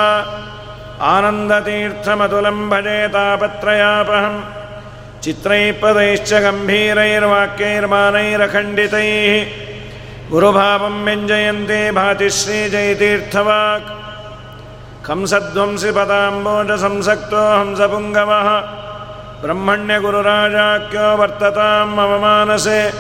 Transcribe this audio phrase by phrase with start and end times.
[1.14, 4.36] आनन्दतीर्थमतुलं भजे तापत्रयापहं
[5.24, 9.36] चित्रैः पदैश्च गम्भीरैर्वाक्यैर्मानैरखण्डितैः
[10.32, 13.88] गुरुभावं व्यञ्जयन्ते भाति श्रीजयतीर्थवाक्
[15.09, 18.65] ಹಂಸಧ್ವಂಸಿ ಪದಾಂಬೋಜ ಸಂಸಕ್ತೋ ಹಂಸಪುಂಗಮಃ
[19.43, 22.93] ಬ್ರಹ್ಮಣ್ಯಗುರುರಾಜಾಖ್ಯೋ ವರ್ತತಾಂ ಮಮ ಮಾನಸೆ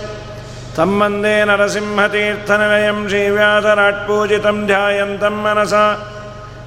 [0.76, 5.96] ತಮ್ಮಂದೇ ನರಸಿಂಹತೀರ್ಥನಿಲಯಂ ಶ್ರೀವ್ಯಾಸರಾಟ್ಪೂಜಿತಂ ಧ್ಯಾಯಂತಂ ಮನಸಾ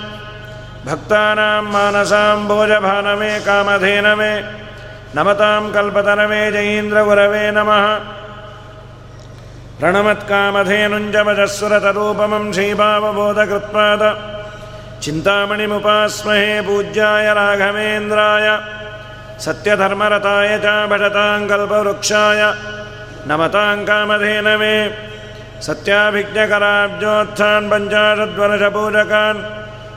[0.86, 4.32] भक्तानां मानसां भोजभानवे कामधेनवे
[5.16, 7.84] नमतां कल्पतरवे जयीन्द्रगुरवे नमः
[9.80, 14.02] प्रणमत्कामधेनुञ्जमजस्वरतरूपमं श्रीभावबोधकृत्पाद
[15.02, 18.46] चिन्तामणिमुपास्महे पूज्याय राघवेन्द्राय
[19.43, 22.41] सत्यधर्मरताय च भटताङ्कल्पवृक्षाय
[23.29, 24.75] नमताङ्कामधेनवे
[25.65, 29.39] सत्याभिज्ञकराब्जोत्थान् पञ्चाशद्वनशपूजकान्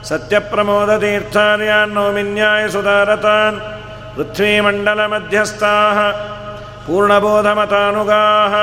[0.09, 3.61] सत्यप्रमोदतीर्थार्यान् नौमिन्याय सुधारतान्
[4.15, 5.99] पृथ्वीमण्डलमध्यस्थाः
[6.85, 8.55] पूर्णबोधमतानुगाः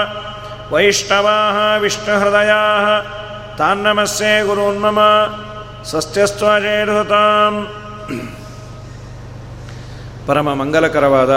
[0.73, 2.87] वैष्णवाः विष्णुहृदयाः
[3.59, 4.99] तान्नमस्ये गुरून्मम
[5.91, 7.59] स्वस्त्यस्त्वजेहृताम्
[10.27, 11.31] ಪರಮ ಮಂಗಲಕರವಾದ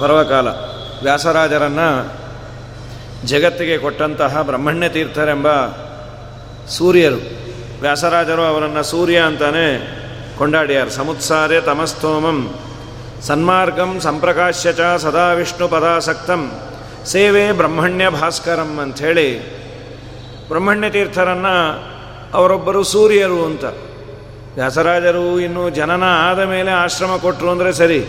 [0.00, 0.48] ಪರ್ವಕಾಲ.
[1.02, 2.20] ವ್ಯಾಸರಾಜರನ್ನು
[3.26, 5.46] ಜಗತ್ತಿಗೆ ಕೊಟ್ಟಂತಹ ಬ್ರಹ್ಮಣ್ಯ ತೀರ್ಥರೆಂಬ
[6.68, 7.20] ಸೂರ್ಯರು.
[7.80, 9.66] ವ್ಯಾಸರಾಜರು ಅವರನ್ನು ಸೂರ್ಯ ಅಂತಾನೆ
[10.38, 10.88] ಕೊಂಡಾಡ್ಯಾರ.
[10.88, 12.54] ಸಮುತ್ಸಾರೆ ತಮಸ್ತೋಮಂ,
[13.22, 16.52] ಸನ್ಮಾರ್ಗಂ ಸಂಪ್ರಕಾಶ್ಯ ಚ ಸದಾ ವಿಷ್ಣು ಪದಾಸಕ್ತಂ
[17.06, 19.28] ಸೇವೆ ಬ್ರಹ್ಮಣ್ಯ ಭಾಸ್ಕರಂ ಅಂಥೇಳಿ
[20.48, 21.56] ಬ್ರಹ್ಮಣ್ಯ ತೀರ್ಥರನ್ನು
[22.34, 23.64] ಅವರೊಬ್ಬರು ಸೂರ್ಯರು ಅಂತ.
[24.60, 28.00] ವ್ಯಾಸರಾಜರು ಇನ್ನು ಜನನ ಆದ ಮೇಲೆ ಆಶ್ರಮ ಕೊಟ್ಟರು ಅಂದರೆ ಸರಿ.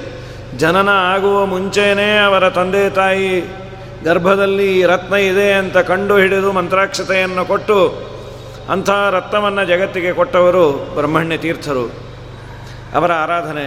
[0.62, 3.30] ಜನನ ಆಗುವ ಮುಂಚೆಯೇ ಅವರ ತಂದೆ ತಾಯಿ
[4.06, 7.78] ಗರ್ಭದಲ್ಲಿ ರತ್ನ ಇದೆ ಅಂತ ಕಂಡು ಹಿಡಿದು ಮಂತ್ರಾಕ್ಷತೆಯನ್ನು ಕೊಟ್ಟು
[8.74, 11.86] ಅಂಥ ರತ್ನವನ್ನು ಜಗತ್ತಿಗೆ ಕೊಟ್ಟವರು ಬ್ರಹ್ಮಣ್ಯ ತೀರ್ಥರು.
[12.98, 13.66] ಅವರ ಆರಾಧನೆ.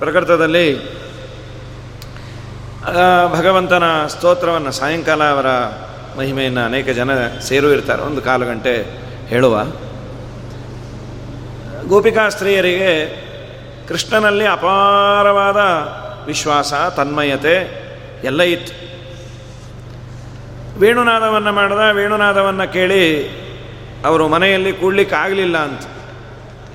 [0.00, 0.66] ಪ್ರಕೃತದಲ್ಲಿ
[3.36, 5.48] ಭಗವಂತನ ಸ್ತೋತ್ರವನ್ನು ಸಾಯಂಕಾಲ ಅವರ
[6.18, 7.10] ಮಹಿಮೆಯನ್ನು ಅನೇಕ ಜನ
[7.48, 8.74] ಸೇರು ಇರ್ತಾರೆ ಒಂದು ಕಾಲು ಗಂಟೆ
[9.32, 9.56] ಹೇಳುವ.
[11.88, 13.20] ಗೋಪಿಕಾ ಸ್ತ್ರೀಯರಿಗೆ
[13.88, 15.56] ಕೃಷ್ಣನಲ್ಲಿ ಅಪಾರವಾದ
[16.26, 17.80] ವಿಶ್ವಾಸ, ತನ್ಮಯತೆ
[18.24, 18.90] ಎಲ್ಲ ಇತ್ತು.
[20.80, 23.28] ವೇಣುನಾದವನ್ನು ಮಾಡಿದ, ವೇಣುನಾದವನ್ನು ಕೇಳಿ
[24.04, 25.82] ಅವರು ಮನೆಯಲ್ಲಿ ಕೂಡ್ಲಿಕ್ಕೆ ಆಗಲಿಲ್ಲ ಅಂತ.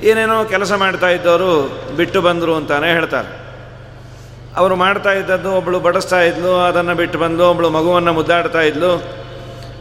[0.03, 3.45] ಏನೇನೋ ಕೆಲಸ ಮಾಡ್ತಾ ಇದ್ದವರು ಬಿಟ್ಟು ಬಂದರು ಅಂತಾನೆ ಹೇಳ್ತಾರೆ.
[4.55, 9.03] ಅವರು ಮಾಡ್ತಾ ಇದ್ದದ್ದು ಒಬ್ಬಳು ಬಡಿಸ್ತಾ ಇದ್ಲು, ಅದನ್ನು ಬಿಟ್ಟು ಬಂದು ಒಬ್ಬಳು ಮಗುವನ್ನು ಮುದ್ದಾಡ್ತಾ ಇದ್ಲು,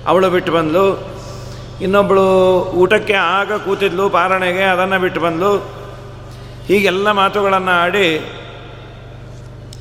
[0.06, 1.13] ಅವಳು ಬಿಟ್ಟು ಬಂದು
[1.80, 5.58] ಇನ್ನೊಬ್ಬಳು ಊಟಕ್ಕೆ ಆಗ ಕೂತಿದ್ಲು ಪಾರಣೆಗೆ, ಅದನ್ನು ಬಿಟ್ಟು ಬಂದು
[6.66, 8.18] ಹೀಗೆಲ್ಲ ಮಾತುಗಳನ್ನು ಆಡಿ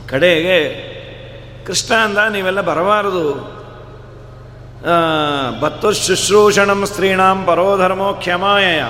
[0.09, 0.93] ಕಡೆಗೆ,
[1.65, 3.53] ಕೃಷ್ಣ ಅಂದ, ನೀವೆಲ್ಲ ಬರಬಾರದು.
[5.59, 8.83] ಬತ್ತು ಶುಶ್ರೂಷಣಂ ಸ್ತ್ರೀಣಾಂ ಪರೋಧರ್ಮೋ ಕ್ಷಮಾಯಯ.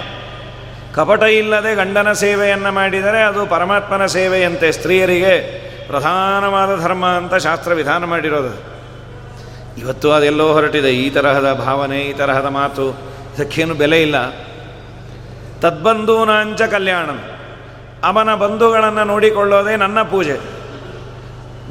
[0.95, 8.72] ಕಪಟ ಇಲ್ಲದೆ ಗಂಡನ ಸೇವೆಯನ್ನು ಮಾಡಿದರೆ ಅದು ಪರಮಾತ್ಮನ ಸೇವೆಯಂತೆ ಸ್ತ್ರೀಯರಿಗೆ ಪ್ರಧಾನವಾದ ಧರ್ಮ ಅಂತ ಶಾಸ್ತ್ರ ವಿಧಾನ ಮಾಡಿರೋದು.
[9.77, 10.89] ಇವತ್ತು ಅದೆಲ್ಲೋ ಹೊರಟಿದೆ.
[10.89, 12.89] ಈ ತರಹದ ಭಾವನೆ, ಈ ತರಹದ ಮಾತು.
[13.37, 14.29] ಇದಕ್ಕೇನು ಬೆಲೆ ಇಲ್ಲ.
[15.61, 17.21] ತದ್ಬಂಧೂನಾಂಚ ಕಲ್ಯಾಣಂ.
[18.03, 20.39] ಅವನ ಬಂಧುಗಳನ್ನು ನೋಡಿಕೊಳ್ಳೋದೇ ನನ್ನ ಪೂಜೆ.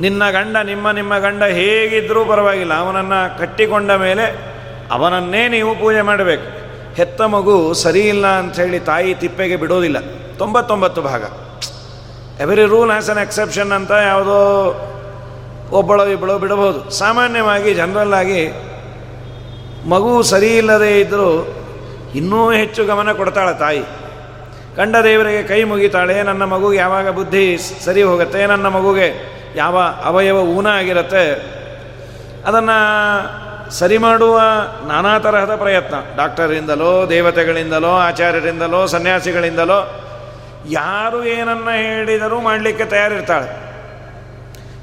[0.01, 2.75] ನಿನ್ನ ಗಂಡ, ನಿಮ್ಮ ನಿಮ್ಮ ಗಂಡ ಹೇಗಿದ್ದರೂ ಪರವಾಗಿಲ್ಲ.
[2.75, 4.53] ಅವನನ್ನು ಕಟ್ಟಿಕೊಂಡ ಮೇಲೆ
[4.91, 6.63] ಅವನನ್ನೇ ನೀವು ಪೂಜೆ ಮಾಡಬೇಕು.
[6.95, 9.97] ಹೆತ್ತ ಮಗು ಸರಿಯಿಲ್ಲ ಅಂಥೇಳಿ ತಾಯಿ ತಿಪ್ಪೆಗೆ ಬಿಡೋದಿಲ್ಲ.
[10.39, 11.23] ತೊಂಬತ್ತೊಂಬತ್ತು ಭಾಗ.
[12.41, 14.39] Every rule as an exception ಅಂತ ಯಾವುದೋ
[15.73, 16.81] ಒಬ್ಬಳೋ ಇಬ್ಬಳು ಬಿಡಬಹುದು.
[16.91, 18.43] ಸಾಮಾನ್ಯವಾಗಿ ಜನರಲ್ಲಾಗಿ
[19.89, 21.29] ಮಗು ಸರಿ ಇಲ್ಲದೇ ಇದ್ದರೂ
[22.15, 23.83] ಇನ್ನೂ ಹೆಚ್ಚು ಗಮನ ಕೊಡ್ತಾಳೆ ತಾಯಿ.
[24.77, 27.45] ಕಂಡ ದೇವರಿಗೆ ಕೈ ಮುಗಿತಾಳೆ, ನನ್ನ ಮಗುಗೆ ಯಾವಾಗ ಬುದ್ಧಿ
[27.85, 29.09] ಸರಿ ಹೋಗುತ್ತೆ, ನನ್ನ ಮಗುಗೆ
[29.57, 31.25] ಯಾವ ಅವಯವ ಊನ ಆಗಿರುತ್ತೆ,
[32.47, 32.77] ಅದನ್ನು
[33.71, 34.41] ಸರಿ ಮಾಡುವ
[34.87, 35.97] ನಾನಾ ತರಹದ ಪ್ರಯತ್ನ.
[36.17, 39.79] ಡಾಕ್ಟರಿಂದಲೋ, ದೇವತೆಗಳಿಂದಲೋ, ಆಚಾರ್ಯರಿಂದಲೋ, ಸನ್ಯಾಸಿಗಳಿಂದಲೋ,
[40.71, 43.51] ಯಾರು ಏನನ್ನ ಹೇಳಿದರೂ ಮಾಡಲಿಕ್ಕೆ ತಯಾರಿರ್ತಾಳೆ.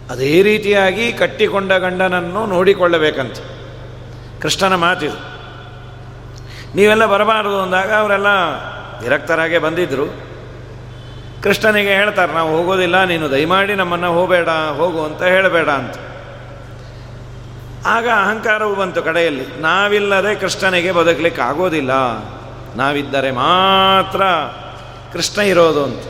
[0.09, 3.37] ಅದೇ ರೀತಿಯಾಗಿ ಕಟ್ಟಿಕೊಂಡ ಗಂಡನನ್ನು ನೋಡಿಕೊಳ್ಳಬೇಕಂತ.
[4.41, 5.19] ಕೃಷ್ಣನ ಮಾತಿದು.
[6.75, 8.27] ನೀವೆಲ್ಲ ಬರಬಾರದು ಅಂದಾಗ ಅವರೆಲ್ಲ
[9.01, 10.29] ವಿರಕ್ತರಾಗೆ ಬಂದಿದ್ದರು
[11.43, 15.95] ಕೃಷ್ಣನಿಗೆ ಹೇಳ್ತಾರೆ, ನಾವು ಹೋಗೋದಿಲ್ಲ, ನೀನು ದಯಮಾಡಿ ನಮ್ಮನ್ನು ಹೋಗಬೇಡ, ಹೋಗು ಅಂತ ಹೇಳಬೇಡ ಅಂತ.
[17.85, 19.61] ಆಗ ಅಹಂಕಾರವು ಬಂತು ಕಡೆಯಲ್ಲಿ.
[19.61, 21.91] ನಾವಿಲ್ಲದೆ ಕೃಷ್ಣನಿಗೆ ಬದುಕಲಿಕ್ಕೆ ಆಗೋದಿಲ್ಲ.
[22.75, 24.23] ನಾವಿದ್ದರೆ ಮಾತ್ರ
[25.13, 26.03] ಕೃಷ್ಣ ಇರೋದು ಅಂತ.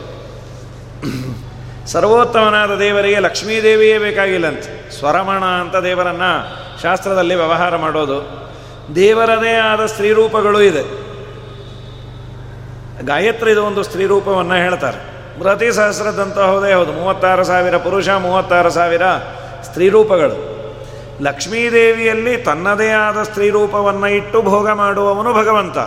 [1.92, 4.90] ಸರ್ವೋತ್ತಮನಾದ ದೇವರಿಗೆ ಲಕ್ಷ್ಮೀದೇವಿಯೇ ಬೇಕಾಗಿಲ್ಲಂತೆ.
[4.98, 8.48] ಸ್ವರಮಣ ಅಂತ ದೇವರನ್ನು ಶಾಸ್ತ್ರದಲ್ಲಿ ವ್ಯವಹಾರ ಮಾಡೋದು.
[8.94, 10.82] ದೇವರದೇ ಆದ ಸ್ತ್ರೀರೂಪಗಳು ಇದೆ.
[13.06, 14.96] ಗಾಯತ್ರಿದು ಒಂದು ಸ್ತ್ರೀರೂಪವನ್ನು ಹೇಳ್ತಾರೆ.
[15.42, 16.92] ಪ್ರತಿ ಸಹಸ್ರದಂತ ಹೋದೇ ಹೌದು.
[16.92, 19.02] ಮೂವತ್ತಾರು ಸಾವಿರ ಪುರುಷ, ಮೂವತ್ತಾರು ಸಾವಿರ
[19.62, 20.60] ಸ್ತ್ರೀರೂಪಗಳು.
[21.22, 25.78] ಲಕ್ಷ್ಮೀದೇವಿಯಲ್ಲಿ ತನ್ನದೇ ಆದ ಸ್ತ್ರೀರೂಪವನ್ನು ಇಟ್ಟು ಭೋಗ ಮಾಡುವವನು ಭಗವಂತ.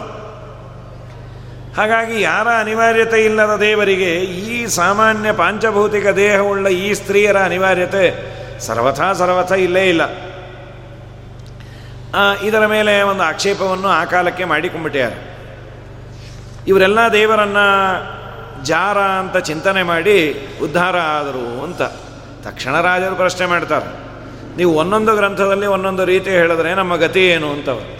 [1.77, 8.03] ಹಾಗಾಗಿ ಯಾರ ಅನಿವಾರ್ಯತೆ ಇಲ್ಲದ ದೇವರಿಗೆ ಈ ಸಾಮಾನ್ಯ ಪಾಂಚಭೌತಿಕ ದೇಹವುಳ್ಳ ಈ ಸ್ತ್ರೀಯರ ಅನಿವಾರ್ಯತೆ
[8.59, 10.01] ಸರ್ವಥಾ ಸರ್ವಥ ಇಲ್ಲೇ ಇಲ್ಲ.
[12.43, 15.17] ಇದರ ಮೇಲೆ ಒಂದು ಆಕ್ಷೇಪವನ್ನು ಆ ಕಾಲಕ್ಕೆ ಮಾಡಿಕೊಂಡ್ಬಿಟ್ಟಿದ್ದಾರೆ
[16.67, 17.57] ಇವರೆಲ್ಲ ದೇವರನ್ನ
[18.63, 20.17] ಜಾರ ಅಂತ ಚಿಂತನೆ ಮಾಡಿ
[20.63, 21.81] ಉದ್ಧಾರ ಆದರು ಅಂತ.
[22.47, 23.89] ತಕ್ಷಣ ರಾಜರು ಪ್ರಶ್ನೆ ಮಾಡ್ತಾರೆ.
[24.57, 27.92] ನೀವು ಒಂದೊಂದು ಗ್ರಂಥದಲ್ಲಿ ಒಂದೊಂದು ರೀತಿ ಹೇಳಿದ್ರೆ ನಮ್ಮ ಗತಿ ಏನು ಅಂತವರು.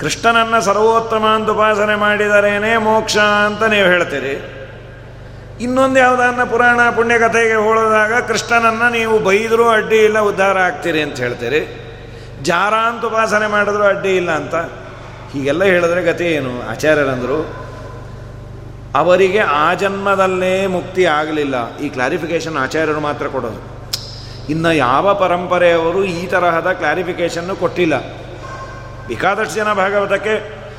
[0.00, 4.34] ಕೃಷ್ಣನನ್ನು ಸರ್ವೋತ್ತಮ ಅಂತ ಉಪಾಸನೆ ಮಾಡಿದರೇನೇ ಮೋಕ್ಷ ಅಂತ ನೀವು ಹೇಳ್ತೀರಿ.
[5.60, 11.60] ಇನ್ನೊಂದು ಯಾವುದನ್ನ ಪುರಾಣ ಪುಣ್ಯಕಥೆಗೆ ಹೋಳಿದಾಗ ಕೃಷ್ಣನನ್ನು ನೀವು ಬೈದರೂ ಅಡ್ಡಿ ಇಲ್ಲ, ಉದ್ಧಾರ ಆಗ್ತೀರಿ ಅಂತ ಹೇಳ್ತೀರಿ.
[12.42, 14.54] ಜಾರ ಅಂತ ಉಪಾಸನೆ ಮಾಡಿದ್ರು ಅಡ್ಡಿ ಇಲ್ಲ ಅಂತ.
[15.32, 16.70] ಹೀಗೆಲ್ಲ ಹೇಳಿದ್ರೆ ಗತಿ ಏನು?
[16.70, 17.38] ಆಚಾರ್ಯರಂದರು,
[18.96, 21.78] ಅವರಿಗೆ ಆ ಜನ್ಮದಲ್ಲೇ ಮುಕ್ತಿ ಆಗಲಿಲ್ಲ.
[21.78, 23.60] ಈ ಕ್ಲಾರಿಫಿಕೇಶನ್ ಆಚಾರ್ಯರು ಮಾತ್ರ ಕೊಡೋದು.
[24.48, 28.17] ಇನ್ನು ಯಾವ ಪರಂಪರೆಯವರು ಈ ತರಹದ ಕ್ಲಾರಿಫಿಕೇಶನ್ನು ಕೊಟ್ಟಿಲ್ಲ.
[29.08, 30.34] ಬೇಕಾದಷ್ಟು ಜನ ಭಾಗವತಕ್ಕೆ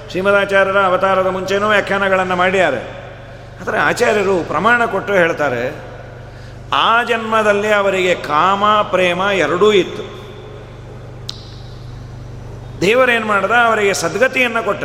[0.10, 3.00] ಶ್ರೀಮದಾಚಾರ್ಯರ ಅವತಾರದ ಮುಂಚೆನೂ ವ್ಯಾಖ್ಯಾನಗಳನ್ನು ಮಾಡ್ಯಾರೆ
[3.62, 5.76] ಆದರೆ ಆಚಾರ್ಯರು ಪ್ರಮಾಣ ಕೊಟ್ಟು ಹೇಳ್ತಾರೆ,
[6.74, 10.20] ಆ ಜನ್ಮದಲ್ಲಿ ಅವರಿಗೆ ಕಾಮ, ಪ್ರೇಮ ಎರಡೂ ಇತ್ತು.
[12.82, 13.52] ದೇವರೇನು ಮಾಡ್ದ?
[13.52, 14.84] ಅವರಿಗೆ ಸದ್ಗತಿಯನ್ನು ಕೊಟ್ಟ.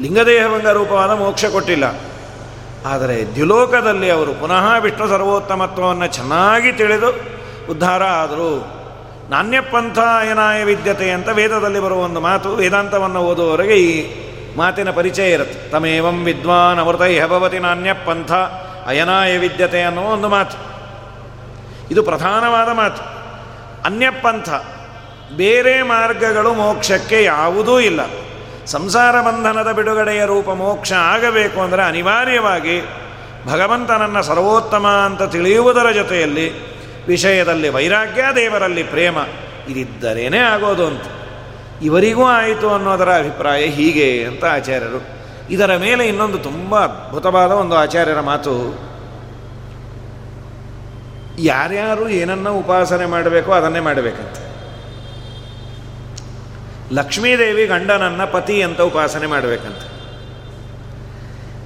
[0.00, 1.84] ಲಿಂಗದೇಹಭಂಗ ರೂಪವಾದ ಮೋಕ್ಷ ಕೊಟ್ಟಿಲ್ಲ.
[2.86, 7.10] ಆದರೆ ದ್ಯುಲೋಕದಲ್ಲಿ ಅವರು ಪುನಃ ವಿಷ್ಣು ಸರ್ವೋತ್ತಮತ್ವವನ್ನು ಚೆನ್ನಾಗಿ ತಿಳಿದು
[7.70, 8.81] ಉದ್ಧಾರ ಆದರು.
[9.32, 9.98] ನಾಣ್ಯಪಂಥ
[10.30, 14.16] ಏನಾಯ ವಿದ್ಯತೆ ಅಂತ ವೇದದಲ್ಲಿ ಬರುವ ಒಂದು ಮಾತು, ವೇದಾಂತವನ್ನು ಓದುವವರೆಗೆ ಈ
[14.56, 15.70] ಮಾತಿನ ಪರಿಚಯ ಇರುತ್ತೆ.
[15.70, 18.32] ತಮೇವಂ ವಿದ್ವಾನ್ ಅಮೃತ ಭವತಿ ನಾಣ್ಯಪಂಥ
[18.86, 20.56] ಅಯನಾಯ ವಿದ್ಯತೆ ಅನ್ನುವ ಒಂದು ಮಾತು.
[21.90, 23.02] ಇದು ಪ್ರಧಾನವಾದ ಮಾತು.
[23.84, 24.48] ಅನ್ಯಪಂಥ,
[25.36, 28.00] ಬೇರೆ ಮಾರ್ಗಗಳು ಮೋಕ್ಷಕ್ಕೆ ಯಾವುದೂ ಇಲ್ಲ.
[28.66, 32.82] ಸಂಸಾರ ಬಂಧನದ ಬಿಡುಗಡೆಯ ರೂಪ ಮೋಕ್ಷ ಆಗಬೇಕು ಅಂದರೆ ಅನಿವಾರ್ಯವಾಗಿ
[33.46, 36.71] ಭಗವಂತನನ್ನು ಸರ್ವೋತ್ತಮ ಅಂತ ತಿಳಿಯುವುದರ ಜೊತೆಯಲ್ಲಿ
[37.06, 39.16] ವಿಷಯದಲ್ಲಿ ವೈರಾಗ್ಯ, ದೇವರಲ್ಲಿ ಪ್ರೇಮ
[39.68, 41.02] ಇದಿದ್ದರೇನೇ ಆಗೋದು ಅಂತ.
[41.82, 45.22] ಇವರಿಗೂ ಆಯಿತು ಅನ್ನೋದರ ಅಭಿಪ್ರಾಯ ಹೀಗೆ ಅಂತ ಆಚಾರ್ಯರು.
[45.50, 48.78] ಇದರ ಮೇಲೆ ಇನ್ನೊಂದು ತುಂಬ ಅದ್ಭುತವಾದ ಒಂದು ಆಚಾರ್ಯರ ಮಾತು.
[51.38, 54.38] ಯಾರ್ಯಾರು ಏನನ್ನ ಉಪಾಸನೆ ಮಾಡಬೇಕೋ ಅದನ್ನೇ ಮಾಡಬೇಕಂತ.
[56.92, 59.82] ಲಕ್ಷ್ಮೀದೇವಿ ಗಂಡನನ್ನ ಪತಿ ಅಂತ ಉಪಾಸನೆ ಮಾಡಬೇಕಂತ.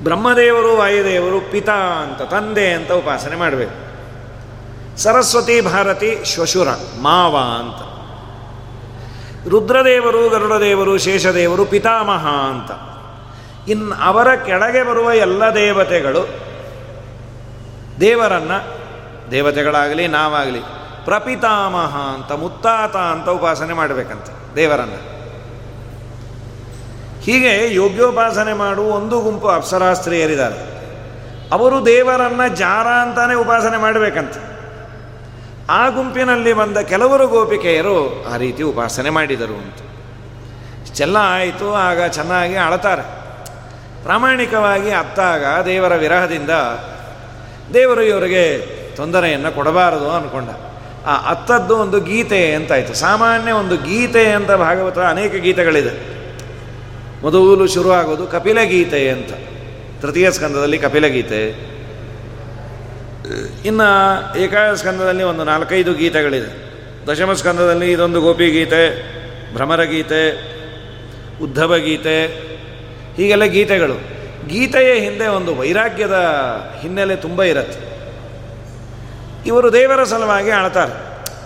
[0.03, 3.86] ಬ್ರಹ್ಮದೇವರು, ವಾಯುದೇವರು ಪಿತಾ ಅಂತ, ತಂದೆ ಅಂತ ಉಪಾಸನೆ ಮಾಡಬೇಕು.
[4.97, 6.69] ಸರಸ್ವತಿ ಭಾರತಿ ಶ್ವಶುರ,
[7.03, 7.97] ಮಾವ ಅಂತ.
[9.49, 12.71] ರುದ್ರದೇವರು, ಗರುಡದೇವರು, ಶೇಷದೇವರು, ಪಿತಾಮಹ ಅಂತ.
[13.69, 16.29] ಇನ್ನು ಅವರ ಕೆಳಗೆ ಬರುವ ಎಲ್ಲ ದೇವತೆಗಳು,
[18.01, 18.51] ದೇವರನ್ನ,
[19.31, 20.61] ದೇವತೆಗಳಾಗಲಿ, ನಾವಾಗಲಿ,
[21.05, 25.17] ಪ್ರಪಿತಾಮಹ ಅಂತ, ಮುತ್ತಾತ ಅಂತ ಉಪಾಸನೆ ಮಾಡಬೇಕಂತ, ದೇವರನ್ನು.
[27.23, 30.77] ಹೀಗೆ ಯೋಗ್ಯೋಪಾಸನೆ ಮಾಡುವ ಒಂದು ಗುಂಪು ಅಪ್ಸರಾಸ್ತ್ರೀಯರಿದ್ದಾರೆ.
[31.53, 34.35] ಅವರು ದೇವರನ್ನ ಜಾರ ಅಂತಾನೆ ಉಪಾಸನೆ ಮಾಡಬೇಕಂತ.
[35.71, 39.77] ಆ ಗುಂಪಿನಲ್ಲಿ ಬಂದ ಕೆಲವರು ಗೋಪಿಕೆಯರು ಆ ರೀತಿ ಉಪಾಸನೆ ಮಾಡಿದರು ಅಂತ.
[40.95, 43.03] ಚೆಲ್ಲ ಆಯಿತು, ಆಗ ಚೆನ್ನಾಗಿ ಅಳತಾರೆ.
[44.03, 46.51] ಪ್ರಾಮಾಣಿಕವಾಗಿ ಅತ್ತಾಗ ದೇವರ ವಿರಹದಿಂದ
[47.75, 48.59] ದೇವರು ಇವರಿಗೆ
[48.97, 50.49] ತೊಂದರೆಯನ್ನು ಕೊಡಬಾರದು ಅಂದ್ಕೊಂಡ
[51.07, 52.95] ಆ ಅತ್ತದ್ದು ಒಂದು ಗೀತೆ ಅಂತಾಯಿತು.
[52.95, 56.17] ಸಾಮಾನ್ಯ ಒಂದು ಗೀತೆ ಅಂತ ಭಾಗವತ ಅನೇಕ ಗೀತೆಗಳಿದೆ.
[57.23, 59.31] ಮೊದಲು ಶುರುವಾಗೋದು ಕಪಿಲ ಗೀತೆ ಅಂತ.
[60.01, 61.76] ತೃತೀಯ ಸ್ಕಂದದಲ್ಲಿ ಕಪಿಲ ಗೀತೆ
[63.65, 66.67] ಇನ್ನು ಏಕಾದ ಸ್ಕಂದದಲ್ಲಿ ಒಂದು ನಾಲ್ಕೈದು ಗೀತೆಗಳಿದೆ.
[67.07, 69.17] ದಶಮ ಸ್ಕಂದದಲ್ಲಿ ಇದೊಂದು ಗೋಪಿ ಗೀತೆ,
[69.55, 70.57] ಭ್ರಮರ ಗೀತೆ,
[71.43, 72.27] ಉದ್ಧವ ಗೀತೆ,
[73.17, 73.95] ಹೀಗೆಲ್ಲ ಗೀತೆಗಳು.
[74.49, 76.15] ಗೀತೆಯ ಹಿಂದೆ ಒಂದು ವೈರಾಗ್ಯದ
[76.81, 77.87] ಹಿನ್ನೆಲೆ ತುಂಬ ಇರುತ್ತೆ.
[79.47, 80.93] ಇವರು ದೇವರ ಸಲುವಾಗಿ ಆಳ್ತಾರೆ.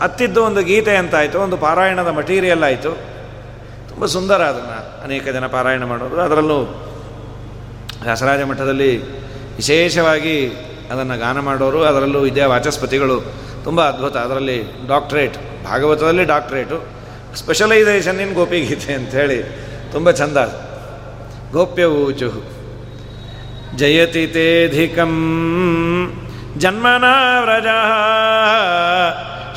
[0.00, 2.92] ಅತ್ತಿದ್ದು ಒಂದು ಗೀತೆ ಅಂತಾಯಿತು, ಒಂದು ಪಾರಾಯಣದ ಮಟೀರಿಯಲ್ ಆಯಿತು.
[3.88, 6.58] ತುಂಬ ಸುಂದರ ಅದನ್ನು ಅನೇಕ ಜನ ಪಾರಾಯಣ ಮಾಡೋದು ಅದರಲ್ಲೂ
[8.02, 9.20] ವ್ಯಾಸರಾಜ ಮಠದಲ್ಲಿ
[9.56, 10.52] ವಿಶೇಷವಾಗಿ
[10.90, 13.16] ಅದನ್ನು ಗಾನ ಮಾಡೋರು, ಅದರಲ್ಲೂ ಇದೇ ವಾಚಸ್ಪತಿಗಳು.
[13.64, 14.16] ತುಂಬ ಅದ್ಭುತ.
[14.16, 16.76] ಅದರಲ್ಲಿ ಡಾಕ್ಟ್ರೇಟ್ ಭಾಗವತದಲ್ಲಿ ಡಾಕ್ಟ್ರೇಟು
[17.36, 19.38] ಸ್ಪೆಷಲೈಸೇಷನ್ ಇನ್ ಗೋಪಿಗೀತೆ ಅಂಥೇಳಿ
[19.92, 20.38] ತುಂಬ ಚಂದ.
[21.52, 22.60] ಗೋಪ್ಯ ಊಚು.
[23.76, 25.12] ಜಯತಿ ತೇಧಿಕಂ
[26.58, 27.68] ಜನ್ಮನಾ ವ್ರಜ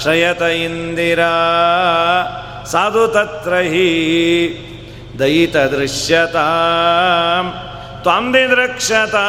[0.02, 1.32] ಶ್ರಯತ ಇಂದಿರಾ
[2.72, 3.90] ಸಾಧು ತತ್ರ ಹಿ
[5.20, 6.46] ದಯಿತ ದೃಶ್ಯತಾ
[8.02, 9.26] ತ್ವಾಂ ದಿದೃಕ್ಷತಾ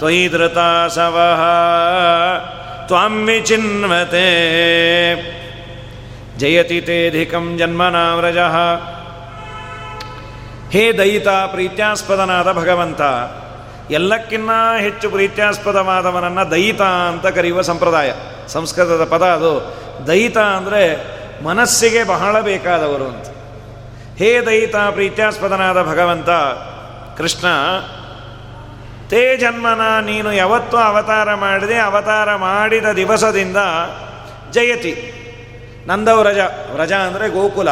[0.00, 1.42] ತ್ವಯಿ ಧೃತಾಸವಃ
[2.86, 4.28] ತ್ವಾಂ ವಿಚಿನ್ವತೆ.
[6.38, 7.46] ಜಯತಿ ತೇಧಿಕಂ
[8.16, 8.38] ವ್ರಜ.
[10.72, 13.00] ಹೇ ದಯಿತ ಪ್ರೀತ್ಯಾಸ್ಪದನಾದ ಭಗವಂತ,
[13.90, 18.10] ಎಲ್ಲಕ್ಕಿನ್ನ ಹೆಚ್ಚು ಪ್ರೀತ್ಯಾಸ್ಪದವಾದವನನ್ನು ದಯಿತ ಅಂತ ಕರೆಯುವ ಸಂಪ್ರದಾಯ,
[18.48, 19.52] ಸಂಸ್ಕೃತದ ಪದ ಅದು.
[20.06, 20.84] ದಯಿತ ಅಂದರೆ
[21.44, 23.26] ಮನಸ್ಸಿಗೆ ಬಹಳ ಬೇಕಾದವರು ಅಂತ.
[24.18, 26.30] ಹೇ ದಯಿತ ಪ್ರೀತ್ಯಾಸ್ಪದನಾದ ಭಗವಂತ,
[27.18, 27.46] ಕೃಷ್ಣ
[29.10, 33.56] ತೇ ಜನ್ಮನ, ನೀನು ಯಾವತ್ತೂ ಅವತಾರ ಮಾಡಿದೆ, ಅವತಾರ ಮಾಡಿದ ದಿವಸದಿಂದ
[34.52, 34.92] ಜಯತಿ.
[35.86, 36.38] ನಂದವ ರಜ
[36.76, 37.70] ರಜ ಅಂದರೆ ಗೋಕುಲ.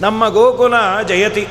[0.00, 0.74] ನಮ್ಮ ಗೋಕುಲ
[1.06, 1.44] ಜಯತಿ.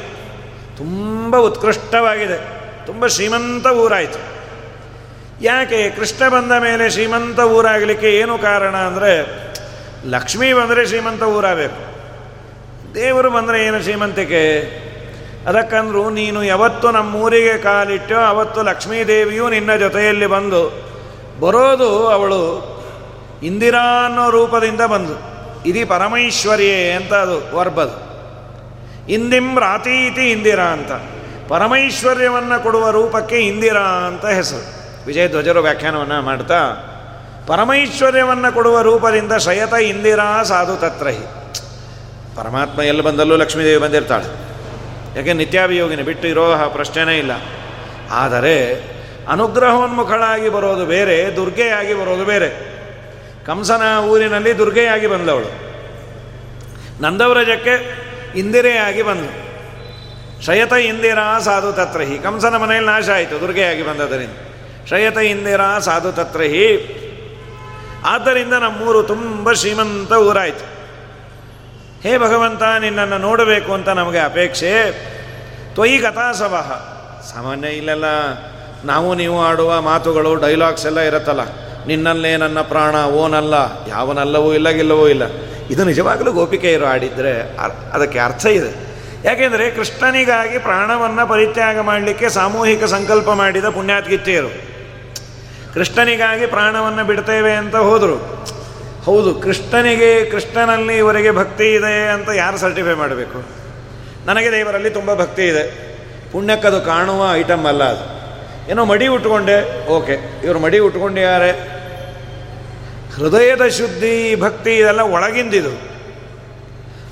[0.78, 2.38] ತುಂಬ ಉತ್ಕೃಷ್ಟವಾಗಿದೆ,
[2.86, 4.20] ತುಂಬ ಶ್ರೀಮಂತ ಊರಾಯಿತು.
[5.42, 9.13] ಯಾಕೆ, ಕೃಷ್ಣ ಬಂದ ಮೇಲೆ ಶ್ರೀಮಂತ ಊರಾಗಲಿಕ್ಕೆ ಏನು ಕಾರಣ ಅಂದರೆ,
[10.06, 11.82] ಲಕ್ಷ್ಮೀ ಬಂದರೆ ಶ್ರೀಮಂತ ಊರಾಗಬೇಕು.
[12.94, 14.44] ದೇವರು ಬಂದರೆ ಏನು ಶ್ರೀಮಂತಿಕೆ?
[15.48, 20.94] ಅದಕ್ಕಂದ್ರು ನೀನು ಯಾವತ್ತು ನಮ್ಮೂರಿಗೆ ಕಾಲಿಟ್ಟೋ ಅವತ್ತು ಲಕ್ಷ್ಮೀದೇವಿಯು ನಿನ್ನ ಜೊತೆಯಲ್ಲಿ ಬಂದು
[21.40, 22.74] ಬರೋದು ಅವಳು
[23.44, 25.34] ಇಂದಿರಾ ಅನ್ನೋ ರೂಪದಿಂದ ಬಂದು.
[25.70, 28.14] ಇದಿ ಪರಮೈಶ್ವರ್ಯೇ ಅಂತ ಅದು ವರ್ಬದು.
[29.12, 30.92] ಇಂದಿಂ ರಾತೀತಿ ಇಂದಿರಾ ಅಂತ.
[31.52, 34.84] ಪರಮೈಶ್ವರ್ಯವನ್ನು ಕೊಡುವ ರೂಪಕ್ಕೆ ಇಂದಿರಾ ಅಂತ ಹೆಸರು.
[35.06, 36.90] ವಿಜಯ ಧ್ವಜರು ವ್ಯಾಖ್ಯಾನವನ್ನು ಮಾಡ್ತಾ,
[37.48, 41.26] ಪರಮೈಶ್ವರ್ಯವನ್ನು ಕೊಡುವ ರೂಪದಿಂದ ಶಯತ ಇಂದಿರಾ ಸಾಧು ತತ್ರಹಿ.
[42.36, 44.52] ಪರಮಾತ್ಮ ಎಲ್ಲಿ ಬಂದಲ್ಲೂ ಲಕ್ಷ್ಮೀದೇವಿ ಬಂದಿರ್ತಾಳೆ.
[45.15, 47.32] ಯಾಕೆ ನಿತ್ಯಾಭಿಯೋಗಿನಿ ಬಿಟ್ಟು ಇರೋ ಪ್ರಶ್ನೆನೇ ಇಲ್ಲ.
[48.12, 48.55] ಆದರೆ
[49.29, 52.74] ಅನುಗ್ರಹೋನ್ಮುಖಳಾಗಿ ಬರೋದು ಬೇರೆ, ದುರ್ಗೆಯಾಗಿ ಬರೋದು ಬೇರೆ.
[53.46, 55.63] ಕಂಸನ ಊರಿನಲ್ಲಿ ದುರ್ಗೆಯಾಗಿ ಬಂದವಳು.
[57.01, 58.03] ನಂದವ್ರಜಕ್ಕೆ
[58.39, 59.43] ಇಂದಿರೆಯಾಗಿ ಬಂದಳು
[60.46, 64.32] ಶಯತ ಇಂದಿರಾ ಸಾಧು ತತ್ರಹಿ ಕಂಸನ ಮನೆಯಲ್ಲಿ ನಾಶ ಆಯಿತು, ದುರ್ಗೆಯಾಗಿ ಬಂದದರಿಂದ.
[64.89, 66.67] ಶಯತ ಇಂದಿರಾ ಸಾಧು ತತ್ರಹಿ
[68.05, 70.73] ಆದ್ದರಿಂದ ನಮ್ಮೂರು ತುಂಬ ಶ್ರೀಮಂತ ಊರಾಯಿತು.
[72.03, 74.72] ಹೇ ಭಗವಂತ, ನಿನ್ನನ್ನು ನೋಡಬೇಕು ಅಂತ ನಮಗೆ ಅಪೇಕ್ಷೆ.
[75.74, 76.72] ತ್ವಯಿ ಕಥಾಸವಹ
[77.33, 78.07] ಸಾಮಾನ್ಯ ಇಲ್ಲೆಲ್ಲ,
[78.86, 81.43] ನಾವು ನೀವು ಆಡುವ ಮಾತುಗಳು, ಡೈಲಾಗ್ಸ್ ಎಲ್ಲ ಇರುತ್ತಲ್ಲ.
[81.88, 83.55] ನಿನ್ನಲ್ಲೇ ನನ್ನ ಪ್ರಾಣ, ಓನಲ್ಲ.
[83.89, 85.24] ಯಾವನಲ್ಲವೂ ಇಲ್ಲ, ಗಿಲ್ಲವೂ ಇಲ್ಲ.
[85.69, 87.33] ಇದು ನಿಜವಾಗಲೂ ಗೋಪಿಕೆಯರು ಆಡಿದರೆ
[87.93, 88.72] ಅದಕ್ಕೆ ಅರ್ಥ ಇದೆ.
[89.24, 94.51] ಯಾಕೆಂದರೆ ಕೃಷ್ಣನಿಗಾಗಿ ಪ್ರಾಣವನ್ನು ಪರಿತ್ಯಾಗ ಮಾಡಲಿಕ್ಕೆ ಸಾಮೂಹಿಕ ಸಂಕಲ್ಪ ಮಾಡಿದ ಪುಣ್ಯಾತ್ಗಿತ್ತೆಯರು
[95.74, 98.17] ಕೃಷ್ಣನಿಗಾಗಿ ಪ್ರಾಣವನ್ನು ಬಿಡ್ತೇವೆ ಅಂತ ಹೋದರು.
[99.05, 103.43] ಹೌದು, ಕೃಷ್ಣನಿಗೆ, ಕೃಷ್ಣನಲ್ಲಿ ಇವರಿಗೆ ಭಕ್ತಿ ಇದೆ ಅಂತ ಯಾರು ಸರ್ಟಿಫೈ ಮಾಡಬೇಕು?
[104.25, 105.93] ನನಗೆ ದೇವರಲ್ಲಿ ತುಂಬ ಭಕ್ತಿ ಇದೆ.
[106.31, 108.24] ಪುಣ್ಯಕ್ಕದು ಕಾಣುವ ಐಟಮ್ ಅಲ್ಲ ಅದು.
[108.72, 111.51] ಏನೋ ಮಡಿ ಉಟ್ಕೊಂಡೆ, ಓಕೆ, ಇವರು ಮಡಿ ಉಟ್ಕೊಂಡಿದ್ದಾರೆ
[113.15, 115.69] ಹೃದಯದ ಶುದ್ಧಿ, ಭಕ್ತಿ ಇದೆಲ್ಲ ಒಳಗಿಂದಿದು.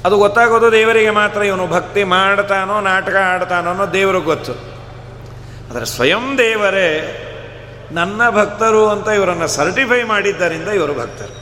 [0.06, 4.52] ಅದು ಗೊತ್ತಾಗೋದು ದೇವರಿಗೆ ಮಾತ್ರ, ಇವನು ಭಕ್ತಿ ಮಾಡ್ತಾನೋ, ನಾಟಕ ಆಡ್ತಾನೋ ಅನ್ನೋ ದೇವ್ರಿಗೆ ಗೊತ್ತು.
[5.72, 7.18] ಆದರೆ ಸ್ವಯಂ ದೇವರೇ
[7.92, 11.41] ನನ್ನ ಭಕ್ತರು ಅಂತ ಇವರನ್ನು ಸರ್ಟಿಫೈ ಮಾಡಿದ್ದರಿಂದ ಇವರು ಭಕ್ತರು.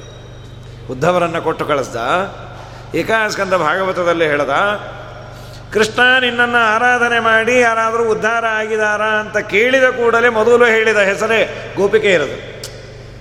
[0.94, 1.98] ಉದ್ಧವರನ್ನು ಕೊಟ್ಟು ಕಳಿಸ್ದ.
[3.00, 4.54] ಏಕಾಸ್ಕಂದ ಭಾಗವತದಲ್ಲಿ ಹೇಳ್ದ,
[5.74, 11.40] ಕೃಷ್ಣ ನಿನ್ನನ್ನು ಆರಾಧನೆ ಮಾಡಿ ಯಾರಾದರೂ ಉದ್ಧಾರ ಆಗಿದಾರಾ ಅಂತ ಕೇಳಿದ ಕೂಡಲೇ ಮೊದಲು ಹೇಳಿದ ಹೆಸರೇ
[11.78, 12.38] ಗೋಪಿಕೆ ಇರೋದು.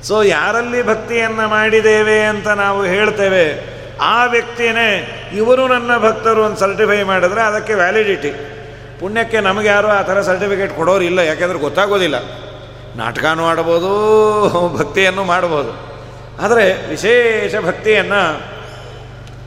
[0.08, 3.44] ಸೊ ಯಾರಲ್ಲಿ ಭಕ್ತಿಯನ್ನು ಮಾಡಿದ್ದೇವೆ ಅಂತ ನಾವು ಹೇಳ್ತೇವೆ,
[4.14, 4.88] ಆ ವ್ಯಕ್ತಿಯೇ
[5.40, 8.32] ಇವರು ನನ್ನ ಭಕ್ತರು ಅಂತ ಸರ್ಟಿಫೈ ಮಾಡಿದ್ರೆ ಅದಕ್ಕೆ ವ್ಯಾಲಿಡಿಟಿ
[9.00, 12.16] ಪುಣ್ಯಕ್ಕೆ ನಮಗೆ ಯಾರು ಆ ಥರ ಸರ್ಟಿಫಿಕೇಟ್ ಕೊಡೋರು ಇಲ್ಲ, ಯಾಕೆಂದ್ರೆ ಗೊತ್ತಾಗೋದಿಲ್ಲ.
[13.00, 13.90] ನಾಟಕನೂ ಆಡ್ಬೋದು,
[14.78, 15.72] ಭಕ್ತಿಯನ್ನು ಮಾಡ್ಬೋದು.
[16.40, 18.40] ಆದರೆ ವಿಶೇಷ ಭಕ್ತಿಯನ್ನು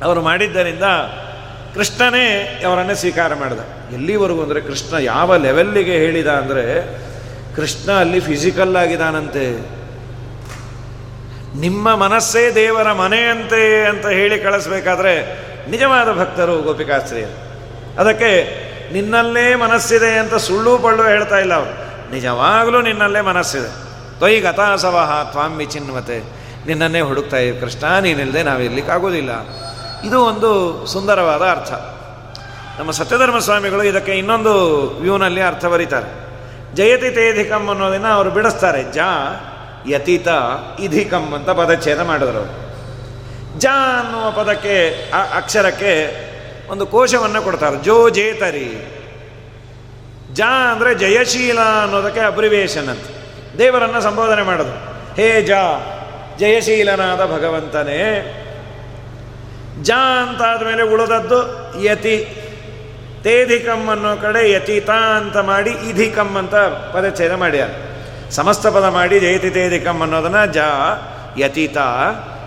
[0.03, 0.83] ಅವರು ಮಾಡಿದ್ದರಿಂದ
[1.73, 2.25] ಕೃಷ್ಣನೇ
[2.67, 3.59] ಅವರನ್ನೇ ಸ್ವೀಕಾರ ಮಾಡಿದ.
[3.93, 6.65] ಎಲ್ಲಿವರೆಗೂ ಅಂದರೆ ಕೃಷ್ಣ ಯಾವ ಲೆವೆಲ್ಲಿಗೆ ಹೇಳಿದ ಅಂದರೆ
[7.55, 9.45] ಕೃಷ್ಣ ಅಲ್ಲಿ ಫಿಸಿಕಲ್ ಆಗಿದಾನಂತೆ.
[11.59, 15.13] ನಿಮ್ಮ ಮನಸ್ಸೇ ದೇವರ ಮನೆಯಂತೆ ಅಂತ ಹೇಳಿ ಕಳಿಸ್ಬೇಕಾದ್ರೆ
[15.69, 17.35] ನಿಜವಾದ ಭಕ್ತರು ಗೋಪಿಕಾಸ್ತ್ರೀಯರು.
[17.99, 18.31] ಅದಕ್ಕೆ
[18.93, 21.73] ನಿನ್ನಲ್ಲೇ ಮನಸ್ಸಿದೆ ಅಂತ ಸುಳ್ಳು ಪಳ್ಳು ಹೇಳ್ತಾ ಇಲ್ಲ ಅವರು.
[22.11, 23.69] ನಿಜವಾಗಲೂ ನಿನ್ನಲ್ಲೇ ಮನಸ್ಸಿದೆ.
[24.17, 29.29] ತ್ವಯ್ ಗತಾಸವಹ ತ್ವಾಮಿ ಚಿನ್ವತೆ ನಿನ್ನನ್ನೇ ಹುಡುಕ್ತಾ ಇದ್ದೀವಿ ಕೃಷ್ಣ ನೀನಿಲ್ಲದೆ ನಾವು ನಾವಿರ್ಲಿಕ್ಕಾಗೋದಿಲ್ಲ
[30.07, 31.73] ಇದು ಒಂದು ಸುಂದರವಾದ ಅರ್ಥ.
[32.79, 34.53] ನಮ್ಮ ಸತ್ಯಧರ್ಮ ಸ್ವಾಮಿಗಳು ಇದಕ್ಕೆ ಇನ್ನೊಂದು
[34.89, 36.09] ವ್ಯೂನಲ್ಲಿ ಅರ್ಥ ಬರೀತಾರೆ.
[36.75, 38.83] ಜಯತಿ ತೇಧಿಕಂ ಅನ್ನೋದನ್ನು ಅವರು ಬಿಡಿಸ್ತಾರೆ.
[38.83, 38.97] ಜ,
[39.87, 40.27] ಯತೀತ,
[40.79, 42.43] ಇಧಿಕಂ ಅಂತ ಪದಚ್ಛೇದ ಮಾಡಿದ್ರು.
[43.59, 43.65] ಜ
[43.99, 44.75] ಅನ್ನುವ ಪದಕ್ಕೆ
[45.33, 45.93] ಅಕ್ಷರಕ್ಕೆ
[46.71, 47.83] ಒಂದು ಕೋಶವನ್ನು ಕೊಡ್ತಾರೆ.
[47.83, 48.97] ಜೋ ಜೇತರಿ.
[50.33, 53.03] ಜ ಅಂದರೆ ಜಯಶೀಲ ಅನ್ನೋದಕ್ಕೆ ಅಬ್ರಿವೇಶನ್ ಅಂತ.
[53.57, 54.75] ದೇವರನ್ನು ಸಂಬೋಧನೆ ಮಾಡೋದು
[55.15, 55.51] ಹೇ ಜ
[56.41, 58.03] ಜಯಶೀಲನಾದ ಭಗವಂತನೇ.
[59.81, 61.39] ಜ ಅಂತಾದ ಮೇಲೆ ಉಳಿದದ್ದು
[61.83, 62.17] ಯತಿ.
[63.23, 66.55] ತೇಧಿಕಂ ಅನ್ನೋ ಕಡೆ ಯತಿತ ಅಂತ ಮಾಡಿ ಇಧಿಕಂ ಅಂತ
[66.93, 67.69] ಪದಚ್ಛೇದ ಮಾಡ್ಯಾರ.
[68.31, 70.57] ಸಮಸ್ತ ಪದ ಮಾಡಿ ಜಯತಿ ತೇಧಿಕಂ ಅನ್ನೋದನ್ನ ಜ,
[71.37, 71.77] ಯತಿತ,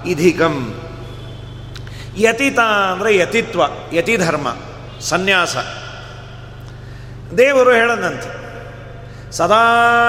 [0.06, 0.56] ಇಧಿಕಂ.
[2.18, 2.58] ಯತಿತ
[2.92, 4.48] ಅಂದರೆ ಯತಿತ್ವ, ಯತಿಧರ್ಮ,
[5.00, 5.56] ಸನ್ಯಾಸ.
[7.38, 8.30] ದೇವರು ಹೇಳದಂತೆ
[9.32, 9.62] ಸದಾ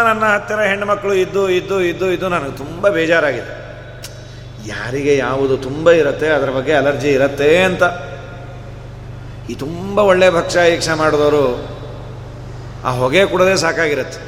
[0.07, 3.64] ನನ್ನ ಹತ್ತಿರ ಹೆಣ್ಣುಮಕ್ಕಳು ಇದ್ದು ಇದ್ದು ಇದ್ದು ಇದ್ದು ನನಗೆ ತುಂಬ ಬೇಜಾರಾಗಿದೆ.
[4.67, 7.83] ಯಾರಿಗೆ ಯಾವುದು ತುಂಬ ಇರುತ್ತೆ, ಅದರ ಬಗ್ಗೆ ಅಲರ್ಜಿ ಇರುತ್ತೆ ಅಂತ.
[9.49, 11.45] ಈ ತುಂಬ ಒಳ್ಳೆ ಭಕ್ಷ್ಯ ಯಕ್ಷ ಮಾಡಿದವರು
[12.87, 14.19] ಆ ಹೊಗೆ ಕುಡದೆ ಸಾಕಾಗಿರುತ್ತೆ.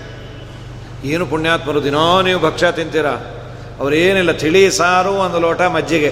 [1.12, 3.10] ಏನು ಪುಣ್ಯಾತ್ಮರು ದಿನೋ ನೀವು ಭಕ್ಷ್ಯ ತಿಂತೀರ?
[3.82, 6.12] ಅವರೇನಿಲ್ಲ, ತಿಳಿ ಸಾರು ಒಂದು ಲೋಟ ಮಜ್ಜಿಗೆ.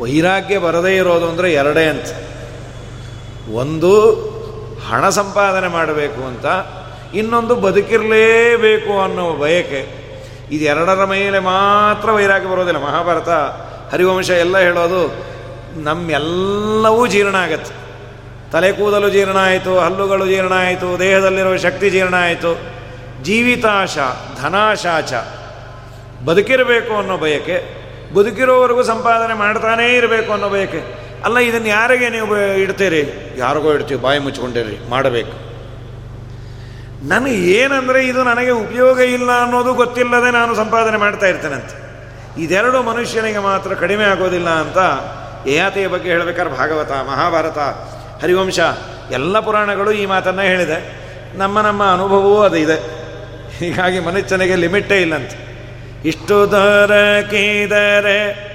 [0.00, 2.08] ವೈರಾಗ್ಯ ಬರದೇ ಇರೋದು ಅಂದರೆ ಎರಡೇ ಅಂತ.
[3.62, 3.92] ಒಂದು
[4.88, 6.46] ಹಣ ಸಂಪಾದನೆ ಮಾಡಬೇಕು ಅಂತ,
[7.20, 9.82] ಇನ್ನೊಂದು ಬದುಕಿರಲೇಬೇಕು ಅನ್ನೋ ಬಯಕೆ.
[10.50, 12.82] ಇದು ಎರಡರ ಮೇಲೆ ಮಾತ್ರ ವೈರಾಗ್ಯ ಬರೋದಿಲ್ಲ.
[12.82, 13.28] ಮಹಾಭಾರತ,
[13.92, 15.24] ಹರಿವಂಶ ಎಲ್ಲ ಹೇಳೋದು
[15.82, 17.88] ನಮ್ಮೆಲ್ಲವೂ ಜೀರ್ಣ ಆಗತ್ತೆ.
[18.52, 22.78] ತಲೆ ಕೂದಲು ಜೀರ್ಣ ಆಯಿತು, ಹಲ್ಲುಗಳು ಜೀರ್ಣ ಆಯಿತು ದೇಹದಲ್ಲಿರುವ ಶಕ್ತಿ ಜೀರ್ಣ ಆಯಿತು.
[23.22, 23.98] ಜೀವಿತಾಶ,
[24.42, 25.12] ಧನಾಶಾಚ.
[26.24, 27.58] ಬದುಕಿರಬೇಕು ಅನ್ನೋ ಬಯಕೆ,
[28.14, 31.08] ಬದುಕಿರೋವರೆಗೂ ಸಂಪಾದನೆ ಮಾಡ್ತಾನೇ ಇರಬೇಕು ಅನ್ನೋ ಬಯಕೆ.
[31.24, 33.34] ಅಲ್ಲ, ಇದನ್ನು ಯಾರಿಗೆ ನೀವು ಇಡ್ತೀರಿ?
[33.36, 35.47] ಯಾರಿಗೋ ಇಡ್ತೀವಿ, ಬಾಯಿ ಮುಚ್ಕೊಂಡಿರಿ ಮಾಡಬೇಕು.
[37.02, 41.88] ನನಗೆ ಏನಂದರೆ ಇದು ನನಗೆ ಉಪಯೋಗ ಇಲ್ಲ ಅನ್ನೋದು ಗೊತ್ತಿಲ್ಲದೆ ನಾನು ಸಂಪಾದನೆ ಮಾಡ್ತಾ ಇರ್ತೇನಂತೆ.
[42.42, 44.78] ಇದೆರಡು ಮನುಷ್ಯನಿಗೆ ಮಾತ್ರ ಕಡಿಮೆ ಆಗೋದಿಲ್ಲ ಅಂತ
[45.48, 47.58] ಏಯಾತೆಯ ಬಗ್ಗೆ ಹೇಳಬೇಕಾದ್ರೆ ಭಾಗವತ, ಮಹಾಭಾರತ,
[48.22, 48.60] ಹರಿವಂಶ,
[49.10, 51.08] ಎಲ್ಲ ಪುರಾಣಗಳು ಈ ಮಾತನ್ನು ಹೇಳಿದೆ.
[51.38, 53.08] ನಮ್ಮ ನಮ್ಮ ಅನುಭವವೂ ಅದು ಇದೆ.
[53.58, 55.48] ಹೀಗಾಗಿ ಮನುಷ್ಯನಿಗೆ ಲಿಮಿಟ್ಟೇ ಇಲ್ಲಂತೆ.
[56.04, 58.48] ಇಷ್ಟು ದೊರಕಿದರೆ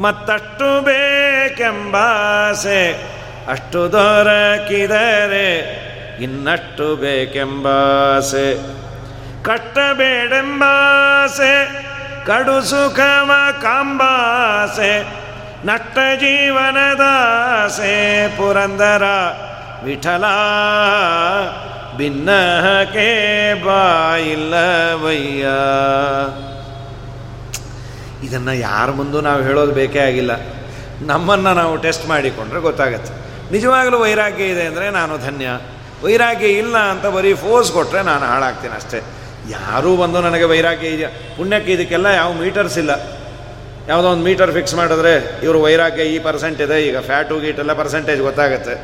[0.00, 3.10] ಮತ್ತಷ್ಟು ಬೇಕೆಂಬಾಸೆ
[3.48, 5.89] ಅಷ್ಟು ದೊರಕಿದರೆ
[6.20, 8.80] ಇನ್ನಷ್ಟು ಬೇಕೆಂಬಾಸೆ.
[9.42, 11.84] ಕಟ್ಟಬೇಡೆಂಬಾಸೆ
[12.26, 13.30] ಕಡು ಸುಖಮ
[13.62, 15.20] ಕಾಂಬಾಸೆ.
[15.66, 18.28] ನಟ್ಟ ಜೀವನದಾಸೆ.
[18.28, 19.02] ಪುರಂದರ
[19.84, 20.24] ವಿಠಲ
[21.96, 25.46] ಭಿನ್ನಹಕೆ ಬಾಯಿಲ್ಲವಯ್ಯ.
[28.26, 30.30] ಇದನ್ನು ಯಾರ ಮುಂದೂ ನಾವು ಹೇಳೋದು ಬೇಕೇ ಆಗಿಲ್ಲ.
[31.02, 33.12] ನಮ್ಮನ್ನು ನಾವು ಟೆಸ್ಟ್ ಮಾಡಿಕೊಂಡ್ರೆ ಗೊತ್ತಾಗತ್ತೆ.
[33.52, 35.46] ನಿಜವಾಗಲೂ ವೈರಾಗ್ಯ ಇದೆ ಅಂದರೆ ನಾನು ಧನ್ಯ.
[36.04, 39.00] ವೈರಾಗ್ಯ ಇಲ್ಲ ಅಂತ ಬರೀ ಫೋರ್ಸ್ ಕೊಟ್ಟರೆ ನಾನು ಹಾಳಾಗ್ತೀನಿ ಅಷ್ಟೇ.
[39.50, 41.08] ಯಾರೂ ಬಂದು ನನಗೆ ವೈರಾಗ್ಯ ಇದೆಯಾ?
[41.36, 42.90] ಪುಣ್ಯಕ್ಕೆ ಇದಕ್ಕೆಲ್ಲ ಯಾವ ಮೀಟರ್ಸ್ ಇಲ್ಲ.
[43.88, 48.74] ಯಾವುದೋ ಒಂದು ಮೀಟರ್ ಫಿಕ್ಸ್ ಮಾಡಿದ್ರೆ ಇವರು ವೈರಾಗ್ಯ ಈ ಪರ್ಸೆಂಟ್ ಇದೆ, ಈಗ ಫ್ಯಾಟು ಗೀಟೆಲ್ಲ ಪರ್ಸೆಂಟೇಜ್ ಗೊತ್ತಾಗುತ್ತೆ.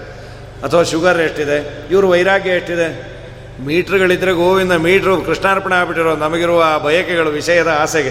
[0.64, 1.88] ಅಥವಾ ಶುಗರ್ ಎಷ್ಟಿದೆ?
[1.90, 3.16] ಇವರು ವೈರಾಗ್ಯ ಎಷ್ಟಿದೆ?
[3.60, 8.10] ಮೀಟ್ರ್ಗಳಿದ್ರೆ ಗೋವಿಂದ ಮೀಟ್ರು, ಕೃಷ್ಣಾರ್ಪಣೆ ಆಗ್ಬಿಟ್ಟಿರೋ ನಮಗಿರುವ ಆ ಬಯಕೆಗಳು, ವಿಷಯದ ಆಸೆಗೆ.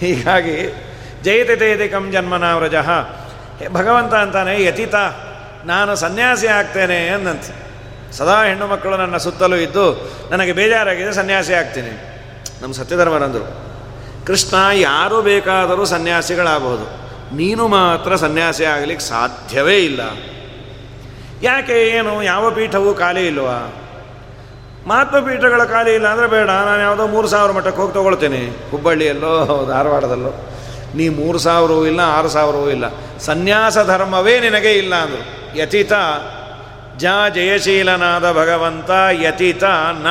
[0.00, 0.74] ಹೀಗಾಗಿ
[1.24, 2.44] ಜಯತೆ ಕಂ ಜನ್ಮನ
[3.72, 4.94] ಭಗವಂತ ಅಂತಾನೆ, ಯತಿತ,
[5.64, 7.65] ನಾನು ಸನ್ಯಾಸಿ ಆಗ್ತೇನೆ ಅಂದಂತೆ
[8.12, 11.90] ಸದಾ ಹೆಣ್ಣು ಮಕ್ಕಳು ನನ್ನ ಸುತ್ತಲೂ ಇದ್ದು ನನಗೆ ಬೇಜಾರಾಗಿದೆ, ಸನ್ಯಾಸಿ ಆಗ್ತೀನಿ.
[12.62, 13.66] ನಮ್ಮ ಸತ್ಯಧರ್ಮರಂದರು
[14.26, 17.06] ಕೃಷ್ಣ ಯಾರು ಬೇಕಾದರೂ ಸನ್ಯಾಸಿಗಳಾಗಬಹುದು.
[17.36, 20.00] ನೀನು ಮಾತ್ರ ಸನ್ಯಾಸಿ ಆಗಲಿಕ್ಕೆ ಸಾಧ್ಯವೇ ಇಲ್ಲ.
[21.42, 23.72] ಯಾಕೆ, ಏನು, ಯಾವ ಪೀಠವೂ ಖಾಲಿ ಇಲ್ವಾ?
[24.86, 28.70] ಮಹಾತ್ಮ ಪೀಠಗಳ ಖಾಲಿ ಇಲ್ಲ ಅಂದರೆ ಬೇಡ, ನಾನು ಯಾವುದೋ ಮೂರು ಸಾವಿರ ಮಟ್ಟಕ್ಕೆ ಹೋಗಿ ತೊಗೊಳ್ತೀನಿ.
[28.70, 30.32] ಹುಬ್ಬಳ್ಳಿಯಲ್ಲೋ, ಧಾರವಾಡದಲ್ಲೋ.
[30.94, 32.84] ನೀ ಮೂರು ಸಾವಿರವೂ ಇಲ್ಲ, ಆರು ಸಾವಿರವೂ ಇಲ್ಲ.
[33.18, 35.56] ಸನ್ಯಾಸ ಧರ್ಮವೇ ನಿನಗೆ ಇಲ್ಲ ಅಂದರು.
[35.58, 35.92] ಯತಿತ
[36.98, 37.04] ಜ
[37.34, 39.64] ಜಯಶೀಲನಾದ ಭಗವಂತ ಯತಿತ
[40.02, 40.06] ನ.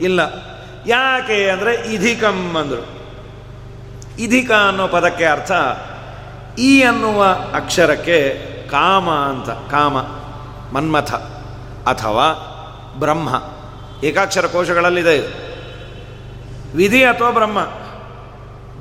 [0.00, 0.20] ಇಲ್ಲ.
[0.86, 3.02] ಯಾಕೆ ಅಂದರೆ ಇಧಿಕಂ ಅಂದರು.
[4.18, 5.52] ಇಧಿಕ ಅನ್ನೋ ಪದಕ್ಕೆ ಅರ್ಥ
[6.58, 9.98] ಈ ಅನ್ನುವ ಅಕ್ಷರಕ್ಕೆ ಕಾಮ ಅಂತ, ಕಾಮ,
[10.76, 11.12] ಮನ್ಮಥ
[11.86, 12.48] ಅಥವಾ
[12.98, 13.42] ಬ್ರಹ್ಮ.
[14.04, 15.52] ಏಕಾಕ್ಷರ ಕೋಶಗಳಲ್ಲಿದೆ ಇದು.
[16.76, 17.58] ವಿಧಿ ಅಥವಾ ಬ್ರಹ್ಮ?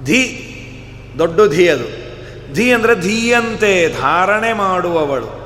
[0.04, 0.51] ಧಿ,
[1.17, 2.01] ದೊಡ್ಡ ಧಿ ಅದು.
[2.54, 5.40] ಧಿ ಅಂದರೆ ಧೀಯಂತೆ, ಧಾರಣೆ ಮಾಡುವವಳು.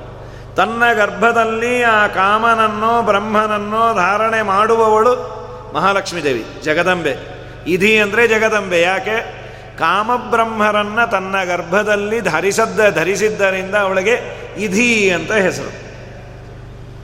[0.55, 7.35] ತನ್ನ ಗರ್ಭದಲ್ಲಿ ಆ ಕಾಮನನ್ನೋ ಬ್ರಹ್ಮನನ್ನೋ ಧಾರಣೆ ಮಾಡುವವಳು ಮಹಾಲಕ್ಷ್ಮೀ ದೇವಿ, ಜಗದಂಬೆ.
[7.67, 9.45] ಇಧಿ ಅಂದರೆ ಜಗದಂಬೆ, ಯಾಕೆ?
[9.79, 15.85] ಕಾಮಬ್ರಹ್ಮರನ್ನು ತನ್ನ ಗರ್ಭದಲ್ಲಿ ಧರಿಸದ್ದ, ಧರಿಸಿದ್ದರಿಂದ ಅವಳಿಗೆ ಇಧಿ ಅಂತ ಹೆಸರು.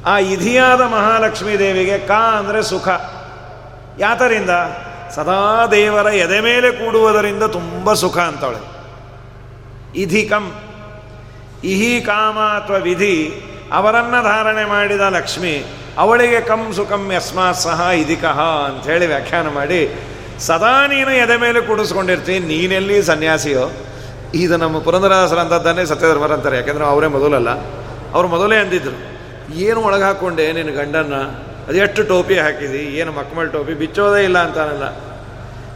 [0.05, 2.87] ಆ ಇಧಿಯಾದ ಮಹಾಲಕ್ಷ್ಮೀ ದೇವಿಗೆ ಕಾ ಅಂದರೆ ಸುಖ.
[3.99, 4.49] ಯಾತರಿಂದ?
[5.15, 8.61] ಸದಾ ದೇವರ ಎದೆ ಮೇಲೆ ಕೂಡುವುದರಿಂದ ತುಂಬ ಸುಖ ಅಂತವಳೆ.
[9.95, 10.51] ಇಧಿಕಂ.
[11.63, 13.15] ಇಹಿ ಕಾಮ ಅಥವಾ ವಿಧಿ.
[13.73, 15.65] ಅವರನ್ನು ಧಾರಣೆ ಮಾಡಿದ ಲಕ್ಷ್ಮಿ,
[15.97, 19.99] ಅವಳಿಗೆ ಕಂ ಸುಖಂ ಯಸ್ಮಾತ್ ಸಹ ಇದಿಕಃ ಅಂಥೇಳಿ ವ್ಯಾಖ್ಯಾನ ಮಾಡಿ,
[20.39, 23.71] ಸದಾ ನೀನು ಎದೆ ಮೇಲೆ ಕೂಡಿಸ್ಕೊಂಡಿರ್ತೀನಿ ನೀನೆಲ್ಲಿ ಸನ್ಯಾಸಿಯೋ?
[24.33, 27.49] ಇದು ನಮ್ಮ ಪುರಂದರಾಸರಂಥದ್ದಾನೆ ಸತ್ಯಧರ್ಮರ ಅಂತಾರೆ, ಯಾಕೆಂದ್ರೆ ಅವರೇ ಮೊದಲಲ್ಲ.
[28.13, 28.97] ಅವರು ಮೊದಲೇ ಅಂದಿದ್ರು,
[29.53, 31.13] ಏನು ಒಳಗೆ ಹಾಕ್ಕೊಂಡೆ ನಿನ್ನ ಗಂಡನ್ನ?
[31.67, 32.77] ಅದೆಷ್ಟು ಟೋಪಿ ಹಾಕಿದಿ?
[32.77, 33.73] ಏನು ಮಕ್ಕಮಲ್ ಟೋಪಿ?
[33.73, 34.83] ಬಿಚ್ಚೋದೇ ಇಲ್ಲ ಅಂತಾನಲ್ಲ.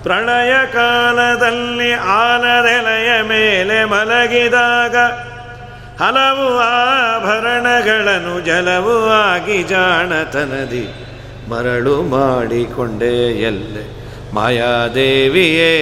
[0.03, 4.95] ಪ್ರಣಯ ಕಾಲದಲ್ಲಿ ಆಲದೆಲೆಯ ಮೇಲೆ ಮಲಗಿದಾಗ
[5.99, 10.93] ಹಲವು ಆಭರಣಗಳನ್ನು ಜಲವು ಆಗಿ ಜಾಣತನದಿ
[11.49, 14.05] ಮರಳು ಮಾಡಿಕೊಂಡೆ ಎಲ್ಲೆ?
[14.35, 15.75] ಮಾಯಾದೇವಿಯೇ,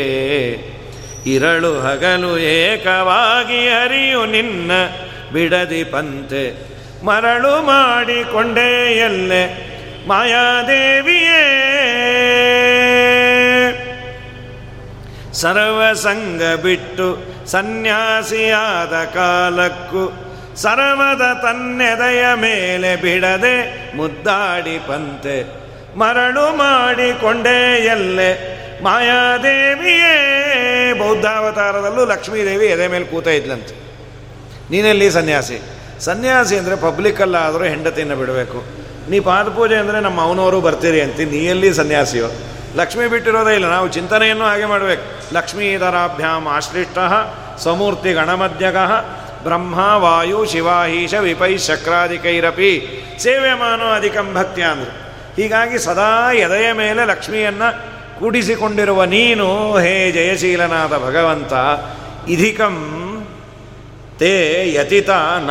[1.26, 4.72] ಇರಳು ಹಗಲು ಏಕವಾಗಿ ಹರಿಯು ನಿನ್ನ
[5.34, 6.74] ಬಿಡದಿ ಪಂತೆ.
[7.06, 9.74] ಮರಳು ಮಾಡಿಕೊಂಡೆ ಎಲ್ಲೆ?
[10.08, 11.60] ಮಾಯಾದೇವಿಯೇ.
[15.34, 17.08] ಸರ್ವಸಂಗ ಬಿಟ್ಟು
[17.46, 20.04] ಸನ್ಯಾಸಿಯಾದ ಕಾಲಕ್ಕೂ
[20.56, 23.56] ಸರ್ವದ ತನ್ನೆದೆಯ ಮೇಲೆ ಬಿಡದೆ
[23.98, 25.38] ಮುದ್ದಾಡಿ ಪಂತೆ.
[25.98, 28.54] ಮರಳು ಮಾಡಿಕೊಂಡೇ ಎಲ್ಲೆ.
[28.84, 30.16] ಮಾಯಾದೇವಿಯೇ,
[30.94, 33.76] ಬೌದ್ಧಾವತಾರದಲ್ಲೂ ಲಕ್ಷ್ಮೀದೇವಿ ಎದೆ ಮೇಲೆ ಕೂತ ಇದ್ಲಂತೆ.
[34.72, 35.62] ನೀನೆಲ್ಲಿ ಸನ್ಯಾಸಿ?
[36.00, 38.64] ಸನ್ಯಾಸಿ ಅಂದರೆ ಪಬ್ಲಿಕ್ಕಲ್ಲಾದರೂ ಹೆಂಡತಿಯನ್ನು ಬಿಡಬೇಕು.
[39.10, 42.28] ನೀ ಪಾದಪೂಜೆ ಅಂದರೆ ನಮ್ಮ ಅವನವರು ಬರ್ತೀರಿ ಅಂತ, ನೀ ಎಲ್ಲಿ ಸನ್ಯಾಸಿಯೋ?
[42.76, 43.70] ಲಕ್ಷ್ಮಿ ಬಿಟ್ಟಿರೋದೇ ಇಲ್ಲ.
[43.70, 45.34] ನಾವು ಚಿಂತನೆಯನ್ನು ಹಾಗೆ ಮಾಡಬೇಕು.
[45.34, 46.98] ಲಕ್ಷ್ಮೀಧರಾಭ್ಯಾಮ್ ಆಶ್ಲಿಷ್ಟ
[47.58, 48.78] ಸಮೂರ್ತಿ ಗಣಮಧ್ಯಗ
[49.44, 52.88] ಬ್ರಹ್ಮ, ವಾಯು, ಶಿವಾಹೀಶ, ವಿಪೈ, ಶಕ್ರಾದಿಕೈರಪಿ.
[53.60, 55.04] ಮಾನೋ ಅಧಿಕಂ ಭಕ್ತಿ ಅಂದರು.
[55.36, 61.54] ಹೀಗಾಗಿ ಸದಾ ಎದೆಯ ಮೇಲೆ ಲಕ್ಷ್ಮಿಯನ್ನು ಕೂಡಿಸಿಕೊಂಡಿರುವ ನೀನು ಹೇ ಜಯಶೀಲನಾದ ಭಗವಂತ,
[62.30, 62.76] ಇಧಿಕಂ
[64.20, 65.10] ತೇ ಯತಿತ
[65.40, 65.50] ನ.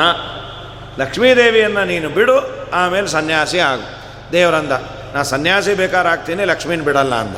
[0.99, 4.03] ಲಕ್ಷ್ಮೀದೇವಿಯನ್ನು ನೀನು ಬಿಡು, ಆಮೇಲೆ ಸನ್ಯಾಸಿ ಆಗು.
[4.33, 5.02] ದೇವರಂದ.
[5.15, 7.37] ನಾ ಸನ್ಯಾಸಿ ಬೇಕಾದ್ರೆ ಆಗ್ತೀನಿ ಲಕ್ಷ್ಮೀನ ಬಿಡಲ್ಲ ಅಂದ.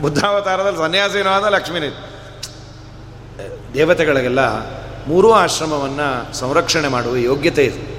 [0.00, 1.82] ಬುದ್ಧಾವತಾರದಲ್ಲಿ ಸನ್ಯಾಸಿನೂ ಅಂದ, ಲಕ್ಷ್ಮೀನ
[3.74, 4.40] ದೇವತೆಗಳಿಗೆಲ್ಲ
[5.06, 7.92] ಮೂರೂ ಆಶ್ರಮವನ್ನು ಸಂರಕ್ಷಣೆ ಮಾಡುವ ಯೋಗ್ಯತೆ ಇದೆ.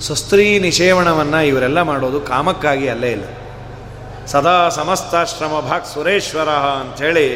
[0.00, 3.24] ಸ್ವಸ್ತ್ರೀ ನಿಷೇವಣವನ್ನು ಇವರೆಲ್ಲ ಮಾಡೋದು ಕಾಮಕ್ಕಾಗಿ ಅಲ್ಲೇ ಇಲ್ಲ.
[4.26, 7.26] ಸದಾ ಸಮಸ್ತಾಶ್ರಮ ಭಾಗ್ ಸುರೇಶ್ವರ ಅಂಥೇಳಿ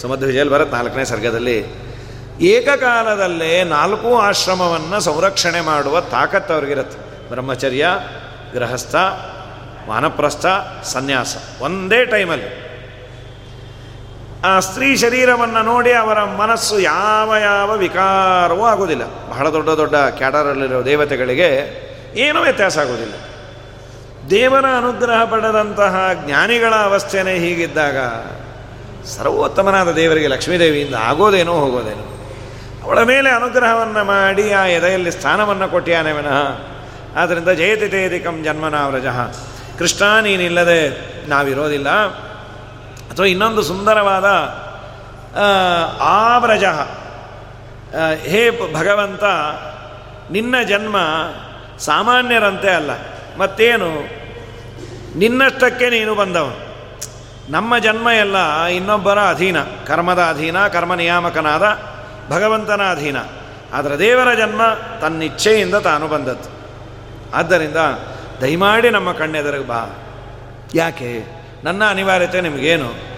[0.00, 1.58] ಸುಮಧ್ವಿಜಯಲ್ಲಿ ಬರುತ್ತೆ ನಾಲ್ಕನೇ ಸರ್ಗದಲ್ಲಿ
[2.40, 7.28] ಏಕಕಾಲದಲ್ಲೇ ನಾಲ್ಕು ಆಶ್ರಮವನ್ನು ಸಂರಕ್ಷಣೆ ಮಾಡುವ ತಾಕತ್ತು ಅವ್ರಿಗಿರುತ್ತೆ.
[7.28, 7.86] ಬ್ರಹ್ಮಚರ್ಯ
[8.54, 8.94] ಗೃಹಸ್ಥ,
[9.88, 10.46] ವಾನಪ್ರಸ್ಥ,
[10.84, 11.36] ಸನ್ಯಾಸ.
[11.60, 12.70] ಒಂದೇ ಟೈಮಲ್ಲಿ.
[14.44, 21.48] ಆ ಸ್ತ್ರೀ ಶರೀರವನ್ನು ನೋಡಿ ಅವರ ಮನಸ್ಸು ಯಾವ ಯಾವ ವಿಕಾರವೂ ಆಗೋದಿಲ್ಲ ಬಹಳ ದೊಡ್ಡ ದೊಡ್ಡ ಕ್ಯಾಡರಲ್ಲಿರೋ ದೇವತೆಗಳಿಗೆ
[22.14, 23.12] ಏನೂ ವ್ಯತ್ಯಾಸ ಆಗೋದಿಲ್ಲ
[24.30, 27.96] ದೇವರ ಅನುಗ್ರಹ ಪಡೆದಂತಹ ಜ್ಞಾನಿಗಳ ಅವಸ್ಥೆನೇ ಹೀಗಿದ್ದಾಗ
[29.06, 32.06] ಸರ್ವೋತ್ತಮನಾದ ದೇವರಿಗೆ ಲಕ್ಷ್ಮೀದೇವಿಯಿಂದ ಆಗೋದೇನೋ ಹೋಗೋದೇನೋ.
[32.82, 36.58] ಅವಳ ಮೇಲೆ ಅನುಗ್ರಹವನ್ನು ಮಾಡಿ ಆ ಎದೆಯಲ್ಲಿ ಸ್ಥಾನವನ್ನು ಕೊಟ್ಟಿಯಾನೆ ವಿನಃ
[37.16, 39.18] ಆದ್ದರಿಂದ ಜಯತಿ ತೇದಿಕಂ ಜನ್ಮನಾವ್ರಜಃ
[39.78, 41.88] ಕೃಷ್ಣ, ನೀನಿಲ್ಲದೆ ನಾವಿರೋದಿಲ್ಲ.
[43.10, 44.24] ಅಥವಾ ಇನ್ನೊಂದು ಸುಂದರವಾದ
[46.00, 46.64] ಆವ್ರಜ
[48.22, 49.24] ಹೇ ಭಗವಂತ,
[50.32, 50.96] ನಿನ್ನ ಜನ್ಮ
[51.78, 52.90] ಸಾಮಾನ್ಯರಂತೆ ಅಲ್ಲ.
[53.38, 54.20] ಮತ್ತೇನು?
[55.18, 56.70] ನಿನ್ನಷ್ಟಕ್ಕೆ ನೀನು ಬಂದವನು.
[57.52, 59.62] ನಮ್ಮ ಜನ್ಮ ಎಲ್ಲ ಇನ್ನೊಬ್ಬರ ಅಧೀನ.
[59.62, 61.78] ಕರ್ಮದ ಅಧೀನ, ಕರ್ಮ ನಿಯಾಮಕನಾದ
[62.30, 63.16] ಭಗವಂತನ ಅಧೀನ.
[63.74, 64.62] ಆದರೆ ದೇವರ ಜನ್ಮ
[65.00, 66.59] ತನ್ನಿಚ್ಛೆಯಿಂದ ತಾನು ಬಂದದ್ದು.
[67.34, 67.76] ಆದ್ದರಿಂದ
[68.40, 69.96] ದಯಮಾಡಿ ನಮ್ಮ ಕಣ್ಣೆದರಿಗೆ ಬಾ.
[70.74, 71.24] ಯಾಕೆ?
[71.64, 73.10] ನನ್ನ ಅನಿವಾರ್ಯತೆ ನಿಮಗೇನು?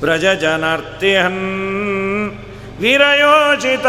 [0.00, 2.38] ವ್ರಜ ಜನಾರ್ತಿಹನ್
[2.80, 3.86] ವೀರಯೋಚಿತ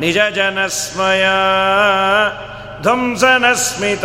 [0.00, 1.26] ನಿಜ ಜನಸ್ಮಯ
[2.82, 4.04] ಧ್ವಂಸನಸ್ಮಿತ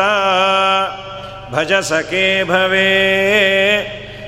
[1.52, 2.86] ಭಜ ಸಖೇ ಭವೇ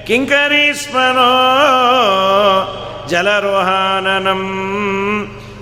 [0.08, 1.30] ಕಿಂಕರೀಸ್ಮನೋ
[3.10, 4.42] ಜಲರೋಹಾನನಂ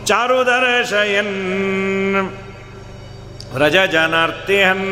[0.06, 2.39] ಚಾರುದರ್ಶಯನ್
[3.54, 4.88] ವ್ರಜ ಜನಾರ್ತಿಹನ್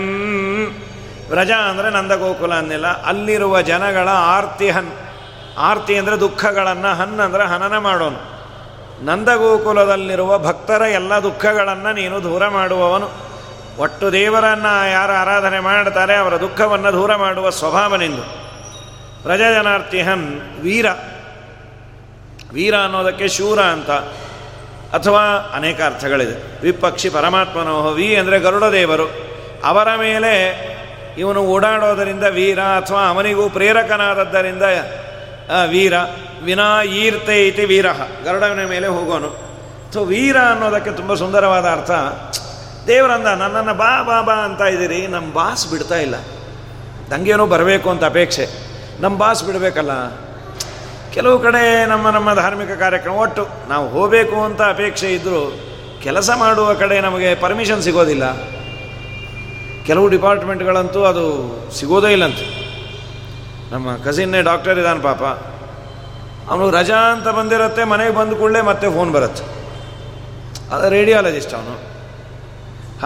[1.30, 2.88] ವ್ರಜ ಅಂದರೆ ನಂದಗೋಕುಲ ಅನ್ನಿಲ್ಲ.
[3.04, 4.92] ಅಲ್ಲಿರುವ ಜನಗಳ ಆರ್ತಿಹನ್
[5.58, 8.20] ಆರ್ತಿ ಅಂದರೆ ದುಃಖಗಳನ್ನು, ಹನ್ ಅಂದರೆ ಹನನ ಮಾಡೋನು.
[9.06, 13.08] ನಂದಗೋಕುಲದಲ್ಲಿರುವ ಭಕ್ತರ ಎಲ್ಲ ದುಃಖಗಳನ್ನು ನೀನು ದೂರ ಮಾಡುವವನು.
[13.78, 18.24] ಒಟ್ಟು ದೇವರನ್ನು ಯಾರು ಆರಾಧನೆ ಮಾಡ್ತಾರೆ, ಅವರ ದುಃಖವನ್ನು ದೂರ ಮಾಡುವ ಸ್ವಭಾವ ನಿಂದು.
[19.38, 20.28] ಜನಾರ್ತಿಹನ್
[20.62, 20.88] ವೀರ.
[22.54, 23.92] ವೀರ ಅನ್ನೋದಕ್ಕೆ ಶೂರ ಅಂತ.
[24.94, 26.62] ಅಥವಾ ಅನೇಕ ಅರ್ಥಗಳಿದೆ.
[26.62, 29.08] ವಿಪಕ್ಷಿ ಪರಮಾತ್ಮನೋಹ ವಿ ಅಂದರೆ ಗರುಡ ದೇವರು
[29.64, 30.68] ಅವರ ಮೇಲೆ
[31.18, 34.64] ಇವನು ಓಡಾಡೋದರಿಂದ ವೀರ ಅಥವಾ ಅವನಿಗೂ ಪ್ರೇರಕನಾದದ್ದರಿಂದ
[35.70, 35.94] ವೀರ.
[36.44, 37.86] ವಿನಾ ಈರ್ತೆ ಇತಿ ವೀರ.
[38.24, 39.48] ಗರುಡವನ ಮೇಲೆ ಹೋಗೋನು.
[39.94, 41.92] ಸೊ, ವೀರ ಅನ್ನೋದಕ್ಕೆ ತುಂಬ ಸುಂದರವಾದ ಅರ್ಥ.
[42.88, 45.08] ದೇವರಂದ, ನನ್ನನ್ನು ಬಾ ಬಾ ಬಾ ಅಂತ ಇದ್ದೀರಿ.
[45.08, 46.16] ನಮ್ಮ ಬಾಸ್ ಬಿಡ್ತಾ ಇಲ್ಲ.
[47.10, 48.48] ನನಗೇನೋ ಬರಬೇಕು ಅಂತ ಅಪೇಕ್ಷೆ.
[49.00, 49.92] ನಮ್ಮ ಬಾಸ್ ಬಿಡಬೇಕಲ್ಲ.
[51.14, 53.48] ಕೆಲವು ಕಡೆ ನಮ್ಮ ನಮ್ಮ ಧಾರ್ಮಿಕ ಕಾರ್ಯಕ್ರಮ ಒಟ್ಟು.
[53.70, 55.60] ನಾವು ಹೋಗಬೇಕು ಅಂತ ಅಪೇಕ್ಷೆ ಇದ್ದರೂ
[56.04, 58.24] ಕೆಲಸ ಮಾಡುವ ಕಡೆ ನಮಗೆ ಪರ್ಮಿಷನ್ ಸಿಗೋದಿಲ್ಲ.
[59.86, 62.68] ಕೆಲವು ಡಿಪಾರ್ಟ್ಮೆಂಟ್ಗಳಂತೂ ಅದು ಸಿಗೋದೇ ಇಲ್ಲಂತೆ.
[63.72, 65.24] ನಮ್ಮ ಕಸಿನ್ನೇ ಡಾಕ್ಟರ್ ಇದ್ದಾನೆ ಪಾಪ.
[66.50, 69.44] ಅವನು ರಜಾ ಅಂತ ಬಂದಿರತ್ತೆ, ಮನೆಗೆ ಬಂದ ಕೂಡಲೇ ಮತ್ತೆ ಫೋನ್ ಬರುತ್ತೆ.
[70.76, 71.98] ಅದು ರೇಡಿಯಾಲಜಿಸ್ಟ್ ಅವನು.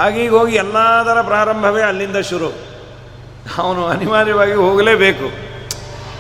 [0.01, 2.53] ಹಾಗೀಗ ಹೋಗಿ ಎಲ್ಲದರ ಪ್ರಾರಂಭವೇ ಅಲ್ಲಿಂದ ಶುರು.
[3.57, 5.50] ಅವನು ಅನಿವಾರ್ಯವಾಗಿ ಹೋಗಲೇಬೇಕು.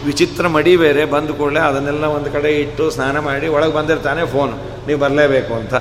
[0.05, 4.53] ವಿಚಿತ್ರ ಮಡಿ ಬೇರೆ ಬಂದ ಕೂಡಲೇ ಅದನ್ನೆಲ್ಲ ಒಂದು ಕಡೆ ಇಟ್ಟು ಸ್ನಾನ ಮಾಡಿ ಒಳಗೆ ಬಂದಿರ್ತಾನೆ ಫೋನ್.
[4.87, 5.73] ನೀವು ಬರಲೇಬೇಕು ಅಂತ.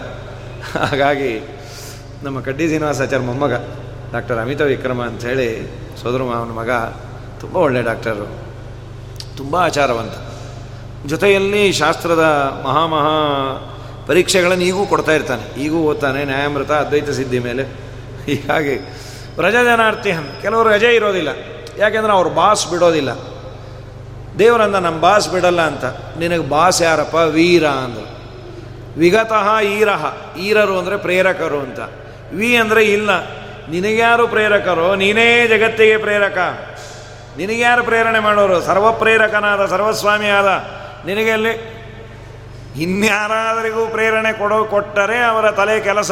[0.76, 1.48] ಹಾಗಾಗಿ
[2.22, 3.52] ನಮ್ಮ ಕಡ್ಡಿ ಶ್ರೀನಿವಾಸಾಚಾರ್ಯ ಮೊಮ್ಮಗ,
[4.12, 5.70] ಡಾಕ್ಟರ್ ಅಮಿತ ವಿಕ್ರಮ ಅಂಥೇಳಿ
[6.02, 6.70] ಸೋದರ ಮಾವನ ಮಗ,
[7.40, 8.38] ತುಂಬ ಒಳ್ಳೆಯ ಡಾಕ್ಟರು.
[9.36, 10.12] ತುಂಬ ಆಚಾರವಂತ.
[11.06, 12.22] ಜೊತೆಯಲ್ಲಿ ಶಾಸ್ತ್ರದ
[12.64, 13.16] ಮಹಾಮಹಾ
[14.06, 15.60] ಪರೀಕ್ಷೆಗಳನ್ನು ಈಗೂ ಕೊಡ್ತಾ ಇರ್ತಾನೆ.
[15.60, 17.62] ಈಗೂ ಓದ್ತಾನೆ, ನ್ಯಾಯಾಮೃತ, ಅದ್ವೈತ ಸಿದ್ಧಿ ಮೇಲೆ.
[18.26, 18.76] ಹೀಗಾಗಿ
[19.34, 21.28] ಪ್ರಜಾಜನಾರ್ಥಿಹನ್ ಕೆಲವರು ರಜೆ ಇರೋದಿಲ್ಲ.
[21.78, 23.10] ಯಾಕೆಂದರೆ ಅವ್ರ ಬಾಸ್ ಬಿಡೋದಿಲ್ಲ.
[24.38, 25.84] ದೇವರಂದ ನಮ್ಮ ಬಾಸ್ ಬಿಡಲ್ಲ ಅಂತ.
[26.18, 27.14] ನಿನಗೆ ಬಾಸ್ ಯಾರಪ್ಪ?
[27.14, 28.20] ವೀರ ಅಂದರು.
[28.98, 30.12] ವಿಗತಃ ಈರಹ.
[30.38, 31.78] ಈರರು ಅಂದರೆ ಪ್ರೇರಕರು ಅಂತ.
[32.32, 33.10] ವಿ ಅಂದರೆ ಇಲ್ಲ.
[33.70, 34.94] ನಿನಗ್ಯಾರು ಪ್ರೇರಕರು?
[34.94, 36.38] ನೀನೇ ಜಗತ್ತಿಗೆ ಪ್ರೇರಕ.
[37.36, 38.60] ನಿನಗ್ಯಾರು ಪ್ರೇರಣೆ ಮಾಡೋರು?
[38.60, 40.64] ಸರ್ವಪ್ರೇರಕನಾದ ಸರ್ವಸ್ವಾಮಿಯಾದ.
[41.06, 41.80] ನಿನಗೆ ಅಲ್ಲಿ
[42.76, 46.10] ಇನ್ಯಾರಾದರಿಗೂ ಪ್ರೇರಣೆ ಕೊಡೋ, ಕೊಟ್ಟರೆ ಅವರ ತಲೆ ಕೆಲಸ.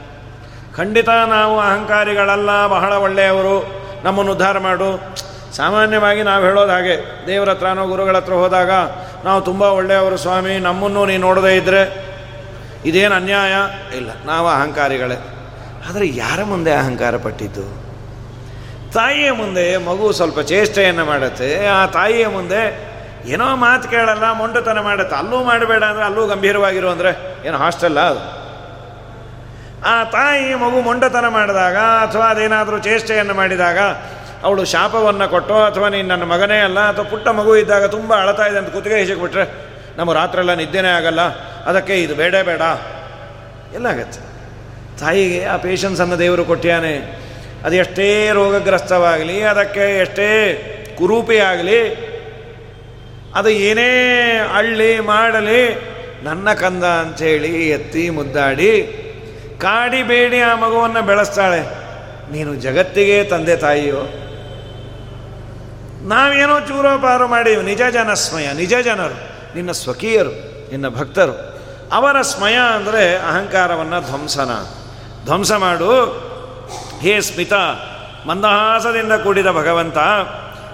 [0.76, 3.86] ಖಂಡಿತ ನಾವು ಅಹಂಕಾರಿಗಳಲ್ಲ, ಬಹಳ ಒಳ್ಳೆಯವರು.
[4.04, 5.16] ನಮ್ಮನ್ನು ಉದ್ಧಾರ ಮಾಡು.
[5.56, 7.24] ಸಾಮಾನ್ಯವಾಗಿ ನಾವು ಹೇಳೋದು ಹಾಗೆ.
[7.26, 8.70] ದೇವರ ಹತ್ರನೋ ಗುರುಗಳ ಹತ್ರ ಹೋದಾಗ,
[9.24, 12.06] ನಾವು ತುಂಬ ಒಳ್ಳೆಯವರು ಸ್ವಾಮಿ, ನಮ್ಮನ್ನು ನೀನು ನೋಡದೇ ಇದ್ದರೆ
[12.84, 13.52] ಇದೇನು ಅನ್ಯಾಯ?
[13.96, 15.14] ಇಲ್ಲ, ನಾವು ಅಹಂಕಾರಿಗಳೇ.
[15.88, 17.86] ಆದರೆ ಯಾರ ಮುಂದೆ ಅಹಂಕಾರ ಪಟ್ಟಿದ್ದು?
[18.92, 21.66] ತಾಯಿಯ ಮುಂದೆ ಮಗು ಸ್ವಲ್ಪ ಚೇಷ್ಟೆಯನ್ನು ಮಾಡುತ್ತೆ.
[21.66, 22.95] ಆ ತಾಯಿಯ ಮುಂದೆ
[23.26, 25.14] ಏನೋ ಮಾತು ಕೇಳಲ್ಲ, ಮೊಂಡತನ ಮಾಡುತ್ತೆ.
[25.16, 27.10] ಅಲ್ಲೂ ಮಾಡಬೇಡ ಅಂದರೆ ಅಲ್ಲೂ ಗಂಭೀರವಾಗಿರು ಅಂದರೆ
[27.48, 28.22] ಏನು ಹಾಸ್ಟೆಲ್ಲ ಅದು?
[29.84, 33.78] ಆ ತಾಯಿ ಮಗು ಮೊಂಡತನ ಮಾಡಿದಾಗ ಅಥವಾ ಅದೇನಾದರೂ ಚೇಷ್ಟೆಯನ್ನು ಮಾಡಿದಾಗ
[34.44, 38.58] ಅವಳು ಶಾಪವನ್ನು ಕೊಟ್ಟೋ ಅಥವಾ ನೀನು ನನ್ನ ಮಗನೇ ಅಲ್ಲ ಅಥವಾ ಪುಟ್ಟ ಮಗು ಇದ್ದಾಗ ತುಂಬ ಅಳತಾ ಇದೆ
[38.58, 39.44] ಅಂತ ಕುತ್ತಿಗೆ ಹಿಸಿಕ್ಬಿಟ್ರೆ
[39.96, 41.22] ನಮ್ಮ ರಾತ್ರೆಲ್ಲ ನಿದ್ದೆನೇ ಆಗಲ್ಲ.
[41.66, 42.62] ಅದಕ್ಕೆ ಇದು ಬೇಡ ಬೇಡ.
[43.74, 44.20] ಎಲ್ಲಾಗತ್ತೆ
[45.00, 46.94] ತಾಯಿಗೆ ಆ ಪೇಷನ್ಸನ್ನು ದೇವರು ಕೊಟ್ಟಿಯಾನೆ.
[47.64, 50.28] ಅದು ಎಷ್ಟೇ ರೋಗಗ್ರಸ್ತವಾಗಲಿ, ಅದಕ್ಕೆ ಎಷ್ಟೇ
[50.98, 51.78] ಕುರೂಪಿಯಾಗಲಿ
[53.36, 53.90] ಅದು ಏನೇ
[54.54, 55.62] ಅಳ್ಳಿ ಮಾಡಲಿ,
[56.24, 58.72] ನನ್ನ ಕಂದ ಅಂಥೇಳಿ ಎತ್ತಿ ಮುದ್ದಾಡಿ,
[59.58, 61.60] ಕಾಡಿ ಬೇಡಿ ಆ ಮಗುವನ್ನು ಬೆಳೆಸ್ತಾಳೆ.
[62.32, 64.02] ನೀನು ಜಗತ್ತಿಗೆ ತಂದೆ ತಾಯಿಯೋ?
[66.08, 69.18] ನಾವೇನೋ ಚೂರೋಪಾರು ಮಾಡಿ ನಿಜ ಜನ ಸ್ಮಯ, ನಿಜ ಜನರು,
[69.54, 70.32] ನಿನ್ನ ಸ್ವಕೀಯರು,
[70.70, 71.56] ನಿನ್ನ ಭಕ್ತರು.
[71.92, 74.50] ಅವರ ಸ್ಮಯ ಅಂದರೆ ಅಹಂಕಾರವನ್ನು ಧ್ವಂಸನ.
[75.24, 75.92] ಧ್ವಂಸ ಮಾಡು.
[77.00, 77.52] ಹೇ ಸ್ಮಿತ,
[78.26, 79.98] ಮಂದಹಾಸದಿಂದ ಕೂಡಿದ ಭಗವಂತ,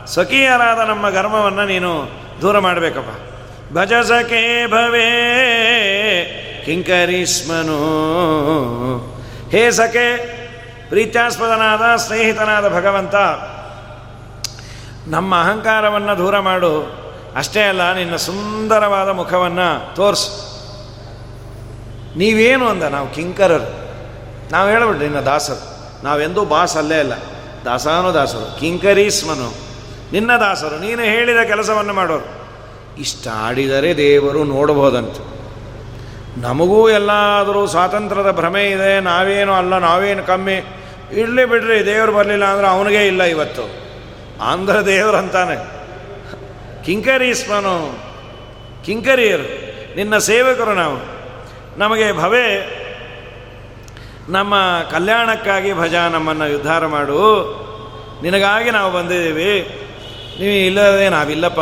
[0.06, 3.32] ಸ್ವಕೀಯರಾದ ನಮ್ಮ ಗರ್ಮವನ್ನು ನೀನು ದೂರ ಮಾಡಬೇಕಪ್ಪ.
[3.74, 5.08] ಭಜ ಸಖೇ ಭವೇ
[6.66, 7.78] ಕಿಂಕರಿಸ್ಮನು
[9.50, 10.16] ಹೇ ಸಖೆ,
[10.88, 13.14] ಪ್ರೀತ್ಯಾಸ್ಪದನಾದ, ಸ್ನೇಹಿತನಾದ ಭಗವಂತ,
[15.08, 17.02] ನಮ್ಮ ಅಹಂಕಾರವನ್ನು ದೂರ ಮಾಡು.
[17.36, 20.52] ಅಷ್ಟೇ ಅಲ್ಲ, ನಿನ್ನ ಸುಂದರವಾದ ಮುಖವನ್ನು ತೋರಿಸು.
[22.18, 22.82] ನೀವೇನು ಅಂದ?
[22.82, 23.82] ನಾವು ಕಿಂಕರರು.
[24.52, 25.72] ನಾವು ಹೇಳ್ಬಿಟ್ಟು ನಿನ್ನ ದಾಸರು.
[26.04, 26.98] ನಾವೆಂದೂ ಬಾಸ್ ಅಲ್ಲೇ.
[26.98, 27.12] ಅಲ್ಲ
[27.64, 29.71] ದಾಸಾನು ದಾಸರು ಕಿಂಕರೀಸ್ಮನು
[30.12, 32.42] ನಿನ್ನ ದಾಸರು, ನೀನು ಹೇಳಿದ ಕೆಲಸವನ್ನು ಮಾಡೋರು.
[32.98, 35.16] ಇಷ್ಟ ಆಡಿದರೆ ದೇವರು ನೋಡಬಹುದಂತ.
[36.38, 40.64] ನಮಗೂ ಎಲ್ಲಾದರೂ ಸ್ವಾತಂತ್ರ್ಯದ ಭ್ರಮೆ ಇದೆ, ನಾವೇನು ಅಲ್ಲ, ನಾವೇನು ಕಮ್ಮಿ.
[41.12, 43.82] ಇರಲಿ ಬಿಡ್ರಿ, ದೇವರು ಬರಲಿಲ್ಲ ಅಂದ್ರೆ ಅವನಿಗೆ ಇಲ್ಲ ಇವತ್ತು.
[44.40, 45.56] ಆಂಧ್ರ ದೇವರು ಅಂತಾನೆ.
[46.84, 47.98] ಕಿಂಕರೀಸ್ಮನು
[48.84, 50.96] ಕಿಂಕರಿಯರು ನಿನ್ನ ಸೇವಕರು ನಾವು.
[51.78, 52.46] ನಮಗೆ ಭವೆ,
[54.28, 54.54] ನಮ್ಮ
[54.90, 57.18] ಕಲ್ಯಾಣಕ್ಕಾಗಿ ಭಜ ನಮ್ಮನ್ನು ಉದ್ಧಾರ ಮಾಡು.
[58.22, 59.78] ನಿನಗಾಗಿ ನಾವು ಬಂದಿದ್ದೀವಿ.
[60.40, 61.60] ನೀವು ಇಲ್ಲದೆ ನಾವಿಲ್ಲಪ್ಪ.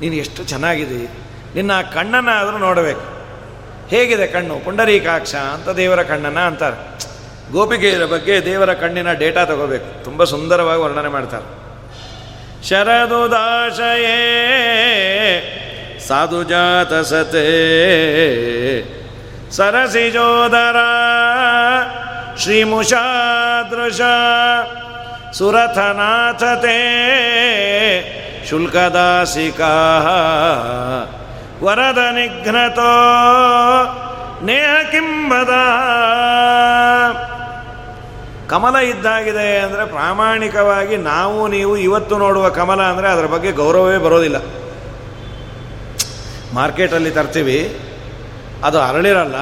[0.00, 1.26] ನೀನು ಎಷ್ಟು ಚೆನ್ನಾಗಿದೆ.
[1.54, 3.16] ನಿನ್ನ ಕಣ್ಣನ್ನು ಆದರೂ ನೋಡಬೇಕು.
[3.88, 4.64] ಹೇಗಿದೆ ಕಣ್ಣು?
[4.64, 6.96] ಪುಂಡರೀಕಾಕ್ಷ ಅಂತ ದೇವರ ಕಣ್ಣನ್ನು ಅಂತಾರೆ.
[7.52, 10.04] ಗೋಪಿಕೆಯರ ಬಗ್ಗೆ ದೇವರ ಕಣ್ಣಿನ ಡೇಟಾ ತಗೋಬೇಕು.
[10.04, 11.66] ತುಂಬ ಸುಂದರವಾಗಿ ವರ್ಣನೆ ಮಾಡ್ತಾರೆ.
[12.68, 14.12] ಶರದುದಾಶಯೇ
[16.08, 17.46] ಸಾಧುಜಾತ ಸತೆ
[19.50, 20.76] ಸರಸಿಜೋದರ
[22.38, 24.00] ಶ್ರೀಮುಷಾದೃಶ
[25.38, 26.78] ಸುರಥನಾಥತೆ
[28.48, 29.72] ಶುಲ್ಕದಾಸಿಕಾ
[31.62, 32.92] ವರದ ನಿಘ್ನತೋ
[34.42, 35.52] ನೇಹ ಕಿಂಬದ.
[38.48, 44.36] ಕಮಲ ಇದ್ದಾಗಿದೆ ಅಂದರೆ ಪ್ರಾಮಾಣಿಕವಾಗಿ ನಾವು ನೀವು ಇವತ್ತು ನೋಡುವ ಕಮಲ ಅಂದರೆ ಅದರ ಬಗ್ಗೆ ಗೌರವವೇ ಬರೋದಿಲ್ಲ.
[46.52, 47.78] ಮಾರ್ಕೆಟಲ್ಲಿ ತರ್ತೀವಿ.
[48.64, 49.34] ಅದು ಅರಳಿರಲ್ಲ.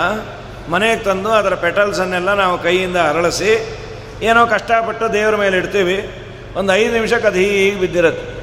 [0.70, 3.83] ಮನೆಗೆ ತಂದು ಅದರ ಪೆಟಲ್ಸನ್ನೆಲ್ಲ ನಾವು ಕೈಯಿಂದ ಅರಳಿಸಿ
[4.24, 6.08] ಏನೋ ಕಷ್ಟಪಟ್ಟು ದೇವರ ಮೇಲೆ ಇಡ್ತೀವಿ.
[6.56, 8.34] ಒಂದು ಐದು ನಿಮಿಷಕ್ಕೆ ಅದು ಹೀಗೆ ಬಿದ್ದಿರತ್ತೆ.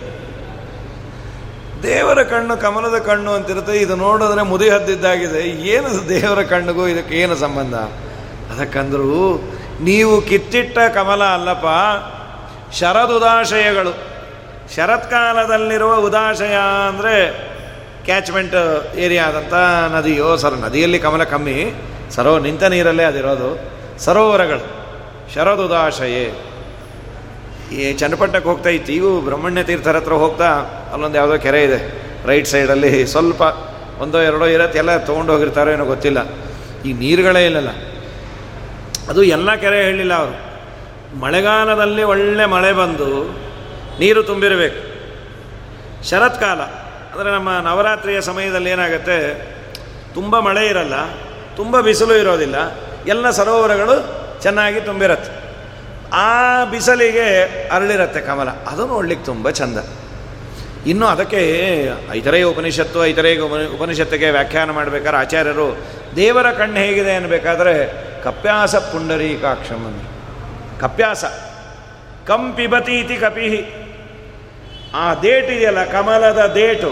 [1.84, 3.78] ದೇವರ ಕಣ್ಣು ಕಮಲದ ಕಣ್ಣು ಅಂತಿರುತ್ತೆ.
[3.78, 5.42] ಇದು ನೋಡಿದ್ರೆ ಮುದಿ ಹದ್ದಿದ್ದಾಗಿದೆ.
[5.50, 7.76] ಏನು ದೇವರ ಕಣ್ಣಿಗೂ ಇದಕ್ಕೆ ಏನು ಸಂಬಂಧ?
[8.54, 9.42] ಅದಕ್ಕಂದ್ರೂ,
[9.82, 11.66] ನೀವು ಕಿತ್ತಿಟ್ಟ ಕಮಲ ಅಲ್ಲಪ್ಪ,
[12.74, 13.94] ಶರದುದಾಶಯಗಳು.
[14.76, 16.56] ಶರತ್ಕಾಲದಲ್ಲಿರುವ ಉದಾಶಯ
[16.88, 17.32] ಅಂದರೆ
[18.06, 19.54] ಕ್ಯಾಚ್ಮೆಂಟ್ ಏರಿಯಾ ಆದಂಥ
[19.94, 21.74] ನದಿಯೋ, ಸರ್, ನದಿಯಲ್ಲಿ ಕಮಲ ಕಮ್ಮಿ.
[22.12, 23.50] ಸರೋ, ನಿಂತ ನೀರಲ್ಲೇ ಅದಿರೋದು.
[24.00, 24.81] ಸರೋವರಗಳು.
[25.34, 26.26] ಶರದುದಾಶಯೇ.
[27.72, 28.92] ಈ ಚನ್ನಪಟ್ಟಕ್ಕೆ ಹೋಗ್ತಾ ಇತ್ತು.
[28.92, 30.50] ಇವು ಬ್ರಹ್ಮಣ್ಯ ತೀರ್ಥರ ಹತ್ರ ಹೋಗ್ತಾ
[30.94, 31.80] ಅಲ್ಲೊಂದು ಯಾವುದೋ ಕೆರೆ ಇದೆ.
[32.26, 33.42] ರೈಟ್ ಸೈಡಲ್ಲಿ ಸ್ವಲ್ಪ
[34.00, 34.78] ಒಂದೋ ಎರಡೋ ಇರತ್ತೆ.
[34.78, 36.20] ಎಲ್ಲ ತೊಗೊಂಡು ಹೋಗಿರ್ತಾರೋ ಏನೋ ಗೊತ್ತಿಲ್ಲ.
[36.86, 37.70] ಈ ನೀರುಗಳೇ ಇಲ್ಲಲ್ಲ.
[39.10, 40.52] ಅದು ಎಲ್ಲ ಕೆರೆ ಹೇಳಿಲ್ಲ ಅವರು.
[41.20, 43.24] ಮಳೆಗಾಲದಲ್ಲಿ ಒಳ್ಳೆ ಮಳೆ ಬಂದು
[44.00, 44.80] ನೀರು ತುಂಬಿರಬೇಕು.
[46.10, 46.62] ಶರತ್ಕಾಲ,
[47.14, 49.18] ಅಂದರೆ ನಮ್ಮ ನವರಾತ್ರಿಯ ಸಮಯದಲ್ಲಿ ಏನಾಗುತ್ತೆ?
[50.14, 50.94] ತುಂಬ ಮಳೆ ಇರಲ್ಲ,
[51.56, 52.56] ತುಂಬ ಬಿಸಿಲು ಇರೋದಿಲ್ಲ.
[53.08, 55.32] ಎಲ್ಲ ಸರೋವರಗಳು ಚೆನ್ನಾಗಿ ತುಂಬಿರತ್ತೆ.
[56.14, 57.28] ಆ ಬಿಸಿಲಿಗೆ
[57.72, 58.50] ಅರಳಿರತ್ತೆ ಕಮಲ.
[58.50, 59.78] ಅದು ನೋಡ್ಲಿಕ್ಕೆ ತುಂಬ ಚಂದ.
[60.88, 61.42] ಇನ್ನು ಅದಕ್ಕೆ
[62.12, 65.78] ಐತರೇಯ ಉಪನಿಷತ್ತು ಐತರೇಯ ಉಪನಿಷತ್ತಿಗೆ ವ್ಯಾಖ್ಯಾನ ಮಾಡಬೇಕಾದ್ರೆ ಆಚಾರ್ಯರು,
[66.16, 67.74] ದೇವರ ಕಣ್ಣು ಹೇಗಿದೆ ಅನ್ಬೇಕಾದ್ರೆ
[68.24, 70.02] ಕಪ್ಯಾಸ ಪುಂಡರೀಕಾಕ್ಷಂ
[70.80, 71.26] ಕಪ್ಯಾಸ.
[72.28, 73.62] ಕಂಪಿಬತಿ ಇತಿ ಕಪಿಹಿ.
[74.96, 76.92] ಆ ದೇಟಿದೆಯಲ್ಲ ಕಮಲದ ದೇಟು.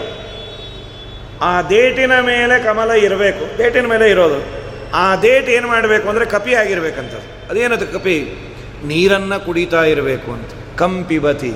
[1.41, 3.57] ಆ ದೇಟಿನ ಮೇಲೆ ಕಮಲ ಇರಬೇಕು.
[3.57, 4.59] ದೇಟಿನ ಮೇಲೆ ಇರೋದು.
[4.93, 7.13] ಆ ದೇಟ್ ಏನು ಮಾಡಬೇಕು ಅಂದರೆ ಕಪಿ ಆಗಿರ್ಬೇಕಂತ
[7.49, 8.45] ಅದೇನದು ಕಪಿ
[8.85, 10.77] ನೀರನ್ನು ಕುಡಿತಾ ಇರಬೇಕು ಅಂತ.
[10.77, 11.53] ಕಂಪಿಬತಿ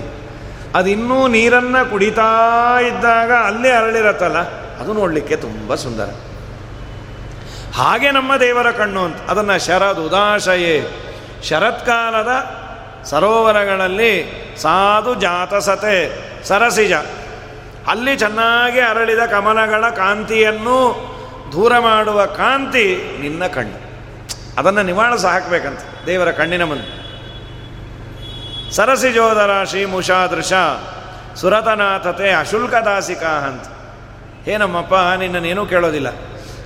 [0.75, 2.32] ಅದು ಇನ್ನೂ ನೀರನ್ನು ಕುಡಿತಾ
[2.82, 4.38] ಇದ್ದಾಗ ಅಲ್ಲೇ ಅರಳಿರತ್ತಲ್ಲ,
[4.79, 6.10] ಅದು ನೋಡಲಿಕ್ಕೆ ತುಂಬ ಸುಂದರ.
[7.75, 9.17] ಹಾಗೆ ನಮ್ಮ ದೇವರ ಕಣ್ಣು ಅಂತ.
[9.29, 10.88] ಅದನ್ನು ಶರದ್ ಉದಾಶಯೇ.
[11.43, 12.32] ಶರತ್ಕಾಲದ
[13.03, 14.13] ಸರೋವರಗಳಲ್ಲಿ
[14.62, 16.93] ಸಾಧು ಜಾತಸತೆ, ಸರಸಿಜ.
[17.88, 20.77] ಅಲ್ಲಿ ಚೆನ್ನಾಗಿ ಅರಳಿದ ಕಮಲಗಳ ಕಾಂತಿಯನ್ನು
[21.51, 23.92] ದೂರ ಮಾಡುವ ಕಾಂತಿ ನಿನ್ನ ಕಣ್ಣು.
[24.58, 27.04] ಅದನ್ನು ನಿವಾಳಸ ಹಾಕಬೇಕಂತ ದೇವರ ಕಣ್ಣಿನ ಮುಂದೆ.
[28.72, 30.54] ಸರಸಿ ಜೋದರಾಶಿ ಮುಷಾದೃಶ
[31.36, 33.63] ಸುರತನಾಥತೆ ಅಶುಲ್ಕದಾಸಿಕಾ ಅಂತ.
[34.46, 36.08] ಹೇ ನಮ್ಮಪ್ಪ ನಿನ್ನನ್ನೇನೂ ಕೇಳೋದಿಲ್ಲ.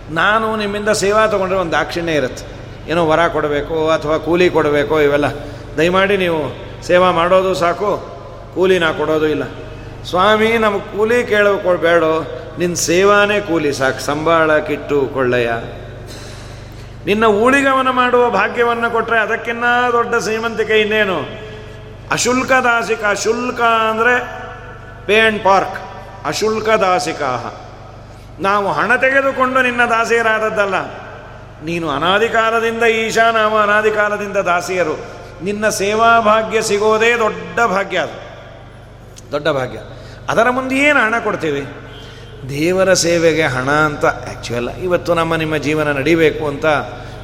[0.09, 2.57] ನಾನು ನಿಮ್ಮಿಂದ ಸೇವಾ ತೊಗೊಂಡ್ರೆ ಒಂದು ದಾಕ್ಷಿಣ್ಯ ಇರುತ್ತೆ.
[2.91, 5.25] ಏನೋ ವರ ಕೊಡಬೇಕು ಅಥವಾ ಕೂಲಿ ಕೊಡಬೇಕು ಇವೆಲ್ಲ.
[5.77, 8.17] ದಯಮಾಡಿ ನೀವು ಸೇವಾ ಮಾಡೋದು ಸಾಕು
[8.55, 9.43] ಕೂಲಿ ನಾ ಕೊಡೋದು ಇಲ್ಲ.
[10.03, 15.01] ಸ್ವಾಮಿ, ನಮಗೆ ಕೂಲಿ ಕೇಳಬೇಡೋ ನಿನ್ನ ಸೇವಾನೇ ಕೂಲಿ ಸಾಕು, ಸಂಬಳ, ಕಿಟ್ಟು
[17.07, 21.17] ನಿನ್ನ ಊಳಿಗವನ ಮಾಡುವ ಭಾಗ್ಯವನ್ನು ಕೊಟ್ಟರೆ ಅದಕ್ಕಿನ್ನ ದೊಡ್ಡ ಶ್ರೀಮಂತಿಕೆ ಇನ್ನೇನು?
[22.11, 24.15] ಅಶುಲ್ಕ ದಾಸಿಕ ಶುಲ್ಕ ಅಂದರೆ
[25.07, 25.77] ಪೇ ಆ್ಯಂಡ್ ಪಾರ್ಕ್,
[26.25, 26.69] ಅಶುಲ್ಕ
[28.39, 30.77] ನಾವು ಹಣ ತೆಗೆದುಕೊಂಡು ನಿನ್ನ ದಾಸಿಯರಾದದ್ದಲ್ಲ,
[31.65, 34.95] ನೀನು ಅನಾದಿ ಕಾಲದಿಂದ ಈಶಾ, ನಾವು ಅನಾದಿ ಕಾಲದಿಂದ ದಾಸಿಯರು.
[35.43, 38.17] ನಿನ್ನ ಸೇವಾ ಭಾಗ್ಯ ಸಿಗೋದೇ ದೊಡ್ಡ ಭಾಗ್ಯ ಅದು.
[39.31, 39.79] ದೊಡ್ಡ ಭಾಗ್ಯ.
[40.29, 41.63] ಅದರ ಮುಂದೆ ಏನು ಹಣ ಕೊಡ್ತೀವಿ?
[42.49, 46.65] ದೇವರ ಸೇವೆಗೆ ಹಣ ಅಂತ ಆ್ಯಕ್ಚುಯಲ್ಲ ಇವತ್ತು ನಮ್ಮ ನಿಮ್ಮ ಜೀವನ ನಡಿಬೇಕು ಅಂತ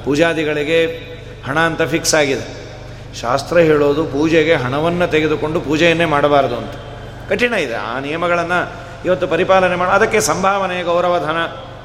[0.06, 0.86] ಪೂಜಾದಿಗಳಿಗೆ
[1.46, 2.64] ಹಣ ಅಂತ ಫಿಕ್ಸ್ ಆಗಿದೆ.
[3.22, 6.72] ಶಾಸ್ತ್ರ ಹೇಳೋದು ಪೂಜೆಗೆ ಹಣವನ್ನು ತೆಗೆದುಕೊಂಡು ಪೂಜೆಯನ್ನೇ ಮಾಡಬಾರದು ಅಂತ.
[7.30, 7.76] ಕಠಿಣ ಇದೆ.
[7.76, 8.72] ಆ ನಿಯಮಗಳನ್ನು
[9.06, 11.38] ಇವತ್ತು ಪರಿಪಾಲನೆ ಮಾಡಿ, ಅದಕ್ಕೆ ಸಂಭಾವನೆ ಗೌರವಧನ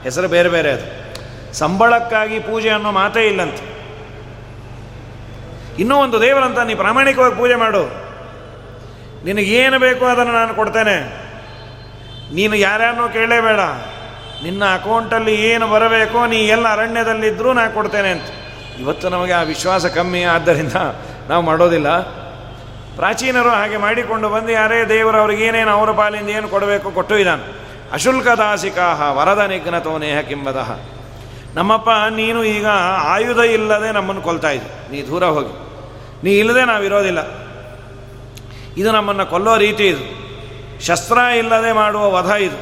[0.03, 1.09] ಹೆಸರು ಬೇರೆ ಬೇರೆ ಅದು.
[1.55, 3.79] ಸಂಬಳಕ್ಕಾಗಿ ಪೂಜೆ ಅನ್ನೋ ಮಾತೇ ಇಲ್ಲಂತೆ.
[5.79, 8.09] ಇನ್ನೂ ಒಂದು ದೇವರಂತ ನೀ ಪ್ರಾಮಾಣಿಕವಾಗಿ ಪೂಜೆ ಮಾಡು.
[9.24, 11.28] ನಿನಗೇನು ಬೇಕೋ ಅದನ್ನು ನಾನು ಕೊಡ್ತೇನೆ.
[12.33, 13.61] ನೀನು ಯಾರ್ಯಾರನ್ನೂ ಕೇಳಲೇಬೇಡ.
[14.43, 18.23] ನಿನ್ನ ಅಕೌಂಟಲ್ಲಿ ಏನು ಬರಬೇಕೋ ನೀ ಎಲ್ಲ ಅರಣ್ಯದಲ್ಲಿದ್ದರೂ ನಾನು ಕೊಡ್ತೇನೆ ಅಂತ.
[18.81, 20.73] ಇವತ್ತು ನಮಗೆ ಆ ವಿಶ್ವಾಸ ಕಮ್ಮಿ, ಆದ್ದರಿಂದ
[21.29, 22.01] ನಾವು ಮಾಡೋದಿಲ್ಲ.
[22.97, 27.43] ಪ್ರಾಚೀನರು ಹಾಗೆ ಮಾಡಿಕೊಂಡು ಬಂದು ಯಾರೇ ದೇವರು ಅವ್ರಿಗೆ ಏನೇನು ಅವರ ಪಾಲಿಂದ ಏನು ಕೊಡಬೇಕು ಕೊಟ್ಟು ಇದ್ದಾನೆ.
[27.93, 30.79] ಅಶುಲ್ಕ ದಾಸಿಕಾಹ ವರದ ನಿಘ್ನತೋ ನೇಹ ಕಿಂಬದಹ
[31.55, 32.67] ನಮ್ಮಪ್ಪ, ನೀನು ಈಗ
[33.03, 34.93] ಆಯುಧ ಇಲ್ಲದೆ ನಮ್ಮನ್ನು ಕೊಲ್ತಾ ಇದ್ದಿ.
[34.93, 35.69] ನೀ ದೂರ ಹೋಗಿ.
[36.25, 37.19] ನೀ ಇಲ್ಲದೆ ನಾವಿರೋದಿಲ್ಲ.
[38.77, 40.28] ಇದು ನಮ್ಮನ್ನು ಕೊಲ್ಲೋ ರೀತಿ ಇದು.
[40.87, 42.59] ಶಸ್ತ್ರ ಇಲ್ಲದೆ ಮಾಡುವ ವಧ ಇದು.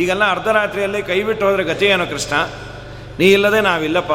[0.00, 2.34] ಈಗೆಲ್ಲ ಅರ್ಧರಾತ್ರಿಯಲ್ಲಿ ಕೈ ಬಿಟ್ಟು ಹೋದರೆ ಗತಿ ಏನು ಕೃಷ್ಣ?
[3.18, 4.12] ನೀ ಇಲ್ಲದೆ ನಾವಿಲ್ಲಪ್ಪ.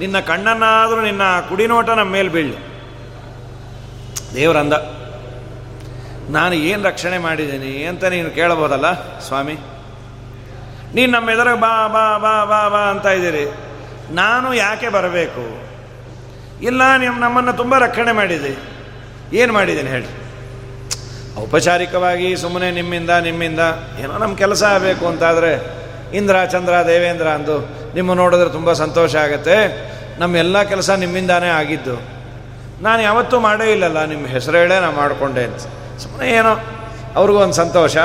[0.00, 2.56] ನಿನ್ನ ಕಣ್ಣನ್ನಾದರೂ ನಿನ್ನ ಕುಡಿನೋಟ ನಮ್ಮ ಮೇಲೆ ಬೀಳಿ
[4.34, 4.74] ದೇವರಂದ,
[6.30, 9.56] ನಾನು ಏನು ರಕ್ಷಣೆ ಮಾಡಿದ್ದೀನಿ ಅಂತ ನೀನು ಕೇಳಬಹುದಲ್ಲ ಸ್ವಾಮಿ?
[10.94, 13.44] ನೀನು ನಮ್ಮ ಎದುರು ಬಾ ಬಾ ಬಾ ಬಾ ಬಾ ಅಂತ ಇದ್ದೀರಿ.
[14.14, 15.44] ನಾನು ಯಾಕೆ ಬರಬೇಕು?
[16.62, 18.52] ಇಲ್ಲ ನಿಮ್ಮ ನಮ್ಮನ್ನು ತುಂಬ ರಕ್ಷಣೆ ಮಾಡಿದೆ.
[19.36, 20.21] ಏನು ಮಾಡಿದ್ದೀನಿ ಹೇಳಿ.
[21.38, 23.60] ಔಪಚಾರಿಕವಾಗಿ ಸುಮ್ಮನೆ ನಿಮ್ಮಿಂದ ನಿಮ್ಮಿಂದ.
[24.00, 25.82] ಏನೋ ನಮ್ಮ ಕೆಲಸ ಆಗಬೇಕು ಅಂತಾದರೆ,
[26.16, 27.56] ಇಂದ್ರ, ಚಂದ್ರ, ದೇವೇಂದ್ರ ಅಂದು
[27.94, 29.56] ನಿಮ್ಮ ನೋಡಿದ್ರೆ ತುಂಬ ಸಂತೋಷ ಆಗುತ್ತೆ.
[30.18, 32.02] ನಮ್ಮೆಲ್ಲ ಕೆಲಸ ನಿಮ್ಮಿಂದಾನೇ ಆಗಿದ್ದು.
[32.82, 35.60] ನಾನು ಯಾವತ್ತೂ ಮಾಡೇ ಇಲ್ಲಲ್ಲ ನಿಮ್ಮ ಹೆಸರು ಹೇಳೇ ನಾನು ಮಾಡಿಕೊಂಡೆ ಅಂತ.
[35.98, 36.60] ಸುಮ್ಮನೆ ಏನೋ
[37.16, 37.96] ಅವ್ರಿಗೂ ಒಂದು ಸಂತೋಷ.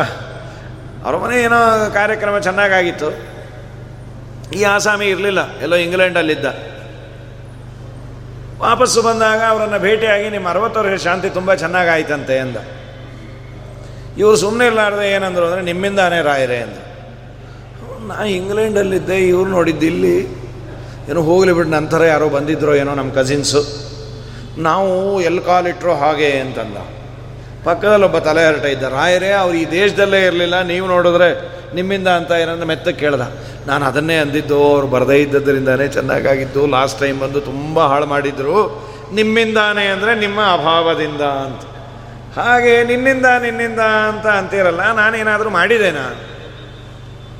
[1.05, 3.09] ಅವ್ರ ಮನೆ ಏನೋ ಕಾರ್ಯಕ್ರಮ ಚೆನ್ನಾಗಾಗಿತ್ತು.
[4.53, 6.45] ಈ ಆಸಾಮಿ ಇರಲಿಲ್ಲ, ಎಲ್ಲೋ ಇಂಗ್ಲೆಂಡಲ್ಲಿದ್ದ.
[8.59, 12.55] ವಾಪಸ್ಸು ಬಂದಾಗ ಅವರನ್ನು ಭೇಟಿಯಾಗಿ ನಿಮ್ಮ ಅರವತ್ತು ವರ್ಷ ಶಾಂತಿ ತುಂಬ ಚೆನ್ನಾಗಾಯ್ತಂತೆ ಎಂದ
[14.19, 16.85] ಇವರು ಸುಮ್ಮನೆ ಇರಲಾರ್ದೆ ಏನಂದ್ರು ಅಂದರೆ, ನಿಮ್ಮಿಂದಾನೇ ರಾಯರೇ ಅಂದರು.
[18.09, 20.15] ನಾ ಇಂಗ್ಲೆಂಡಲ್ಲಿದ್ದೆ, ಇವ್ರು ನೋಡಿದ್ದು ಇಲ್ಲಿ
[21.09, 23.61] ಏನೋ ಹೋಗಲಿ ಬಿಟ್ಟು ನಂತರ ಯಾರೋ ಬಂದಿದ್ರೋ ಏನೋ ನಮ್ಮ ಕಸಿನ್ಸು.
[24.67, 24.93] ನಾವು
[25.29, 26.77] ಎಲ್ಲಿ ಕಾಲಿಟ್ರೋ ಹಾಗೆ ಅಂತಂದ.
[27.65, 31.29] ಪಕ್ಕದಲ್ಲಿ ಒಬ್ಬ ತಲೆ ಹರಟ ಇದ್ದ, ರಾಯರೇ, ಅವ್ರು ಈ ದೇಶದಲ್ಲೇ ಇರಲಿಲ್ಲ, ನೀವು ನೋಡಿದ್ರೆ
[31.77, 33.23] ನಿಮ್ಮಿಂದ ಅಂತ ಏನಂದ್ರೆ ಮೆತ್ತ ಕೇಳ್ದ.
[33.69, 38.57] ನಾನು ಅದನ್ನೇ ಅಂದಿದ್ದು, ಅವ್ರು ಬರದೇ ಇದ್ದದ್ರಿಂದನೇ ಚೆನ್ನಾಗಾಗಿದ್ದು, ಲಾಸ್ಟ್ ಟೈಮ್ ಬಂದು ತುಂಬ ಹಾಳು ಮಾಡಿದ್ರು.
[39.19, 41.63] ನಿಮ್ಮಿಂದಾನೇ ಅಂದರೆ ನಿಮ್ಮ ಅಭಾವದಿಂದ ಅಂತ.
[42.37, 46.05] ಹಾಗೆ ನಿನ್ನಿಂದ ನಿನ್ನಿಂದ ಅಂತ ಅಂತೀರಲ್ಲ, ನಾನೇನಾದರೂ ಮಾಡಿದ್ದೇನಾ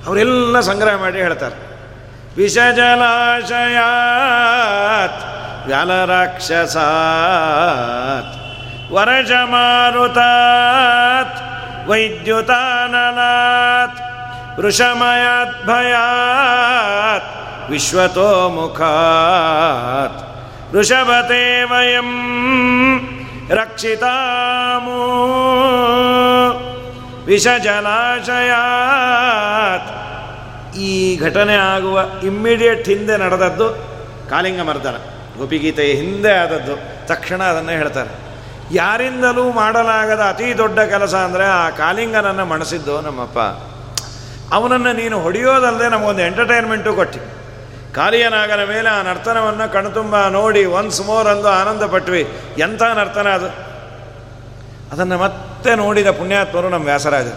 [0.07, 1.57] ಅವರೆಲ್ಲ ಸಂಗ್ರಹ ಮಾಡಿ ಹೇಳ್ತಾರೆ.
[2.37, 2.81] ವಿಷಜಲಾಶಯಾತ್
[5.67, 6.81] ವ್ಯಾಲರಾಕ್ಷಸಾತ್
[8.95, 10.17] ವರಜಮಾರುತಾತ್,
[11.89, 13.99] ವೈದ್ಯುತಾನನಾತ್
[14.59, 17.27] ವೃಷಮಯಾತ್ ಭಯಾತ್
[17.71, 18.79] ವಿಶ್ವತೋಮುಖಾತ್
[20.73, 22.09] ವೃಷಭತೆ ವಯಂ
[23.49, 24.97] ರಕ್ಷಿತಾಮೋ
[27.25, 28.27] ವಿಷಜಲಾಶಯಾತ್
[30.77, 33.69] ಈ ಘಟನೆ ಆಗುವ ಇಮ್ಮಿಡಿಯೇಟ್ ಹಿಂದೆ ನಡೆದದ್ದು
[34.29, 34.95] ಕಾಲಿಂಗ ಮರ್ದನ,
[35.37, 37.07] ಗೋಪಿಗೀತೆಯ ಹಿಂದೆ ಆದದ್ದು.
[37.07, 38.09] ತಕ್ಷಣ ಅದನ್ನು ಹೇಳ್ತಾರೆ.
[38.71, 43.39] ಯಾರಿಂದಲೂ ಮಾಡಲಾಗದ ಅತಿ ದೊಡ್ಡ ಕೆಲಸ ಅಂದರೆ ಆ ಕಾಲಿಂಗನನ್ನು ಮಣಿಸಿದ್ದು ನಮ್ಮಪ್ಪ.
[44.53, 47.36] ಅವನನ್ನು ನೀನು ಹೊಡೆಯೋದಲ್ಲದೆ ನಮಗೊಂದು ಎಂಟರ್ಟೈನ್ಮೆಂಟು ಕೊಟ್ಟು.
[47.97, 52.23] ಕಾಲಿಯನಾಗನ ಮೇಲೆ ಆ ನರ್ತನವನ್ನು ಕಣ್ತುಂಬ ನೋಡಿ ಒನ್ಸ್ ಮೋರ್ ಅಂದು ಆನಂದ ಪಟ್ವಿ
[52.65, 53.49] ಎಂಥ ನರ್ತನ ಅದು?
[54.91, 57.29] ಅದನ್ನು ಮತ್ತೆ ನೋಡಿದ ಪುಣ್ಯಾತ್ಮರು ನಮ್ಮ ವ್ಯಾಸರಾಜ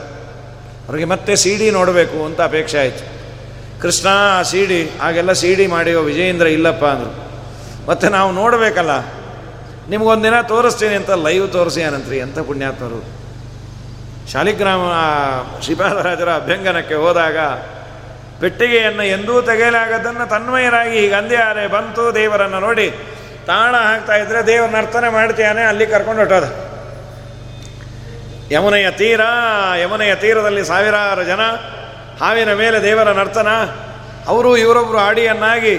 [0.86, 3.04] ಅವರಿಗೆ ಮತ್ತೆ ಸಿ ಡಿ ನೋಡಬೇಕು ಅಂತ ಅಪೇಕ್ಷೆ ಆಯಿತು.
[3.82, 4.08] ಕೃಷ್ಣ,
[4.38, 7.12] ಆ ಸಿ ಡಿ ಆಗೆಲ್ಲ ಸಿ ಡಿ ಮಾಡಿಯೋ ವಿಜಯೇಂದ್ರ ಇಲ್ಲಪ್ಪ ಅಂದರು.
[7.88, 8.94] ಮತ್ತೆ ನಾವು ನೋಡಬೇಕಲ್ಲ,
[9.92, 13.00] ನಿಮಗೊಂದಿನ ತೋರಿಸ್ತೀನಿ ಅಂತ ಲೈವ್ ತೋರಿಸಿ ಅನಂತ್ರಿ ಎಂಥ ಪುಣ್ಯಾತ್ಮರು.
[14.32, 14.82] ಶಾಲಿಗ್ರಾಮ
[15.64, 17.38] ಶ್ರೀಪಾದರಾಜರ ಅಭ್ಯಂಗನಕ್ಕೆ ಹೋದಾಗ
[18.40, 22.88] ಪೆಟ್ಟಿಗೆಯನ್ನು ಎಂದೂ ತೆಗೆಯಲಾಗದನ್ನು ತನ್ಮಯರಾಗಿ ಈಗ ಅಂದ್ಯಾರೆ ಬಂತು ದೇವರನ್ನು ನೋಡಿ
[23.46, 26.46] ತಾಣ ಹಾಕ್ತಾ ಇದ್ರೆ ದೇವರ ನರ್ತನೆ ಮಾಡ್ತೀಯಾನೆ, ಅಲ್ಲಿ ಕರ್ಕೊಂಡು ಹೊಟ್ಟೋದ
[28.52, 29.22] ಯಮುನೆಯ ತೀರ,
[29.82, 31.42] ಯಮುನೆಯ ತೀರದಲ್ಲಿ ಸಾವಿರಾರು ಜನ,
[32.20, 33.50] ಹಾವಿನ ಮೇಲೆ ದೇವರ ನರ್ತನ.
[34.26, 35.74] ಅವರು ಇವರೊಬ್ಬರು ಆಡಿಯನ್ನಾಗಿ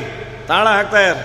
[0.47, 1.19] ತಾಳ ಇದ್ದಾರೆ.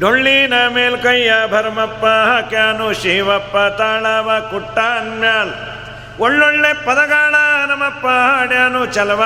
[0.00, 5.52] ಡೊಳ್ಳಿನ ಮೇಲ್ಕೈಯ ಭರ್ಮಪ್ಪ, ಹಾಕ್ಯಾನು ಶಿವಪ್ಪ, ತಾಳವ ಕುಟ್ಟ ಅನ್ಮ್ಯಾಲ್
[6.20, 7.34] ಒಳ್ಳೊಳ್ಳೆ ಪದಗಾಳ
[7.68, 9.22] ನಮ್ಮಪ್ಪ, ಹಾಡ್ಯಾನು ಚಲವ.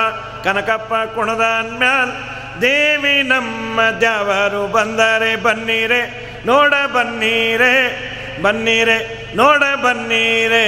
[0.47, 2.11] ಕನಕಪ್ಪ ಕುಣದ ಅನ್ಮ್ಯಾಲ್
[2.61, 6.01] ದೇವಿ ನಮ್ಮ ದ್ಯಾವರು ಬಂದರೆ ಬನ್ನಿರೆ,
[6.45, 7.73] ನೋಡ ಬನ್ನಿರೆ
[8.41, 8.97] ಬನ್ನಿರೆ,
[9.35, 10.67] ನೋಡ ಬನ್ನೀರೆ.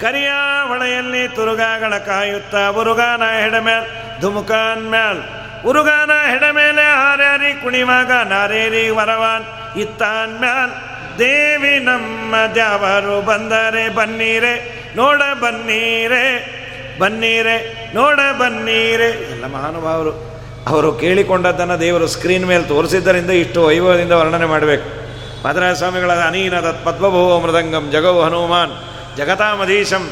[0.00, 0.30] ಕರಿಯ
[0.68, 5.22] ಹೊಳೆಯಲ್ಲಿ ತುರುಗಾಗಳ ಕಾಯುತ್ತ ಉರುಗಾನ ಹೆಡಮ್ಯಾಲ್ ಧುಮುಕಾನ್ ಮ್ಯಾಲ್.
[5.64, 10.70] ಉರುಗಾನ ಹೆಡಮೇಲೆ ಹಾರ್ಯಾರಿ ಕುಣಿವಾಗ ನಾರೇರಿ ವರವಾನ್ ಇತ್ತಾನ್ ಮ್ಯಾಲ್.
[11.18, 14.54] ದೇವಿ ನಮ್ಮ ದ್ಯಾವರು ಬಂದರೆ ಬನ್ನಿರೆ,
[14.96, 16.57] ನೋಡ ಬನ್ನೀರೆ.
[16.98, 19.32] ಬನ್ನೀರೆ, ನೋಡ ಬನ್ನೀರೆ.
[19.32, 20.30] ಎಲ್ಲ ಮಹಾನುಭಾವರು,
[20.68, 25.08] ಅವರು ಕೇಳಿಕೊಂಡದ್ದನ್ನು ದೇವರು ಸ್ಕ್ರೀನ್ ಮೇಲೆ ತೋರಿಸಿದ್ದರಿಂದ ಇಷ್ಟು ವೈಭವದಿಂದ ವರ್ಣನೆ ಮಾಡಬೇಕು.
[25.46, 28.70] ಮದರಾಯ ಸ್ವಾಮಿಗಳ ಅನೀನ ತತ್ ಪದ್ಮಭೋ ಮೃದಂಗಂ ಜಗವು ಹನುಮಾನ್,
[29.16, 30.10] ಜಗತಾಮಧೀಶಂ.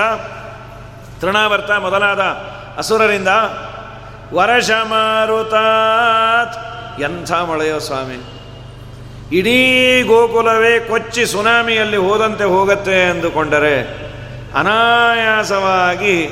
[1.22, 2.20] ತೃಣಾವರ್ತ ಮೊದಲಾದ
[2.78, 3.28] ಅಸುರರಿಂದ
[4.34, 6.55] ವರಷ ಮಾರುತಾತ್
[7.01, 8.34] ಎಂಥ ಮಳೆಯೋ ಸ್ವಾಮಿ.
[9.32, 13.82] ಇಡೀ ಗೋಕುಲವೇ ಕೊಚ್ಚಿ ಸುನಾಮಿಯಲ್ಲಿ ಹೋದಂತೆ ಹೋಗತ್ತೆ ಎಂದುಕೊಂಡರೆ
[14.55, 16.30] ಅನಾಯಾಸವಾಗಿ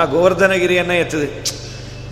[0.00, 1.58] ಆ ಗೋವರ್ಧನಗಿರಿಯನ್ನು ಎತ್ತಿದೆ.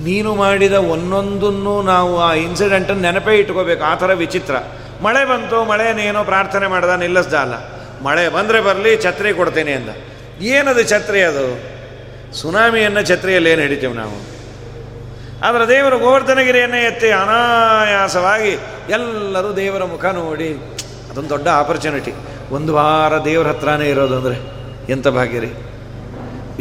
[0.05, 3.85] ನೀನು ಮಾಡಿದ ಒಂದೊಂದನ್ನು ನಾವು ಆ ಇನ್ಸಿಡೆಂಟನ್ನು ನೆನಪೇ ಇಟ್ಕೋಬೇಕು.
[3.85, 4.55] ಆ ಥರ ವಿಚಿತ್ರ.
[5.03, 7.55] ಮಳೆ ಬಂತು ಮಳೆನೇನೋ ಪ್ರಾರ್ಥನೆ ಮಾಡ್ದ, ನಿಲ್ಲಿಸ್ದ ಅಲ್ಲ.
[8.05, 9.89] ಮಳೆ ಬಂದರೆ ಬರಲಿ, ಛತ್ರಿ ಕೊಡ್ತೇನೆ ಅಂದ.
[10.41, 11.47] ಏನದು ಛತ್ರಿ ಅದು?
[12.41, 14.19] ಸುನಾಮಿಯನ್ನು ಛತ್ರಿಯಲ್ಲಿ ಏನು ಹಿಡಿತೇವೆ ನಾವು?
[15.47, 18.53] ಆದರೆ ದೇವರು ಗೋವರ್ಧನಗಿರಿಯನ್ನು ಎತ್ತಿ ಅನಾಯಾಸವಾಗಿ
[18.89, 20.51] ಎಲ್ಲರೂ ದೇವರ ಮುಖ ನೋಡಿ,
[21.11, 22.13] ಅದೊಂದು ದೊಡ್ಡ ಆಪರ್ಚುನಿಟಿ
[22.51, 24.37] ಒಂದು ವಾರ ದೇವರ ಹತ್ರನೇ ಇರೋದು ಅಂದರೆ
[24.93, 25.51] ಎಂಥ ಭಾಗ್ಯರಿ?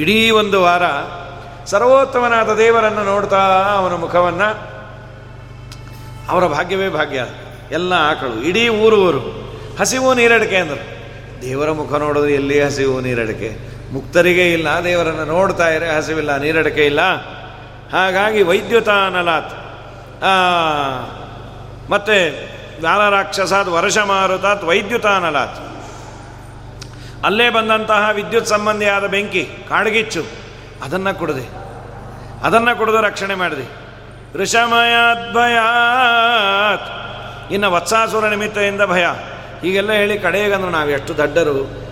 [0.01, 0.84] ಇಡೀ ಒಂದು ವಾರ
[1.71, 3.41] ಸರ್ವೋತ್ತಮನಾದ ದೇವರನ್ನು ನೋಡ್ತಾ
[3.78, 4.49] ಅವನ ಮುಖವನ್ನು
[6.32, 7.21] ಅವರ ಭಾಗ್ಯವೇ ಭಾಗ್ಯ.
[7.71, 9.21] ಎಲ್ಲ ಆಕಳು, ಇಡೀ ಊರು ಊರು.
[9.80, 10.84] ಹಸಿವು ನೀರಡಿಕೆ ಅಂದರು
[11.41, 13.01] ದೇವರ ಮುಖ ನೋಡೋದು ಎಲ್ಲಿ ಹಸಿವು?
[13.01, 13.57] ನೀರಡಿಕೆ
[13.93, 14.67] ಮುಕ್ತರಿಗೆ ಇಲ್ಲ.
[14.83, 17.01] ದೇವರನ್ನು ನೋಡ್ತಾ ಇರೇ ಹಸಿವಿಲ್ಲ ನೀರಡಿಕೆ ಇಲ್ಲ.
[17.91, 19.53] ಹಾಗಾಗಿ ವೈದ್ಯುತ ಅನಲಾತ್
[21.91, 22.15] ಮತ್ತೆ
[22.79, 25.59] ಜ್ಞಾನರಾಕ್ಷಸಾತ್ ವರ್ಷ ಮಾರುತಾತ್ ವೈದ್ಯುತ ಅನಲಾತ್
[27.25, 30.23] ಅಲ್ಲೇ ಬಂದಂತಹ ವಿದ್ಯುತ್ ಸಂಬಂಧಿಯಾದ ಬೆಂಕಿ, ಕಾಡ್ಗಿಚ್ಚು,
[30.83, 31.45] ಅದನ್ನು ಕುಡಿದೆ.
[32.43, 33.65] ಅದನ್ನು ಕುಡಿದು ರಕ್ಷಣೆ ಮಾಡಿದೆ.
[34.38, 35.13] ಋಷಮಯಾದ್ಭಯಾತ್.
[37.53, 39.05] ಇನ್ನು ವತ್ಸಾಸುರ ನಿಮಿತ್ತದಿಂದ ಭಯ.
[39.66, 41.86] ಹೀಗೆಲ್ಲ ಹೇಳಿ ಕಡೆಗಂದ್ರೆ ನಾವು ಎಷ್ಟು ದಡ್ಡರು.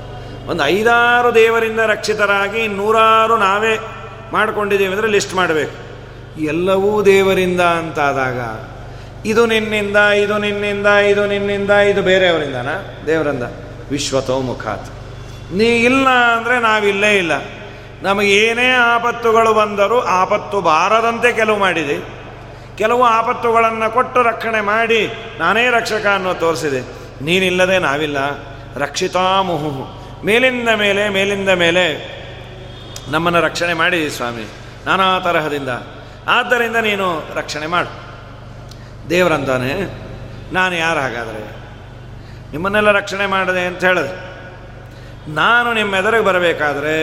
[0.47, 3.79] ಒಂದು ಐದಾರು ದೇವರಿಂದ ರಕ್ಷಿತರಾಗಿ ನೂರಾರು ನಾವೇ
[4.31, 5.75] ಮಾಡ್ಕೊಂಡಿದ್ದೀವಿ ಅಂದರೆ ಲಿಸ್ಟ್ ಮಾಡಬೇಕು.
[6.41, 8.39] ಎಲ್ಲವೂ ದೇವರಿಂದ ಅಂತಾದಾಗ,
[9.25, 13.03] ಇದು ನಿನ್ನಿಂದ ಇದು ನಿನ್ನಿಂದ ಇದು ನಿನ್ನಿಂದ, ಇದು ಬೇರೆಯವರಿಂದನಾ?
[13.07, 13.43] ದೇವರಿಂದ.
[13.91, 14.89] ವಿಶ್ವತೋ ಮುಖಾತ್.
[15.53, 17.31] ನೀ ಇಲ್ಲ ಅಂದರೆ ನಾವಿಲ್ಲೇ ಇಲ್ಲ.
[18.03, 21.97] ನಮಗೇನೇ ಆಪತ್ತುಗಳು ಬಂದರೂ ಆಪತ್ತು ಬಾರದಂತೆ ಕೆಲವು ಮಾಡಿದೆ.
[22.77, 27.02] ಕೆಲವು ಆಪತ್ತುಗಳನ್ನು ಕೊಟ್ಟು ರಕ್ಷಣೆ ಮಾಡಿ ನಾನೇ ರಕ್ಷಕ ಅನ್ನೋ ತೋರಿಸಿದೆ.
[27.23, 28.17] ನೀನಿಲ್ಲದೆ ನಾವಿಲ್ಲ.
[28.75, 29.71] ರಕ್ಷಿತಾ ಮುಹು
[30.25, 31.85] ಮೇಲಿಂದ ಮೇಲೆ ಮೇಲಿಂದ ಮೇಲೆ
[33.11, 34.45] ನಮ್ಮನ್ನು ರಕ್ಷಣೆ ಮಾಡಿ ಸ್ವಾಮಿ,
[34.85, 35.71] ನಾನಾ ತರಹದಿಂದ.
[36.27, 37.91] ಆದ್ದರಿಂದ ನೀನು ರಕ್ಷಣೆ ಮಾಡು.
[39.09, 39.71] ದೇವರಂತಾನೆ,
[40.53, 41.41] ನಾನು ಯಾರು ಹಾಗಾದರೆ?
[42.51, 44.19] ನಿಮ್ಮನ್ನೆಲ್ಲ ರಕ್ಷಣೆ ಮಾಡಿದೆ ಅಂತ ಹೇಳಿದ್ರೆ
[45.33, 46.95] ನಾನು ನಿಮ್ಮ ಎದುರಿಗೆ ಬರಬೇಕಾದ್ರೆ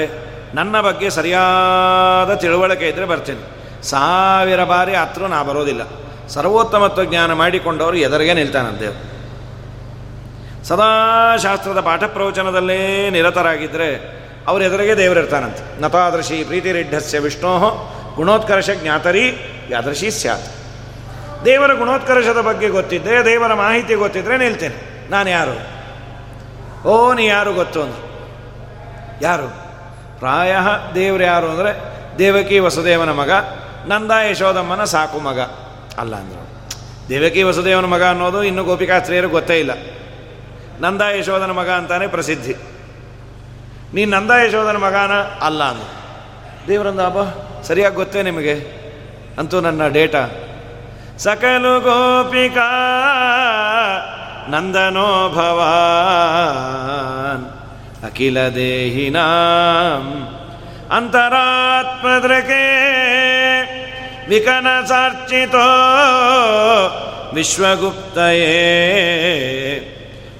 [0.54, 3.42] ನನ್ನ ಬಗ್ಗೆ ಸರಿಯಾದ ತಿಳುವಳಿಕೆ ಇದ್ದರೆ ಬರ್ತೀನಿ.
[3.88, 5.82] ಸಾವಿರ ಬಾರಿ ಹತ್ರ ನಾ ಬರೋದಿಲ್ಲ.
[6.28, 8.88] ಸರ್ವೋತ್ತಮತ್ವ ಜ್ಞಾನ ಮಾಡಿಕೊಂಡವರು ಎದುರಿಗೆ ನಿಲ್ತಾನಂತೆ.
[10.64, 17.86] ಸದಾ ಶಾಸ್ತ್ರದ ಪಾಠ ಪ್ರವಚನದಲ್ಲೇ ನಿರತರಾಗಿದ್ದರೆ ಅವರ ಎದುರಿಗೆ ದೇವರಿರ್ತಾನಂತೆ ನತಾದೃಶಿ ಪ್ರೀತಿರಿಢಸ್ಯ ವಿಷ್ಣೋ
[18.16, 19.32] ಗುಣೋತ್ಕರ್ಷ ಜ್ಞಾತರಿ
[19.70, 20.46] ಯಾದೃಶಿ ಸ್ಯಾತ್.
[21.44, 25.08] ದೇವರ ಗುಣೋತ್ಕರ್ಷದ ಬಗ್ಗೆ ಗೊತ್ತಿದ್ದರೆ ದೇವರ ಮಾಹಿತಿ ಗೊತ್ತಿದ್ದರೆ ನಿಲ್ತೇನೆ.
[25.10, 25.80] ನಾನು ಯಾರು?
[26.88, 28.10] ಓ, ನೀ ಯಾರು ಗೊತ್ತು ಅಂದ್ರೆ.
[29.22, 29.48] ಯಾರು?
[30.18, 30.56] ಪ್ರಾಯ
[30.94, 31.82] ದೇವರು ಯಾರು ಅಂದರೆ
[32.18, 33.30] ದೇವಕಿ ವಸುದೇವನ ಮಗ,
[33.86, 35.40] ನಂದ ಯಶೋದಮ್ಮನ ಸಾಕು ಮಗ.
[35.98, 36.48] ಅಲ್ಲ ಅಂದರು.
[37.08, 39.70] ದೇವಕಿ ವಸುದೇವನ ಮಗ ಅನ್ನೋದು ಇನ್ನೂ ಗೋಪಿಕಾಸ್ತ್ರೀಯರು ಗೊತ್ತೇ ಇಲ್ಲ.
[40.80, 42.54] ನಂದ ಯಶೋಧನ ಮಗ ಅಂತಾನೆ ಪ್ರಸಿದ್ಧಿ.
[43.94, 45.10] ನೀ ನಂದ ಯಶೋಧನ ಮಗನ
[45.42, 45.82] ಅಲ್ಲ ಅಂದ.
[46.68, 47.18] ದೇವರಂದ ಅಬ್ಬ,
[47.62, 48.80] ಸರಿಯಾಗಿ ಗೊತ್ತೇ ನಿಮಗೆ?
[49.38, 50.30] ಅಂತೂ ನನ್ನ ಡೇಟಾ.
[51.18, 52.70] ಸಕಲು ಗೋಪಿಕಾ,
[54.48, 57.50] ನಂದನೋ ಭವಾನ್,
[58.04, 60.28] ಅಖಿಲ ದೇಹಿನಾಂ,
[60.96, 62.64] ಅಂತರಾತ್ಮದ್ರಕೆ,
[64.28, 65.68] ವಿಕನಸಾರ್ಚಿತೋ,
[67.34, 68.56] ವಿಶ್ವಗುಪ್ತಯೇ.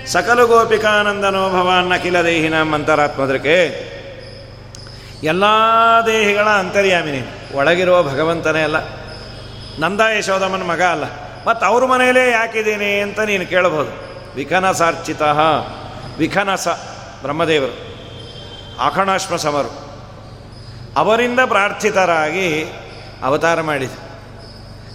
[0.07, 3.89] ಸಕಲ ಗೋಪಿಕಾನಂದನೋ ಭವಾನ್ ಅಖಿಲ ದೇಹಿನ ಮಂತರಾತ್ಮದಕ್ಕೆ
[5.23, 5.43] ಎಲ್ಲ
[6.05, 7.21] ದೇಹಿಗಳ ಅಂತರ್ಯಾಮಿನಿ.
[7.55, 8.75] ಒಳಗಿರುವ ಭಗವಂತನೇ ಅಲ್ಲ.
[9.79, 11.03] ನಂದ ಯಶೋಧಮನ ಮಗ ಅಲ್ಲ.
[11.47, 13.91] ಮತ್ತು ಅವ್ರ ಮನೆಯಲ್ಲೇ ಯಾಕಿದ್ದೀನಿ ಅಂತ ನೀನು ಕೇಳಬಹುದು.
[14.35, 15.21] ವಿಖನಸಾರ್ಚಿತ
[16.17, 16.67] ವಿಖನಸ
[17.21, 17.89] ಬ್ರಹ್ಮದೇವರು.
[18.85, 19.89] ಅಖಣಾಶ್ಮ ಸಮರು
[20.97, 22.73] ಅವರಿಂದ ಪ್ರಾರ್ಥಿತರಾಗಿ
[23.23, 23.89] ಅವತಾರ ಮಾಡಿದ.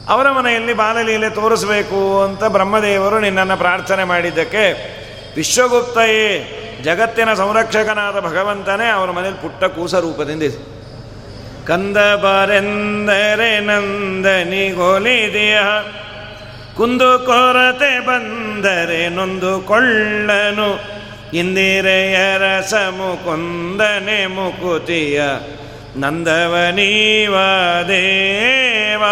[0.08, 4.94] ಅವರ ಮನೆಯಲ್ಲಿ ಬಾಲಲೀಲೆ ತೋರಿಸಬೇಕು ಅಂತ ಬ್ರಹ್ಮದೇವರು ನಿನ್ನನ್ನು ಪ್ರಾರ್ಥನೆ ಮಾಡಿದ್ದಕ್ಕೆ
[5.36, 10.74] ವಿಶ್ವಗುಪ್ತಯೇ, ಜಗತ್ತಿನ ಸಂರಕ್ಷಕನಾದ ಭಗವಂತನೇ ಅವರ ಮನೆಯಲ್ಲಿ ಪುಟ್ಟ ಕೂಸ ರೂಪದಿಂದ ಇದೆ.
[11.66, 15.58] ಕಂದ ಬರೆಂದರೆ ನಂದನಿಗೊಲಿದೆಯ
[16.76, 20.80] ಕುಂದು ಕೊರತೆ ಬಂದರೆ ನೊಂದು ಕೊಳ್ಳನು
[21.36, 22.60] ಇಂದಿರೆಯರ
[22.90, 25.22] ಮುಕುಂದನೆ ಮುಕುತಿಯ.
[25.94, 27.34] ನಂದವನೀವ
[27.88, 29.04] ದೇವ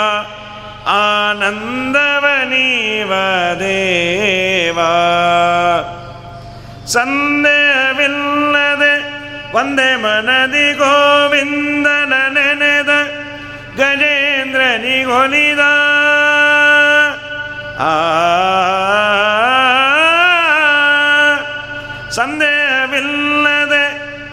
[0.95, 3.13] ಆನಂದವನೀವ
[3.61, 4.79] ದೇವ
[7.55, 8.95] ಸಂದೇಹವಿಲ್ಲದೆ
[9.55, 13.13] ಒಂದೇ ಮನದಿ ಗೋವಿಂದನ ನೆನೆದ
[13.77, 15.63] ಗಜೇಂದ್ರನಿಗೊಲಿದ
[17.85, 17.93] ಆ
[22.17, 22.62] ಸಂದೇಹವಿಲ್ಲದೆ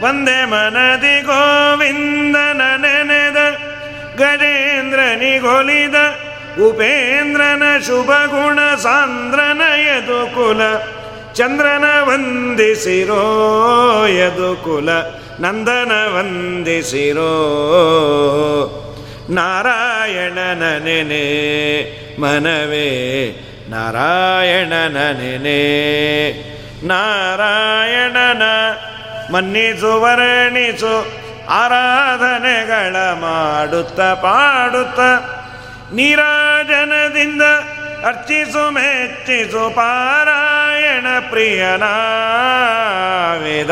[0.03, 3.39] ಒಂದೇ ಮನದಿ ಗೋವಿಂದನ ನೆನೆದ,
[4.19, 5.97] ಗಜೇಂದ್ರನಿಗೊಲಿದ,
[6.67, 10.61] ಉಪೇಂದ್ರನ ಶುಭ ಗುಣ ಸಾಂದ್ರನ ಯದು ಕುಲ
[11.37, 13.23] ಚಂದ್ರನ ವಂದಿಸಿರೋ
[14.19, 14.89] ಯದು ಕುಲ
[15.43, 17.33] ನಂದನ ವಂದಿಸಿರೋ
[19.37, 21.25] ನಾರಾಯಣನ ನೆನೆ,
[22.19, 22.89] ಮನವೇ
[23.73, 25.61] ನಾರಾಯಣನ ನೆನೆ,
[26.91, 28.43] ನಾರಾಯಣನ
[29.31, 31.07] ಮನ್ನಿಸು, ವರ್ಣಿಸು,
[31.49, 34.99] ಆರಾಧನೆಗಳ ಮಾಡುತ್ತ, ಪಾಡುತ್ತ.
[35.93, 37.41] ನೀರಾಜನದಿಂದ
[38.05, 41.83] ಅರ್ಚಿಸು, ಮೆಚ್ಚಿಸು, ಪಾರಾಯಣ ಪ್ರಿಯನ
[43.43, 43.71] ವೇದ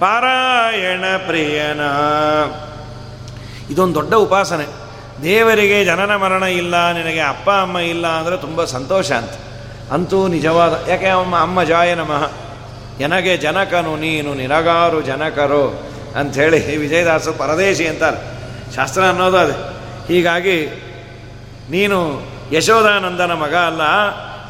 [0.00, 1.80] ಪಾರಾಯಣ ಪ್ರಿಯನ.
[3.72, 4.66] ಇದೊಂದು ದೊಡ್ಡ ಉಪಾಸನೆ.
[5.22, 9.30] ದೇವರಿಗೆ ಜನನ ಮರಣ ಇಲ್ಲ, ನಿನಗೆ ಅಪ್ಪ, ಅಮ್ಮ ಇಲ್ಲ ಅಂದರೆ ತುಂಬ ಸಂತೋಷ ಅಂತ.
[9.92, 12.45] ಅಂತೂ ನಿಜವಾದ, ಯಾಕೆ ಅಮ್ಮ ಅಮ್ಮ ಜಾಯ ನಮಃ.
[13.00, 15.86] ಎನಗೆ ಜನಕನು ನೀನು ನಿನಗಾರು ಜನಕರು
[16.16, 18.36] ಅಂಥೇಳಿ ವಿಜಯದಾಸು ಪರದೇಶಿ ಅಂತಾರೆ.
[18.74, 19.56] ಶಾಸ್ತ್ರ ಅನ್ನೋದು ಅದೇ.
[20.14, 20.66] ಹೀಗಾಗಿ
[21.70, 22.22] ನೀನು
[22.52, 23.80] ಯಶೋಧಾನಂದನ ಮಗ ಅಲ್ಲ,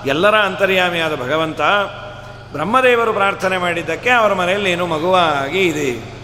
[0.07, 1.61] ಎಲ್ಲರ ಅಂತರ್ಯಾಮಿಯಾದ ಭಗವಂತ,
[2.53, 6.16] ಬ್ರಹ್ಮದೇವರು ಪ್ರಾರ್ಥನೆ ಮಾಡಿದ್ದಕ್ಕೆ ಅವರ ಮನೆಯಲ್ಲಿ ನೀನು ಮಗುವಾಗಿ ಇದೆ.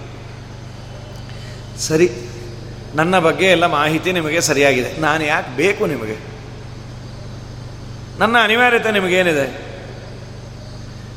[1.78, 2.10] ಸರಿ,
[2.94, 5.00] ನನ್ನ ಬಗ್ಗೆ ಎಲ್ಲ ಮಾಹಿತಿ ನಿಮಗೆ ಸರಿಯಾಗಿದೆ.
[5.00, 6.16] ನಾನು ಯಾಕೆ ಬೇಕು ನಿಮಗೆ?
[8.18, 9.71] ನನ್ನ ಅನಿವಾರ್ಯತೆ ನಿಮಗೇನಿದೆ?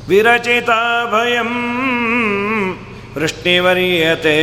[0.07, 0.71] ವಿರಚಿತ
[1.11, 1.51] ಭಯಂ
[3.15, 4.39] ವೃಷ್ಣಿವರಿಯತೆ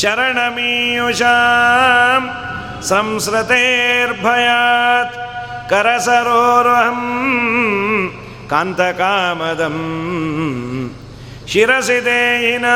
[0.00, 2.24] ಶರಣಮೀಯುಷಾಂ
[2.88, 5.16] ಸಂಸ್ರತೇರ್ಭಯಾತ್
[5.70, 7.00] ಕರಸರೋರಹಂ
[8.50, 9.78] ಕಾಂತಕಾಮದಂ
[11.48, 12.66] ಶಿರಸಿ ದೇಹಿನ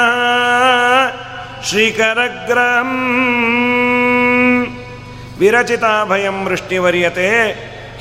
[1.68, 2.90] ಶ್ರೀಕರಗ್ರಹಂ
[5.38, 7.28] ವಿರಚಿತ ಭಯಂ ವೃಷ್ಟಿವರ್ಯತೆ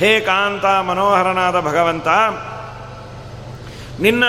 [0.00, 2.08] ಹೇ ಕಾಂತ ಮನೋಹರನಾದ ಭಗವಂತ
[4.00, 4.24] ನಿನ್ನ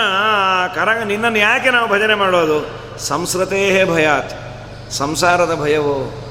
[0.74, 2.80] ಕರಗ ನಿನ್ನನ್ನು ಯಾಕೆ ನಾವು ಭಜನೆ ಮಾಡೋದು?
[2.98, 4.34] ಸಂಸ್ಕೃತೇ ಭಯಾತ್.
[4.92, 6.30] ಸಂಸಾರದ ಭಯವು?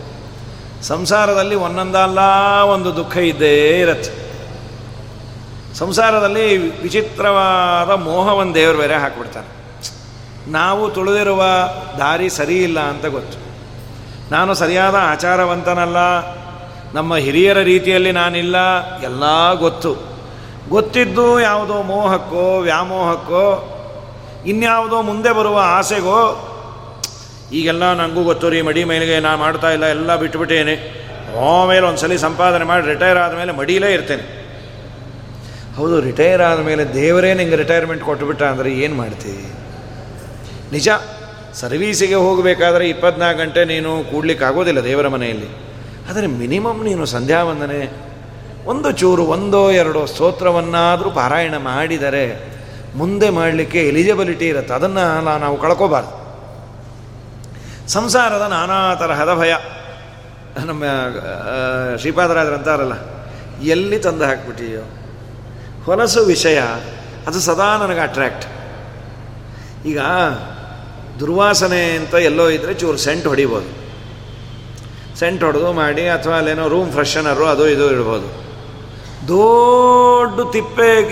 [0.84, 2.20] ಸಂಸಾರದಲ್ಲಿ ಒಂದೊಂದಲ್ಲ
[2.64, 4.30] ಒಂದು ದುಃಖ ಇದ್ದೇ ಇರತ್ತೆ
[5.76, 9.60] ಸಂಸಾರದಲ್ಲಿ ವಿಚಿತ್ರವಾದ ಮೋಹವನ್ನು ದೇವರು ಬೇರೆ ಹಾಕ್ಬಿಡ್ತಾನೆ
[10.52, 11.44] ನಾವು ತುಳಿದಿರುವ
[12.00, 13.38] ದಾರಿ ಸರಿ ಇಲ್ಲ ಅಂತ ಗೊತ್ತು.
[14.32, 15.98] ನಾನು ಸರಿಯಾದ ಆಚಾರವಂತನಲ್ಲ,
[16.94, 18.58] ನಮ್ಮ ಹಿರಿಯರ ರೀತಿಯಲ್ಲಿ ನಾನಿಲ್ಲ,
[19.00, 20.09] ಎಲ್ಲ ಗೊತ್ತು.
[20.74, 23.46] ಗೊತ್ತಿದ್ದು ಯಾವುದೋ ಮೋಹಕ್ಕೋ, ವ್ಯಾಮೋಹಕ್ಕೋ,
[24.52, 26.20] ಇನ್ಯಾವುದೋ ಮುಂದೆ ಬರುವ ಆಸೆಗೋ,
[27.60, 30.76] ಈಗೆಲ್ಲ ನನಗೂ ಗೊತ್ತು ರೀ, ಮಡಿ ಮೇಲಿಗೆ ನಾನು ಮಾಡ್ತಾ ಇಲ್ಲ, ಎಲ್ಲ ಬಿಟ್ಟುಬಿಟ್ಟೇನೆ
[31.52, 34.26] ಆಮೇಲೆ ಒಂದು ಸಲ ಸಂಪಾದನೆ ಮಾಡಿ ರಿಟೈರ್ ಆದಮೇಲೆ ಮಡಿಲೇ ಇರ್ತೇನೆ.
[35.78, 39.46] ಹೌದು ರಿಟೈರ್ ಆದಮೇಲೆ ದೇವರೇ ನಿಂಗೆ ರಿಟೈರ್ಮೆಂಟ್ ಕೊಟ್ಟುಬಿಟ್ಟ ಅಂದರೆ ಏನು ಮಾಡ್ತೀವಿ
[40.76, 40.90] ನಿಜ,
[41.62, 45.50] ಸರ್ವೀಸಿಗೆ ಹೋಗಬೇಕಾದ್ರೆ ಇಪ್ಪತ್ನಾಲ್ಕು ಗಂಟೆ ನೀನು ಕೂಡ್ಲಿಕ್ಕೆ ಆಗೋದಿಲ್ಲ ದೇವರ ಮನೆಯಲ್ಲಿ.
[46.10, 47.80] ಆದರೆ ಮಿನಿಮಮ್ ನೀನು ಸಂಧ್ಯಾ ವಂದನೆ
[48.70, 52.26] ಒಂದು ಚೂರು, ಒಂದೋ ಎರಡೋ ಸ್ತೋತ್ರವನ್ನಾದರೂ ಪಾರಾಯಣ ಮಾಡಿದರೆ
[52.96, 54.74] ಮುಂದೆ ಮಾಡಲಿಕ್ಕೆ ಎಲಿಜಿಬಿಲಿಟಿ ಇರುತ್ತೆ.
[54.74, 55.06] ಅದನ್ನು
[55.40, 56.14] ನಾವು ಕಳ್ಕೋಬಾರ್ದು.
[57.88, 59.54] ಸಂಸಾರದ ನಾನಾ ತರಹದ ಭಯ.
[60.66, 60.84] ನಮ್ಮ
[62.54, 62.96] ಅಂತಾರಲ್ಲ,
[63.68, 64.84] ಎಲ್ಲಿ ತಂದು ಹಾಕ್ಬಿಟ್ಟಿಯೋ.
[65.86, 66.60] ಹೊಲಸು ವಿಷಯ,
[67.28, 68.46] ಅದು ಸದಾ ನನಗೆ ಅಟ್ರ್ಯಾಕ್ಟ್
[69.88, 70.00] ಈಗ
[71.20, 73.70] ದುರ್ವಾಸನೆ ಅಂತ ಎಲ್ಲೋ ಇದ್ದರೆ ಚೂರು ಸೆಂಟ್ ಹೊಡಿಬೋದು.
[75.20, 78.28] ಸೆಂಟ್ ಹೊಡೆದು ಮಾಡಿ, ಅಥವಾ ಅಲ್ಲೇನೋ ರೂಮ್ ಫ್ರೆಶನರು ಅದು ಇದು ಇಡ್ಬೋದು.
[79.28, 81.04] ದೊಡ್ಡ ತಿಪ್ಪೆ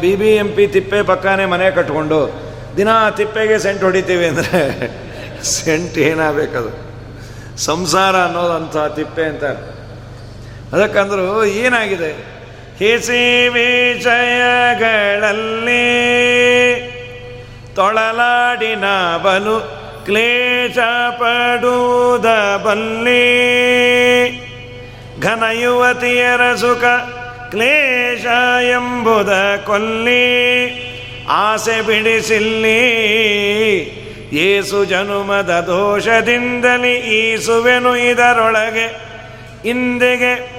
[0.00, 2.44] ಬಿ ಬಿ ಎಂ ಪಿ ತಿಪ್ಪೆ ಪಕ್ಕನೇ ಮನೆ ಕಟ್ಕೊಂಡು
[2.76, 4.60] ದಿನ ತಿಪ್ಪೆಗೆ ಸೆಂಟ್ ಹೊಡಿತೀವಿ ಅಂದರೆ
[5.42, 6.70] ಸೆಂಟ್ ಏನಾಗಬೇಕದು?
[7.56, 9.44] ಸಂಸಾರ ಅನ್ನೋದಂಥ ತಿಪ್ಪೆ ಅಂತ.
[10.72, 12.34] ಅದಕ್ಕಂದ್ರೂ ಏನಾಗಿದೆ?
[12.78, 14.12] ಹಿಸಿ ವಿಷಯಗಳಲ್ಲಿ
[17.74, 18.84] ತೊಳಲಾಡಿನ
[19.16, 20.78] ಬಲು ಕ್ಲೇಶ
[21.10, 22.26] ಪಡುವುದ
[22.66, 23.24] ಬಲ್ಲಿ
[25.24, 26.84] ಘನ ಯುವತಿಯರ ಸುಖ
[27.50, 28.24] ಕ್ಲೇಶ
[28.62, 29.28] ಎಂಬುದ
[29.66, 30.24] ಕೊಲ್ಲಿ.
[31.28, 32.80] ಆಸೆ ಬಿಡಿಸಿಲ್ಲಿ.
[34.32, 38.96] ಏಸು ಜನುಮದ ದೋಷದಿಂದಲಿ ಈಸುವೆನು ಇದರೊಳಗೆ.
[39.64, 40.50] ಇಂದೆಗೆ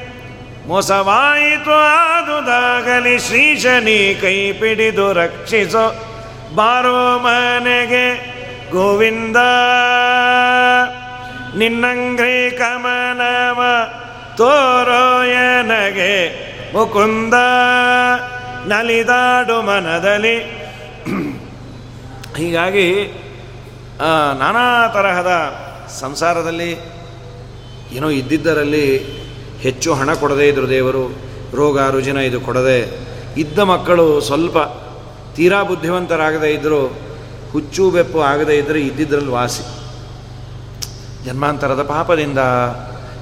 [0.68, 6.11] ಮೋಸವಾಯಿತು ಆದುದಾಗಲಿ ಶ್ರೀಶನಿ ಕೈ ಪಿಡಿದು ರಕ್ಷಿಸೋ.
[6.55, 8.36] ಬಾರೋ ಮನೆಗೆ
[8.72, 9.38] ಗೋವಿಂದ.
[11.57, 13.61] ನಿನ್ನಂಗ್ರಿ ಕಮಲವ
[14.38, 16.13] ತೋರೋಯನಗೆ
[16.73, 17.36] ಮುಕುಂದ
[18.67, 20.38] ನಲಿದಾಡು ಮನದಲ್ಲಿ.
[22.38, 22.88] ಹೀಗಾಗಿ
[24.39, 24.65] ನಾನಾ
[24.95, 25.33] ತರಹದ
[25.99, 26.71] ಸಂಸಾರದಲ್ಲಿ
[27.95, 28.86] ಏನೋ ಇದ್ದಿದ್ದರಲ್ಲಿ
[29.65, 31.03] ಹೆಚ್ಚು ಹಣ ಕೊಡದೇ ಇದ್ರು ದೇವರು,
[31.55, 32.79] ರೋಗ, ರುಜಿನ ಇದು ಕೊಡದೆ
[33.38, 34.57] ಇದ್ದ ಮಕ್ಕಳು ಸ್ವಲ್ಪ
[35.36, 36.81] ತೀರಾ ಬುದ್ಧಿವಂತರಾಗದೇ ಇದ್ದರು
[37.51, 39.63] ಹುಚ್ಚು ಬೆಪ್ಪು ಆಗದೇ ಇದ್ದರೆ ಇದ್ದಿದ್ದರಲ್ಲಿ ವಾಸಿ.
[41.25, 42.41] ಜನ್ಮಾಂತರದ ಪಾಪದಿಂದ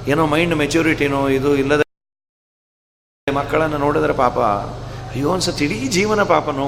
[0.07, 1.83] ಏನೋ ಮೈಂಡ್ ಮೆಚೂರಿಟಿನೋ ಇದು ಇಲ್ಲದೆ
[3.33, 4.39] ಮಕ್ಕಳನ್ನು ನೋಡಿದ್ರೆ ಪಾಪ,
[5.13, 6.67] ಅಯ್ಯೋ ಅನ್ಸತ್ತೆ, ಇಡೀ ಜೀವನ ಪಾಪನೋ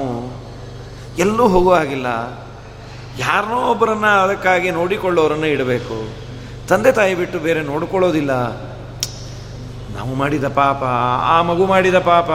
[1.18, 2.06] ಎಲ್ಲೂ ಹೋಗೋ ಹಾಗಿಲ್ಲ.
[3.18, 6.08] ಯಾರನ್ನೋ ಒಬ್ಬರನ್ನ ಅದಕ್ಕಾಗಿ ನೋಡಿಕೊಳ್ಳೋರನ್ನು ಇಡಬೇಕು.
[6.68, 8.30] ತಂದೆ ತಾಯಿ ಬಿಟ್ಟು ಬೇರೆ ನೋಡ್ಕೊಳ್ಳೋದಿಲ್ಲ.
[9.96, 10.84] ನಾವು ಮಾಡಿದ ಪಾಪ,
[11.22, 12.30] ಆ ಮಗು ಮಾಡಿದ ಪಾಪ.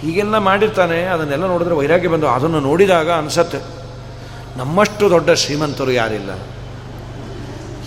[0.00, 3.58] ಹೀಗೆಲ್ಲ ಮಾಡಿರ್ತಾನೆ, ಅದನ್ನೆಲ್ಲ ನೋಡಿದ್ರೆ ವೈರಾಗ್ಯ ಬಂದು ಅದನ್ನು ನೋಡಿದಾಗ ಅನಿಸತ್ತೆ.
[4.58, 6.30] ನಮ್ಮಷ್ಟು ದೊಡ್ಡ ಶ್ರೀಮಂತರು ಯಾರಿಲ್ಲ.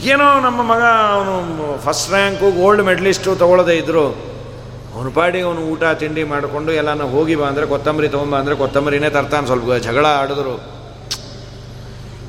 [0.03, 4.35] ಏನೋ ನಮ್ಮ ಮಗ ಅವನು ಫಸ್ಟ್ ರ್ಯಾಂಕು ಗೋಲ್ಡ್ ಮೆಡಲಿಸ್ಟು ತೊಗೊಳ್ಳೋದೇ ಇದ್ದರು
[4.95, 9.47] ಅವನು ಪಾಡಿ ಅವನು ಊಟ, ತಿಂಡಿ ಮಾಡಿಕೊಂಡು ಎಲ್ಲಾನು ಹೋಗಿ ಬಾ ಅಂದರೆ ಕೊತ್ತಂಬರಿ ತೊಗೊಂಬ ಅಂದರೆ ಕೊತ್ತಂಬರಿನೇ ತರ್ತಾನೆ
[9.47, 10.75] ಸ್ವಲ್ಪ ಜಗಳ ಆಡಿದ್ರು.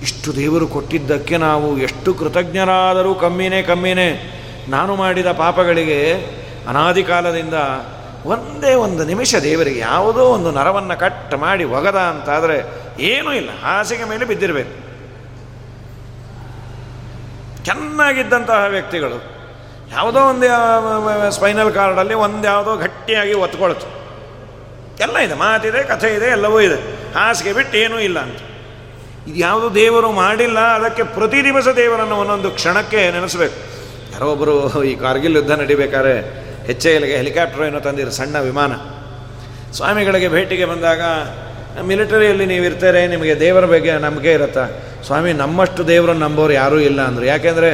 [0.03, 4.33] ಇಷ್ಟು ದೇವರು ಕೊಟ್ಟಿದ್ದಕ್ಕೆ ನಾವು ಎಷ್ಟು ಕೃತಜ್ಞರಾದರೂ ಕಮ್ಮಿನೇ ಕಮ್ಮಿನೇ.
[4.69, 6.14] ನಾನು ಮಾಡಿದ ಪಾಪಗಳಿಗೆ
[6.69, 7.55] ಅನಾದಿ ಕಾಲದಿಂದ
[8.25, 12.57] ಒಂದೇ ಒಂದು ನಿಮಿಷ ದೇವರಿಗೆ ಯಾವುದೋ ಒಂದು ನರವನ್ನು ಕಟ್ ಮಾಡಿ ಒಗದ ಅಂತಾದರೆ
[12.99, 13.51] ಏನೂ ಇಲ್ಲ.
[13.62, 14.86] ಹಾಸಿಗೆ ಮೇಲೆ ಬಿದ್ದಿರಬೇಕು.
[17.67, 19.19] ಚೆನ್ನಾಗಿದ್ದಂತಹ ವ್ಯಕ್ತಿಗಳು.
[19.97, 20.47] ಯಾವುದೋ ಒಂದು
[21.37, 23.87] ಸ್ಪೈನಲ್ ಕಾರ್ಡಲ್ಲಿ ಒಂದು ಯಾವುದೋ ಗಟ್ಟಿಯಾಗಿ ಒತ್ಕೊಳ್ತು.
[25.05, 26.79] ಎಲ್ಲ ಇದೆ, ಮಾತಿದೆ, ಕಥೆ ಇದೆ, ಎಲ್ಲವೂ ಇದೆ.
[27.14, 28.41] ಹಾಸಿಗೆ ಬಿಟ್ಟು ಏನೂ ಇಲ್ಲ ಅಂತ.
[29.29, 33.59] ಇದು ಯಾವುದು ದೇವರು ಮಾಡಿಲ್ಲ, ಅದಕ್ಕೆ ಪ್ರತಿ ದಿವಸ ದೇವರನ್ನು ಒಂದೊಂದು ಕ್ಷಣಕ್ಕೆ ನೆನೆಸಬೇಕು.
[34.12, 36.14] ಯಾರೋ ಒಬ್ಬರು ಈ ಕಾರ್ಗಿಲ್ ಯುದ್ಧ ನಡಿಬೇಕಾದ್ರೆ
[36.67, 38.73] ಹೆಚ್ಚೆ ಎಲ್ಲಿಗೆ ಹೆಲಿಕಾಪ್ಟರ್ ಏನೋ ತಂದಿರು, ಸಣ್ಣ ವಿಮಾನ.
[39.77, 41.03] ಸ್ವಾಮಿಗಳಿಗೆ ಭೇಟಿಗೆ ಬಂದಾಗ,
[41.83, 44.64] ಮಿಲಿಟರಿಯಲ್ಲಿ ನೀವು ಇರ್ತಾರೆ ನಿಮಗೆ ದೇವರ ಬಗ್ಗೆ ನಂಬಿಕೆ ಇರುತ್ತಾ?
[45.07, 47.25] ಸ್ವಾಮಿ, ನಮ್ಮಷ್ಟು ದೇವರನ್ನು ನಂಬೋರು ಯಾರೂ ಇಲ್ಲ ಅಂದರು.
[47.25, 47.71] ಯಾಕೆಂದರೆ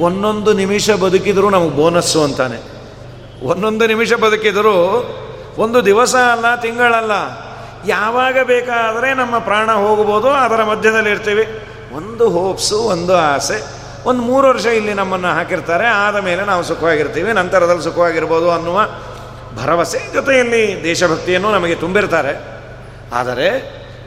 [0.00, 2.58] ಒಂದೊಂದು ನಿಮಿಷ ಬದುಕಿದರೂ ನಮಗೆ ಬೋನಸ್ಸು ಅಂತಾನೆ.
[3.42, 4.76] ಒಂದೊಂದು ನಿಮಿಷ ಬದುಕಿದರೂ
[5.58, 7.14] ಒಂದು ದಿವಸ ಅಲ್ಲ, ತಿಂಗಳಲ್ಲ,
[7.86, 11.44] ಯಾವಾಗ ಬೇಕಾದರೆ ನಮ್ಮ ಪ್ರಾಣ ಹೋಗ್ಬೋದು, ಅದರ ಮಧ್ಯದಲ್ಲಿ ಇರ್ತೀವಿ.
[11.96, 13.58] ಒಂದು ಹೋಪ್ಸು, ಒಂದು ಆಸೆ.
[14.04, 18.80] ಒಂದು ಮೂರು ವರ್ಷ ಇಲ್ಲಿ ನಮ್ಮನ್ನು ಹಾಕಿರ್ತಾರೆ, ಆದ ಮೇಲೆ ನಾವು ಸುಖವಾಗಿರ್ತೀವಿ, ನಂತರದಲ್ಲಿ ಸುಖವಾಗಿರ್ಬೋದು ಅನ್ನುವ
[19.62, 22.32] ಭರವಸೆ ಜೊತೆಯಲ್ಲಿ ದೇಶಭಕ್ತಿಯನ್ನು ನಮಗೆ ತುಂಬಿರ್ತಾರೆ.
[23.12, 23.48] ಆದರೆ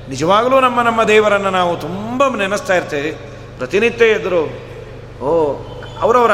[0.10, 3.12] ನಿಜವಾಗಲೂ ನಮ್ಮ ನಮ್ಮ ದೇವರನ್ನು ನಾವು ತುಂಬ ನೆನೆಸ್ತಾ ಇರ್ತೇವೆ.
[3.57, 4.41] ಪ್ರತಿನಿತ್ಯ ಎದುರು,
[5.24, 5.55] ಓ,
[6.01, 6.32] ಅವರವರ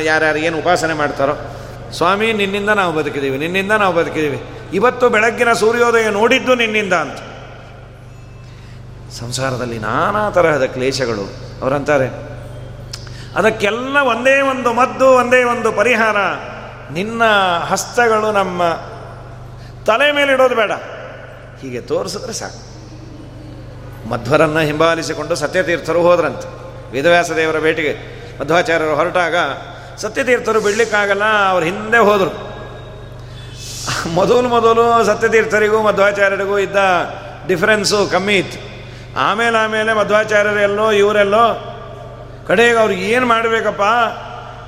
[0.00, 1.32] ಯಾರ್ಯಾರು ಏನು ಉಪಾಸನೆ ಮಾಡ್ತಾರೋ,
[1.92, 4.42] ಸ್ವಾಮಿ, ನಿನ್ನಿಂದ ನಾವು ಬದುಕಿದ್ದೀವಿ, ನಿನ್ನಿಂದ ನಾವು ಬದುಕಿದ್ದೀವಿ.
[4.72, 7.18] ಇವತ್ತು ಬೆಳಗ್ಗಿನ ಸೂರ್ಯೋದಯ ನೋಡಿದ್ದು ನಿನ್ನಿಂದ ಅಂತ.
[9.12, 11.24] ಸಂಸಾರದಲ್ಲಿ ನಾನಾ ತರಹದ ಕ್ಲೇಶಗಳು,
[11.62, 12.08] ಅವರಂತಾರೆ.
[13.36, 16.16] ಅದಕ್ಕೆಲ್ಲ ಒಂದೇ ಒಂದು ಮದ್ದು, ಒಂದೇ ಒಂದು ಪರಿಹಾರ.
[16.92, 17.22] ನಿನ್ನ
[17.60, 18.62] ಹಸ್ತಗಳು ನಮ್ಮ
[19.86, 20.72] ತಲೆ ಮೇಲೆ ಇಡೋದು ಬೇಡ.
[21.60, 22.60] ಹೀಗೆ ತೋರಿಸಿದ್ರೆ ಸಾಕು.
[24.08, 26.48] ಮಧ್ವರನ್ನು ಹಿಂಬಾಲಿಸಿಕೊಂಡು ಸತ್ಯತೀರ್ಥರು ಹೋದ್ರಂತೆ.
[26.92, 27.92] ವೇದವ್ಯಾಸ ದೇವರ ಭೇಟಿಗೆ
[28.40, 29.36] ಮಧ್ವಾಚಾರ್ಯರು ಹೊರಟಾಗ
[29.96, 32.32] ಸತ್ಯತೀರ್ಥರು ಬಿಡ್ಲಿಕ್ಕಾಗಲ್ಲ, ಅವ್ರ ಹಿಂದೆ ಹೋದರು.
[34.10, 36.76] ಮೊದಲು ಮೊದಲು ಸತ್ಯತೀರ್ಥರಿಗೂ ಮಧ್ವಾಚಾರ್ಯರಿಗೂ ಇದ್ದ
[37.48, 38.58] ಡಿಫರೆನ್ಸು ಕಮ್ಮಿ ಇತ್ತು.
[39.18, 41.46] ಆಮೇಲೆ ಆಮೇಲೆ ಮಧ್ವಾಚಾರ್ಯರೆಲ್ಲೋ ಇವರೆಲ್ಲೋ,
[42.48, 43.84] ಕಡೆಗೆ ಅವ್ರಿಗೆ ಏನು ಮಾಡಬೇಕಪ್ಪ?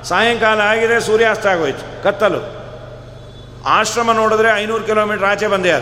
[0.03, 2.41] ಸಾಯಂಕಾಲ ಆಗಿದೆ, ಸೂರ್ಯಾಸ್ತ ಆಗೋಯ್ತು, ಕತ್ತಲು.
[3.65, 5.81] ಆಶ್ರಮ ನೋಡಿದ್ರೆ ಐನೂರು ಕಿಲೋಮೀಟ್ರ್ ಆಚೆ ಬಂದ್ಯಾರ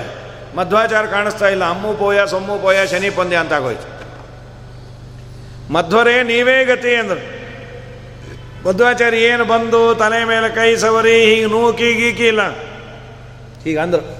[0.57, 1.69] ಮಧ್ವಾಚಾರ ಕಾಣಿಸ್ತಾ ಇಲ್ಲ.
[1.69, 3.97] ಅಮ್ಮು ಪೋಯ, ಸೊಮ್ಮು ಪೋಯ, ಶನಿ ಪಂದ್ಯ ಅಂತ ಆಗೋಯ್ತು.
[5.73, 7.37] ಮಧ್ವರೇ, ನೀವೇ ಗತಿ ಅಂದರು
[8.67, 12.51] ಮಧ್ವಾಚಾರ್ಯ ಏನು ಬಂದು ತಲೆ ಮೇಲೆ ಕೈ ಸವರಿ, ಹೀಗೆ ನೂಕಿ ಗೀಕಿ ಇಲ್ಲ.
[13.63, 14.17] ಹೀಗೆ ಅಂದರು.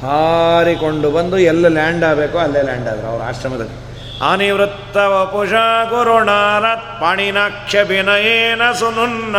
[0.00, 3.86] ಹಾರಿಕೊಂಡು ಬಂದು ಎಲ್ಲ ಲ್ಯಾಂಡ್ ಆಗಬೇಕು ಅಲ್ಲೇ ಲ್ಯಾಂಡ್ ಆದ್ರು ಅವ್ರ ಆಶ್ರಮದಲ್ಲಿ.
[4.32, 5.50] ಅನಿವೃತ್ತ ವಪುಷ
[5.90, 9.36] ಗುರುಣಾರತ್ ಪಾಣಿನಾಕ್ಷಭಿನಯೇನ ಸುನುನ್ನ.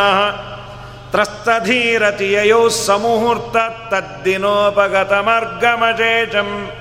[1.11, 3.57] ತ್ರಸ್ತಧೀರತಿಯೋ ಸಮುಹೂರ್ತ
[3.89, 6.71] ತದ್ದಿನೋಪಗತ ಮಾರ್ಗಮಶೇಷಂ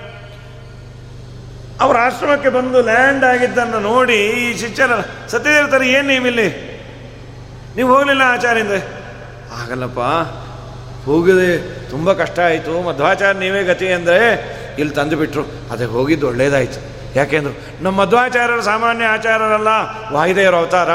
[1.81, 4.91] ಅವರ ಆಶ್ರಮಕ್ಕೆ ಬಂದು ಲ್ಯಾಂಡ್ ಆಗಿದ್ದನ್ನು ನೋಡಿ ಈ ಶಿಷ್ಯರ
[5.29, 6.77] ಸತ್ಯದೇವತರು ಏನು ನೀವಿಲ್ಲಿ
[7.77, 8.73] ನೀವು ಹೋಗಲಿಲ್ಲ ಆಚಾರ್ಯಿಂದ?
[9.63, 10.01] ಆಗಲ್ಲಪ್ಪ,
[11.07, 11.59] ಹೋಗಿದೆ
[11.91, 14.17] ತುಂಬ ಕಷ್ಟ ಆಯಿತು, ಮಧ್ವಾಚಾರ್ಯ ನೀವೇ ಗತಿ ಅಂದರೆ
[14.79, 16.81] ಇಲ್ಲಿ ತಂದು ಬಿಟ್ರು ಅದೇ ಹೋಗಿದ್ದು ಒಳ್ಳೇದಾಯಿತು.
[17.15, 19.69] ಯಾಕೆಂದ್ರು ನಮ್ಮ ಮಧ್ವಾಚಾರ್ಯರು ಸಾಮಾನ್ಯ ಆಚಾರರಲ್ಲ
[20.13, 20.91] ವಾಯುದೇವರ ಅವತಾರ.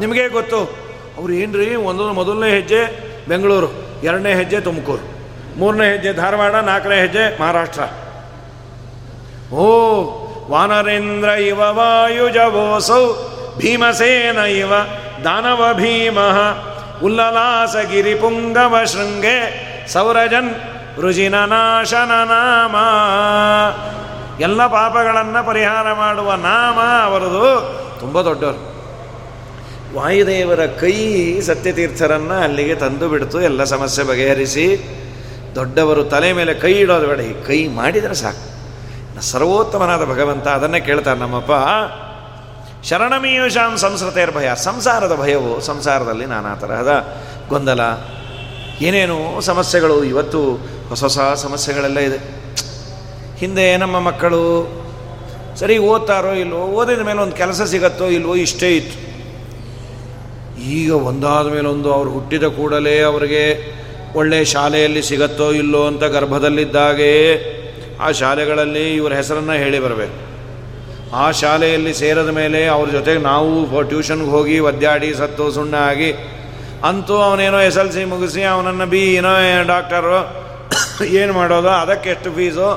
[0.00, 0.83] ನಿಮಗೇ ಗೊತ್ತು
[1.18, 2.80] ಅವ್ರು ಏನು ರೀ ಒಂದೊಂದು ಮೊದಲನೇ ಹೆಜ್ಜೆ
[3.28, 3.68] ಬೆಂಗಳೂರು,
[4.02, 5.14] ಎರಡನೇ ಹೆಜ್ಜೆ ತುಮಕೂರು,
[5.58, 7.82] ಮೂರನೇ ಹೆಜ್ಜೆ ಧಾರವಾಡ, ನಾಲ್ಕನೇ ಹೆಜ್ಜೆ ಮಹಾರಾಷ್ಟ್ರ.
[9.54, 9.66] ಓ,
[10.50, 13.12] ವಾನರೇಂದ್ರ ಇವ ವಾಯುಜವೋಸೌ
[13.58, 14.72] ಭೀಮಸೇನ ಇವ
[15.24, 16.18] ದಾನವ ಭೀಮ
[17.02, 19.38] ಉಲ್ಲಲಾಸಗಿರಿ ಪುಂಗವ ಶೃಂಗೆ,
[19.92, 20.54] ಸೌರಜನ್
[20.98, 22.76] ವೃಜಿನ ನಾಶನ ನಾಮ.
[24.40, 27.74] ಎಲ್ಲ ಪಾಪಗಳನ್ನು ಪರಿಹಾರ ಮಾಡುವ ನಾಮ ಅವರದು.
[28.00, 28.73] ತುಂಬ ದೊಡ್ಡವರು.
[29.94, 30.96] ವಾಯುದೇವರ ಕೈ
[31.40, 33.40] ಸತ್ಯತೀರ್ಥರನ್ನು ಅಲ್ಲಿಗೆ ತಂದು ಬಿಡ್ತು.
[33.40, 34.66] ಎಲ್ಲ ಸಮಸ್ಯೆ ಬಗೆಹರಿಸಿ
[35.54, 37.20] ದೊಡ್ಡವರು ತಲೆ ಮೇಲೆ ಕೈ ಇಡೋದು ಬೇಡ.
[37.20, 38.54] ಈ ಕೈ ಮಾಡಿದರೆ ಸಾಕು.
[39.20, 41.52] ಸರ್ವೋತ್ತಮನಾದ ಭಗವಂತ ಅದನ್ನೇ ಕೇಳ್ತಾರೆ ನಮ್ಮಪ್ಪ,
[42.84, 47.14] ಶರಣಮೀಯುಷಾಂ ಸಂಸ್ಕೃತೇರ್ ಭಯ, ಸಂಸಾರದ ಭಯವು ಸಂಸಾರದಲ್ಲಿ ನಾನಾ ತರಹದ
[47.48, 47.80] ಗೊಂದಲ.
[48.80, 50.40] ಏನೇನು ಸಮಸ್ಯೆಗಳು ಇವತ್ತು
[50.88, 52.18] ಹೊಸ ಹೊಸ ಸಮಸ್ಯೆಗಳೆಲ್ಲ ಇದೆ.
[53.38, 54.42] ಹಿಂದೆ ನಮ್ಮ ಮಕ್ಕಳು
[55.56, 59.13] ಸರಿ ಓದ್ತಾರೋ ಇಲ್ವೋ, ಓದಿದ ಮೇಲೆ ಒಂದು ಕೆಲಸ ಸಿಗತ್ತೋ ಇಲ್ವೋ, ಇಷ್ಟೇ ಇತ್ತು.
[60.58, 63.42] ಈಗ ಒಂದಾದ ಮೇಲೊಂದು ಅವರು ಹುಟ್ಟಿದ ಕೂಡಲೇ ಅವರಿಗೆ
[64.20, 67.14] ಒಳ್ಳೆಯ ಶಾಲೆಯಲ್ಲಿ ಸಿಗತ್ತೋ ಇಲ್ಲೋ ಅಂತ ಗರ್ಭದಲ್ಲಿದ್ದಾಗೇ
[68.00, 70.16] ಆ ಶಾಲೆಗಳಲ್ಲಿ ಇವರ ಹೆಸರನ್ನು ಹೇಳಿ ಬರಬೇಕು.
[71.22, 76.10] ಆ ಶಾಲೆಯಲ್ಲಿ ಸೇರಿದ ಮೇಲೆ ಅವ್ರ ಜೊತೆಗೆ ನಾವು ಟ್ಯೂಷನ್ಗೆ ಹೋಗಿ ಒದ್ದಾಡಿ ಸತ್ತು ಸುಣ್ಣ ಆಗಿ
[76.88, 79.32] ಅಂತೂ ಅವನೇನೋ ಎಸ್ ಎಲ್ ಸಿ ಮುಗಿಸಿ ಅವನನ್ನು ಬಿ ಏನೋ
[79.72, 80.18] ಡಾಕ್ಟರು
[81.20, 82.68] ಏನು ಮಾಡೋದು, ಅದಕ್ಕೆ ಎಷ್ಟು ಫೀಸು?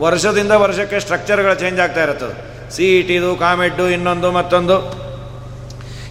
[0.00, 2.34] ವರ್ಷದಿಂದ ವರ್ಷಕ್ಕೆ ಸ್ಟ್ರಕ್ಚರ್ಗಳು ಚೇಂಜ್ ಆಗ್ತಾ ಇರ್ತದೆ
[2.74, 4.76] ಸಿ ಇ ಟಿದು ಕಾಮೆಡ್ಡು, ಇನ್ನೊಂದು ಮತ್ತೊಂದು.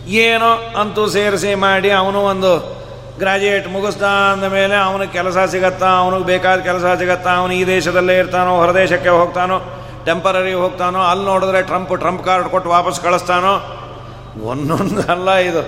[0.07, 2.77] ಏನೋ ಅಂತೂ ಸೇರಿಸಿ ಮಾಡಿ ಅವನು ಒಂದು
[3.19, 8.57] ಗ್ರಾಜುಯೇಟ್ ಮುಗಿಸ್ತಾ ಅಂದ ಮೇಲೆ ಅವನಿಗೆ ಕೆಲಸ ಸಿಗತ್ತಾ, ಅವನಿಗೆ ಬೇಕಾದ ಕೆಲಸ ಸಿಗತ್ತಾ, ಅವನು ಈ ದೇಶದಲ್ಲೇ ಇರ್ತಾನೋ
[8.57, 9.59] ಹೊರದೇಶಕ್ಕೆ ಹೋಗ್ತಾನೋ
[10.05, 13.53] ಟೆಂಪರರಿ ಹೋಗ್ತಾನೋ, ಅಲ್ಲಿ ನೋಡಿದ್ರೆ ಟ್ರಂಪ್ ಟ್ರಂಪ್ ಕಾರ್ಡ್ ಕೊಟ್ಟು ವಾಪಸ್ ಕಳಿಸ್ತಾನೋ?
[14.43, 15.61] ಒಂದೊಂದು ಅಲ್ಲ ಇದು.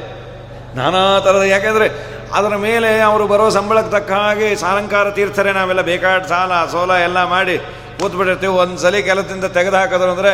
[0.76, 6.66] ನಾನಾ ಥರದ ಯಾಕೆಂದರೆ ಅದರ ಮೇಲೆ ಅವರು ಬರೋ ಸಂಬಳಕ್ಕೆ ತಕ್ಕ ಹಾಗೆ ಸಾಲಂಕಾರ ತೀರ್ಥರೆ ನಾವೆಲ್ಲ ಬೇಕಾದ ಸಾಲ,
[6.72, 7.58] ಸೋಲ ಎಲ್ಲ ಮಾಡಿ
[8.00, 8.54] ಕೂತ್ಬಿಟ್ಟಿರ್ತೀವಿ.
[8.54, 10.34] ಒಂದು ಸಲ ಕೆಲಸದಿಂದ ತೆಗೆದು ಹಾಕಿದ್ರು ಅಂದರೆ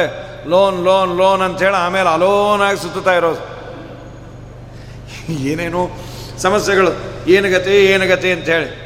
[0.49, 3.54] ಲೋನ್ ಲೋನ್ ಲೋನ್ ಅಂಥೇಳಿ ಆಮೇಲೆ ಅಲೋನಾಗಿ ಸುತ್ತುತ್ತಾ ಇರೋದು.
[5.29, 5.89] ಏನೇನು
[6.37, 6.91] ಸಮಸ್ಯೆಗಳು
[7.27, 8.85] ಏನು ಗತಿ ಏನು ಗತಿ ಹೇಳಿ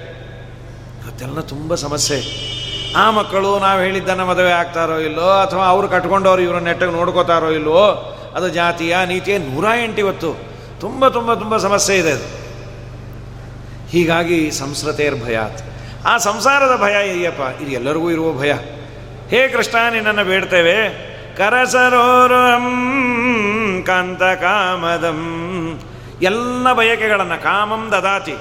[1.08, 2.50] ಅದೆಲ್ಲ ತುಂಬ ಸಮಸ್ಯೆ.
[2.96, 8.50] ಆ ಮಕ್ಕಳು ನಾವು ಹೇಳಿದ್ದನ್ನು ಮದುವೆ ಆಗ್ತಾರೋ ಇಲ್ಲೋ, ಅಥವಾ ಅವರು ಕಟ್ಕೊಂಡವ್ರು ಇವರು ನೆಟ್ಟಗೆ ನೋಡ್ಕೋತಾರೋ ಇಲ್ಲೋ, ಅದು
[8.50, 10.38] ಜಾತಿಯ ನೀತಿಯ ನೂರ ಎಂಟು ಇವತ್ತು.
[10.80, 12.40] ತುಂಬ ತುಂಬ ತುಂಬ ಸಮಸ್ಯೆ ಇದೆ ಅದು.
[13.90, 15.40] ಹೀಗಾಗಿ ಸಂಸ್ರತೇರ್ ಭಯ
[16.06, 18.54] ಆ ಸಂಸಾರದ ಭಯ ಇದೆಯಪ್ಪ ಇದು ಎಲ್ಲರಿಗೂ ಇರುವ ಭಯ.
[19.30, 21.10] ಹೇ ಕೃಷ್ಣ, ನಿನ್ನನ್ನು ಬೇಡ್ತೇವೆ.
[21.38, 22.66] ಕರಸರೋರಂ
[23.86, 25.40] ಕಾಂತ ಕಾಮದಂ
[26.22, 28.36] ಎಲ್ಲ ಬಯಕೆಗಳನ್ನು ಕಾಮಂ ದದಾತಿ.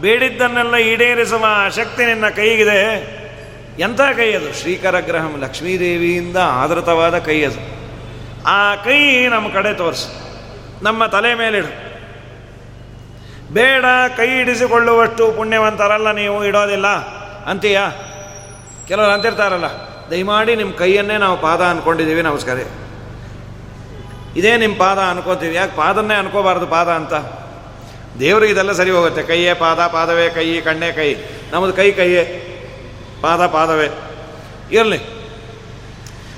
[0.00, 1.44] ಬೇಡಿದ್ದನ್ನೆಲ್ಲ ಈಡೇರಿಸುವ
[1.76, 2.78] ಶಕ್ತಿ ನಿನ್ನ ಕೈಗಿದೆ.
[3.78, 4.60] ಎಂಥ ಕೈ ಅದು?
[4.60, 7.82] ಶ್ರೀಕರ ಗ್ರಹಂ ಲಕ್ಷ್ಮೀದೇವಿಯಿಂದ ಆದೃತವಾದ ಕೈ ಅದು.
[8.46, 10.08] ಆ ಕೈ ನಮ್ಮ ಕಡೆ ತೋರಿಸು.
[10.84, 11.92] ನಮ್ಮ ತಲೆ ಮೇಲಿಡು
[13.54, 13.84] ಬೇಡ,
[14.16, 16.86] ಕೈ ಹಿಡಿಸಿಕೊಳ್ಳುವಷ್ಟು ಪುಣ್ಯವಂತರಲ್ಲ ನೀವು, ಇಡೋದಿಲ್ಲ.
[17.46, 17.90] ಅಂತೀಯಾ?
[18.88, 19.64] ಕೆಲವರು ಅಂತಿರ್ತಾರಲ್ಲ,
[20.10, 22.58] ದಯಮಾಡಿ ನಿಮ್ಮ ಕೈಯನ್ನೇ ನಾವು ಪಾದ ಅಂದ್ಕೊಂಡಿದ್ದೀವಿ ನಮಸ್ಕಾರ.
[24.36, 25.54] ಇದೇ ನಿಮ್ಮ ಪಾದ ಅನ್ಕೋತೀವಿ.
[25.54, 27.12] ಯಾಕೆ ಪಾದನ್ನೇ ಅನ್ಕೋಬಾರ್ದು ಪಾದ ಅಂತ?
[28.18, 29.22] ದೇವ್ರಿಗೆ ಇದೆಲ್ಲ ಸರಿ ಹೋಗುತ್ತೆ.
[29.22, 31.16] ಕೈಯೇ ಪಾದ, ಪಾದವೇ ಕೈ, ಕಣ್ಣೇ ಕೈ.
[31.52, 32.48] ನಮ್ಮದು ಕೈ ಕೈಯೇ.
[33.20, 33.88] ಪಾದ, ಪಾದವೇ.
[34.72, 34.98] ಇರಲಿ.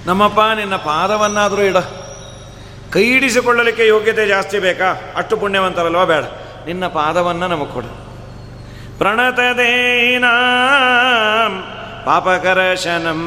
[0.06, 1.76] ನಮ್ಮಪ್ಪ, ನಿನ್ನ ಪಾದವನ್ನಾದರೂ ಇಡ.
[2.90, 5.12] ಕೈ ಹಿಡಿಸಿಕೊಳ್ಳಲಿಕ್ಕೆ ಯೋಗ್ಯತೆ ಜಾಸ್ತಿ ಬೇಕಾ?
[5.16, 6.06] ಅಷ್ಟು ಪುಣ್ಯವಂತರಲ್ವ?
[6.06, 6.24] ಬೇಡ.
[6.66, 8.04] ನಿನ್ನ ಪಾದವನ್ನು ನಮಗೆ ಕೊಡು.
[8.98, 11.64] ಪ್ರಣತದೇನಾಂ
[12.04, 13.20] ಪಾಪಕರಶನಂ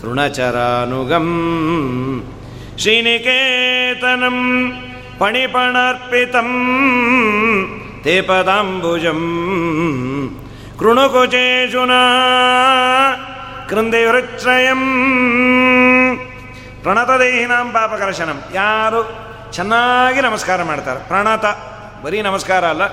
[0.00, 1.28] ತೃಣಚರಾನುಗಂ
[2.82, 4.38] ಶ್ರೀನಿಕೇತನಂ
[5.18, 6.48] ಪಣಿಪಣರ್ಪಿತಂ
[8.04, 9.20] ते ಪದಾಂಬುಜಂ
[10.78, 12.00] ಕೃಣುಕುಚೇಶುನಾ
[13.68, 14.82] ಕೃಂದಿವೃಚ್ಛಯಂ
[16.82, 19.00] ಪ್ರಣತದೇಹಿನಾಂ ಪಾಪಕರ್ಶನಂ ಯಾರು
[19.52, 21.08] ಚೆನ್ನಾಗಿ ನಮಸ್ಕಾರ ಮಾಡ್ತಾರೆ.
[21.08, 21.44] ಪ್ರಣತ,
[22.04, 22.84] ಬರೀ ನಮಸ್ಕಾರ ಅಲ್ಲ,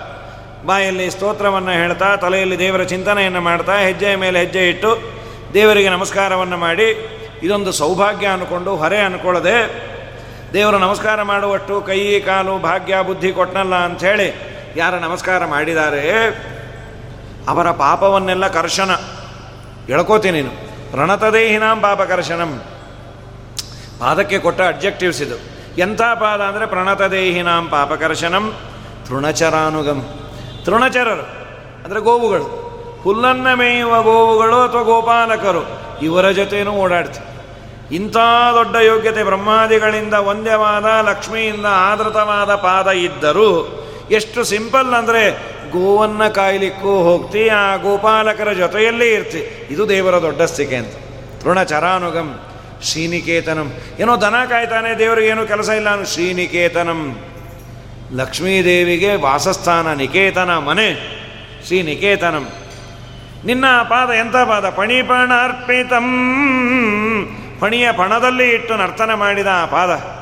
[0.66, 4.92] ಬಾಯಲ್ಲಿ ಸ್ತೋತ್ರವನ್ನು ಹೇಳ್ತಾ, ತಲೆಯಲ್ಲಿ ದೇವರ ಚಿಂತನೆಯನ್ನು ಮಾಡ್ತಾ, ಹೆಜ್ಜೆಯ ಮೇಲೆ ಹೆಜ್ಜೆ ಇಟ್ಟು
[5.54, 9.90] ದೇವರಿಗೆ ನಮಸ್ಕಾರವನ್ನು ಮಾಡಿ ಇದೊಂದು ಸೌಭಾಗ್ಯ ಅಂದ್ಕೊಂಡು ಹೊರೆ ಅನ್ಕೊಳ್ಳದೆ
[10.54, 14.36] ದೇವರು ನಮಸ್ಕಾರ ಮಾಡುವಷ್ಟು ಕೈ, ಕಾಲು, ಭಾಗ್ಯ, ಬುದ್ಧಿ ಕೊಟ್ಟನಲ್ಲ ಅಂಥೇಳಿ
[14.76, 16.28] ಯಾರ ನಮಸ್ಕಾರ ಮಾಡಿದ್ದಾರೆ
[17.48, 18.92] ಅವರ ಪಾಪವನ್ನೆಲ್ಲ ಕರ್ಶನ.
[19.90, 20.70] ಎಳ್ಕೋತೀನಿ ನೀನು.
[20.98, 22.64] ರಣತದೇಹಿನಾಂ ಪಾಪ ಕರ್ಶನಂ.
[24.00, 25.36] ಪಾದಕ್ಕೆ ಕೊಟ್ಟ ಅಬ್ಜೆಕ್ಟಿವ್ಸ್ ಇದು.
[25.78, 28.54] ಎಂಥ ಪಾದ ಅಂದರೆ ಪ್ರಣತದೇಹಿನಾಂ ಪಾಪಕರ್ಶನಂ
[29.08, 30.04] ತೃಣಚರಾನುಗಮ್
[30.66, 31.22] ತೃಣಚರರು
[31.86, 32.70] ಅಂದರೆ ಗೋವುಗಳು.
[33.04, 35.80] ಹುಲ್ಲನ್ನ ಮೇಯುವ ಗೋವುಗಳು ಅಥವಾ ಗೋಪಾಲಕರು.
[36.02, 37.29] ಇವರ ಜೊತೆಯೂ ಓಡಾಡ್ತಿ.
[37.92, 38.18] ಇಂಥ
[38.54, 43.76] ದೊಡ್ಡ ಯೋಗ್ಯತೆ ಬ್ರಹ್ಮಾದಿಗಳಿಂದ ಒಂದ್ಯವಾದ, ಲಕ್ಷ್ಮಿಯಿಂದ ಆದೃತವಾದ ಪಾದ ಇದ್ದರೂ
[44.12, 45.32] ಎಷ್ಟು ಸಿಂಪಲ್ ಅಂದರೆ
[45.72, 49.68] ಗೋವನ್ನು ಕಾಯ್ಲಿಕ್ಕೂ ಹೋಗ್ತಿ, ಆ ಗೋಪಾಲಕರ ಜೊತೆಯಲ್ಲೇ ಇರ್ತಿ.
[49.70, 50.94] ಇದು ದೇವರ ದೊಡ್ಡ ಸ್ಥಿಕೆ ಅಂತ.
[51.44, 52.40] ತೃಣಚರಾನುಗಂ,
[52.84, 53.74] ಶ್ರೀನಿಕೇತನಂ.
[54.00, 57.20] ಏನೋ ದನ ಕಾಯ್ತಾನೆ, ದೇವರಿಗೆ ಕೆಲಸ ಇಲ್ಲ ಅನು ಶ್ರೀನಿಕೇತನಂ.
[58.14, 61.20] ಲಕ್ಷ್ಮೀದೇವಿಗೆ ವಾಸಸ್ಥಾನ, ನಿಕೇತನ ಮನೆ,
[61.68, 62.50] ಶ್ರೀನಿಕೇತನಂ.
[63.46, 64.70] ನಿನ್ನ ಪಾದ ಎಂಥ ಪಾದ?
[64.70, 66.06] ಪಣಿಪಣ ಅರ್ಪಿತಂ.
[67.60, 70.20] ಪಣಿಯ ಪಣದಲ್ಲಿ ಇಟ್ಟು ನರ್ತನ ಮಾಡಿದ ಆ ಪಾದ.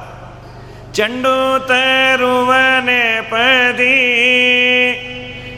[0.94, 3.98] ಚೆಂಡು ತರುವನೆ ಪದಿ,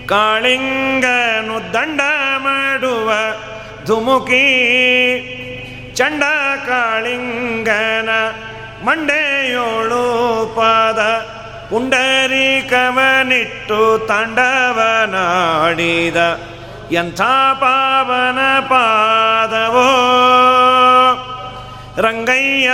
[0.09, 2.01] ಕಾಳಿಂಗನು ದಂಡ
[2.37, 3.11] ಮಾಡುವ
[3.85, 4.45] ಧುಮುಕಿ,
[5.95, 6.23] ಚಂಡ
[6.67, 8.09] ಕಾಳಿಂಗನ
[8.85, 10.03] ಮಂಡೆಯೋಳು
[10.55, 10.99] ಪಾದ
[11.69, 16.17] ಪುಂಡರೀಕವನಿಟ್ಟು ತಾಂಡವನಾಡಿದ
[16.91, 17.21] ಎಂಥ
[17.53, 19.89] ಪಾವನ ಪಾದವೋ.
[22.01, 22.71] ರಂಗಯ್ಯ,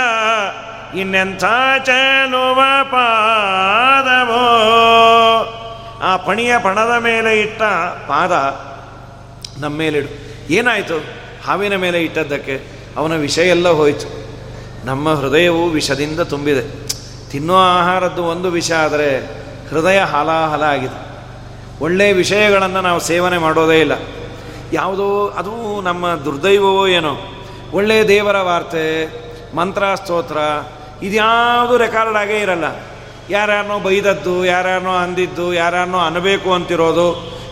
[1.00, 1.44] ಇನ್ನೆಂಥ
[1.84, 4.42] ಚೆಲುವ ಪಾದವೋ?
[6.02, 7.62] ಆ ಪಣಿಯ ಪಣದ ಮೇಲೆ ಇಟ್ಟ
[8.08, 8.32] ಪಾದ
[9.62, 10.08] ನಮ್ಮ ಮೇಲಿಡು
[10.52, 11.04] ಏನಾಯಿತು?
[11.46, 12.62] ಹಾವಿನ ಮೇಲೆ ಇಟ್ಟದ್ದಕ್ಕೆ
[12.96, 14.26] ಅವನ ವಿಷ ಎಲ್ಲ ಹೋಯಿತು.
[14.86, 16.88] ನಮ್ಮ ಹೃದಯವು ವಿಷದಿಂದ ತುಂಬಿದೆ.
[17.30, 19.24] ತಿನ್ನೋ ಆಹಾರದ್ದು ಒಂದು ವಿಷ ಆದರೆ
[19.70, 21.06] ಹೃದಯ ಹಲಾಹಲ ಆಗಿದೆ.
[21.80, 23.92] ಒಳ್ಳೆಯ ವಿಷಯಗಳನ್ನು ನಾವು ಸೇವನೆ ಮಾಡೋದೇ ಇಲ್ಲ.
[24.72, 27.35] ಯಾವುದೋ, ಅದು ನಮ್ಮ ದುರ್ದೈವವೋ ಏನೋ.
[27.76, 28.84] ಒಳ್ಳೆಯ ದೇವರ ವಾರ್ತೆ
[29.56, 30.38] ಮಂತ್ರ ಸ್ತೋತ್ರ
[31.02, 32.64] ಇದ್ಯಾವುದು ರೆಕಾರ್ಡ್ ಆಗೇ ಇರಲ್ಲ.
[33.30, 37.06] ಯಾರ್ಯಾರನೋ ಬೈದದ್ದು ಯಾರ್ಯಾರನೋ ಅಂದಿದ್ದು ಯಾರ್ಯಾರನೋ ಅನ್ನಬೇಕು ಅಂತಿರೋದು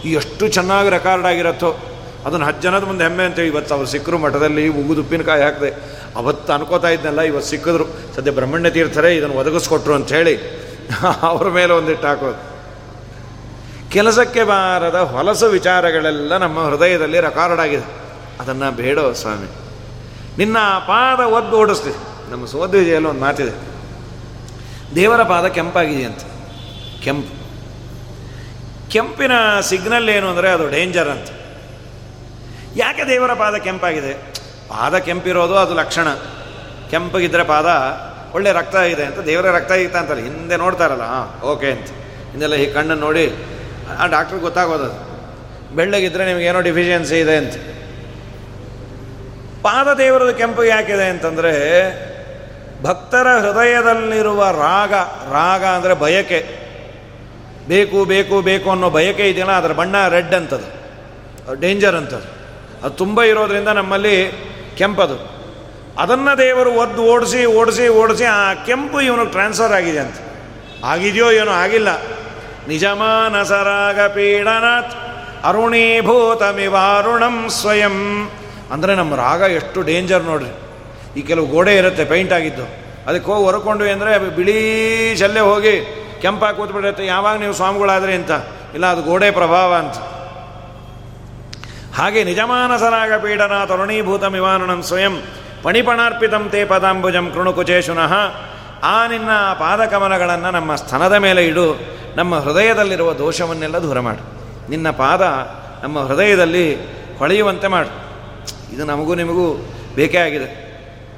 [0.04, 1.70] ಎಷ್ಟು ಚೆನ್ನಾಗಿ ರೆಕಾರ್ಡ್ ಆಗಿರತ್ತೋ.
[2.26, 5.70] ಅದನ್ನು ಹತ್ತು ಜನದ ಮುಂದೆ ಹೆಮ್ಮೆ ಅಂತೇಳಿ ಇವತ್ತು ಅವ್ರು ಸಿಕ್ಕರು ಮಠದಲ್ಲಿ ಉಪ್ಪಿನಕಾಯಿ ಹಾಕಿದೆ.
[6.16, 7.84] ಅವತ್ತು ಅನ್ಕೋತಾ ಇದ್ನಲ್ಲ, ಇವತ್ತು ಸಿಕ್ಕಿದ್ರು.
[8.16, 10.64] ಸದ್ಯ ಬ್ರಹ್ಮಣ್ಯ ತೀರ್ಥರೆ ಇದನ್ನು ಒದಗಿಸ್ಕೊಟ್ರು ಅಂಥೇಳಿ
[11.22, 12.40] ಅವ್ರ ಮೇಲೆ ಒಂದಿಟ್ಟು ಹಾಕೋದು.
[13.90, 17.86] ಕೆಲಸಕ್ಕೆ ಬಾರದ ಹೊಲಸು ವಿಚಾರಗಳೆಲ್ಲ ನಮ್ಮ ಹೃದಯದಲ್ಲಿ ರೆಕಾರ್ಡ್ ಆಗಿದೆ.
[18.40, 19.63] ಅದನ್ನು ಬೇಡೋ ಸ್ವಾಮಿ.
[20.38, 20.58] ನಿನ್ನ
[20.90, 21.92] ಪಾದ ಒದ್ದು ಓಡಿಸ್ತಿ
[22.30, 23.54] ನಮ್ಮ ಸೋದ್ವಿಜಯಲ್ಲಿ ಒಂದು ಮಾತಿದೆ.
[24.98, 26.22] ದೇವರ ಪಾದ ಕೆಂಪಾಗಿದೆ ಅಂತ
[27.04, 27.32] ಕೆಂಪು.
[28.92, 29.34] ಕೆಂಪಿನ
[29.68, 31.28] ಸಿಗ್ನಲ್ ಏನು ಅಂದರೆ ಅದು ಡೇಂಜರ್ ಅಂತ.
[32.82, 34.12] ಯಾಕೆ ದೇವರ ಪಾದ ಕೆಂಪಾಗಿದೆ?
[34.72, 36.08] ಪಾದ ಕೆಂಪಿರೋದು ಅದು ಲಕ್ಷಣ.
[36.90, 37.68] ಕೆಂಪಗಿದ್ದರೆ ಪಾದ
[38.36, 41.88] ಒಳ್ಳೆ ರಕ್ತ ಇದೆ ಅಂತ ದೇವರ ರಕ್ತ ಇತ್ತ ಅಂತಲ್ಲ ಹಿಂದೆ ನೋಡ್ತಾರಲ್ಲ, ಹಾಂ ಓಕೆ ಅಂತ.
[42.30, 43.24] ಹಿಂದೆಲ್ಲ ಈ ಕಣ್ಣನ್ನು ನೋಡಿ,
[44.00, 44.88] ಆ ಡಾಕ್ಟ್ರಿಗೆ ಗೊತ್ತಾಗೋದು
[45.76, 47.54] ಬೆಳ್ಳಗಿದ್ರೆ ನಿಮಗೇನೋ ಡಿಫಿಷಿಯನ್ಸಿ ಇದೆ ಅಂತ.
[49.66, 51.52] ಪಾದ ದೇವರದ ಕೆಂಪು ಯಾಕಿದೆ ಅಂತಂದರೆ
[52.86, 54.94] ಭಕ್ತರ ಹೃದಯದಲ್ಲಿರುವ ರಾಗ
[55.34, 56.40] ರಾಗ ಅಂದರೆ ಬಯಕೆ.
[57.68, 60.66] ಬೇಕು ಬೇಕು ಬೇಕು ಅನ್ನೋ ಬಯಕೆ ಇದೆಯಲ್ಲ, ಅದರ ಬಣ್ಣ ರೆಡ್ ಅಂತದು
[61.60, 62.28] ಡೇಂಜರ್ ಅಂತದು.
[62.82, 64.16] ಅದು ತುಂಬ ಇರೋದ್ರಿಂದ ನಮ್ಮಲ್ಲಿ
[64.78, 65.16] ಕೆಂಪದು.
[66.02, 68.38] ಅದನ್ನು ದೇವರು ಒದ್ದು ಓಡಿಸಿ ಓಡಿಸಿ ಓಡಿಸಿ ಆ
[68.68, 70.18] ಕೆಂಪು ಇವನಿಗೆ ಟ್ರಾನ್ಸ್ಫರ್ ಆಗಿದೆ ಅಂತ.
[70.92, 71.90] ಆಗಿದೆಯೋ ಏನೋ ಆಗಿಲ್ಲ.
[72.68, 74.94] ನಿಜಮಾನಸರಾಗ ಪೀಡನಾಥ್
[75.48, 77.98] ಅರುಣೀಭೂತಮಿವಾರುಣಂ ಸ್ವಯಂ.
[78.74, 80.52] ಅಂದರೆ ನಮ್ಮ ರಾಗ ಎಷ್ಟು ಡೇಂಜರ್ ನೋಡ್ರಿ.
[81.18, 82.64] ಈ ಕೆಲವು ಗೋಡೆ ಇರುತ್ತೆ ಪೈಂಟ್ ಆಗಿದ್ದು.
[83.08, 84.58] ಅದಕ್ಕೆ ಹೋಗಿ ಹೊರಕೊಂಡು ಅಂದರೆ ಬಿಳಿ
[85.20, 85.74] ಶಲ್ಯ ಹೋಗಿ
[86.22, 88.32] ಕೆಂಪಾಗಿ ಕೂತ್ಬಿಟ್ಟಿರುತ್ತೆ ಯಾವಾಗ ನೀವು ಸ್ವಾಮಿಗಳಾದ್ರಿ ಅಂತ.
[88.76, 89.96] ಇಲ್ಲ, ಅದು ಗೋಡೆ ಪ್ರಭಾವ ಅಂತ.
[91.98, 95.16] ಹಾಗೆ ನಿಜಮಾನಸರಾಗ ಪೀಡನ ತರುಣೀಭೂತ ಮಿವಾನಣಂ ಸ್ವಯಂ
[95.64, 98.12] ಪಣಿಪಣಾರ್ಪಿತಂ ತೇ ಪದಾಂಬುಜಂ ಕೃಣುಕುಚೇಶುನಃ.
[98.82, 101.66] ಆ ನಿನ್ನ ಪಾದಕಮಲಗಳನ್ನು ನಮ್ಮ ಸ್ತನದ ಮೇಲೆ ಇಡು.
[102.16, 104.24] ನಮ್ಮ ಹೃದಯದಲ್ಲಿರುವ ದೋಷವನ್ನೆಲ್ಲ ದೂರ ಮಾಡು.
[104.70, 105.22] ನಿನ್ನ ಪಾದ
[105.84, 106.66] ನಮ್ಮ ಹೃದಯದಲ್ಲಿ
[107.18, 108.03] ಹೊಳೆಯುವಂತೆ ಮಾಡು.
[108.72, 110.64] ಇದು ನಮಗೂ ನಿಮಗೂ ಬೇಕೇ ಆಗಿದೆ.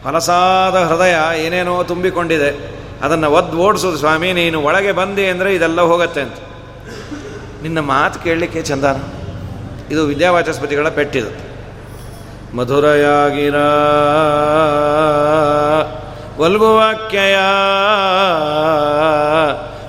[0.04, 2.76] ಹೊಲಸಾದ ಹೃದಯ ಏನೇನೋ ತುಂಬಿಕೊಂಡಿದೆ.
[3.02, 6.34] ಅದನ್ನು ಒದ್ದು ಓಡಿಸೋದು ಸ್ವಾಮಿ, ನೀನು ಒಳಗೆ ಬಂದಿ ಅಂದರೆ ಇದೆಲ್ಲ ಹೋಗತ್ತೆ ಅಂತ.
[7.62, 8.96] ನಿನ್ನ ಮಾತು ಕೇಳಲಿಕ್ಕೆ ಚಂದಾನ.
[9.90, 11.46] ಇದು ವಿದ್ಯಾವಾಚಸ್ಪತಿಗಳ ಪೆಟ್ಟಿದು.
[12.56, 13.54] ಮಧುರಯಾಗಿರ
[16.38, 17.36] ಒಲ್ಗುವಾಕ್ಯಯ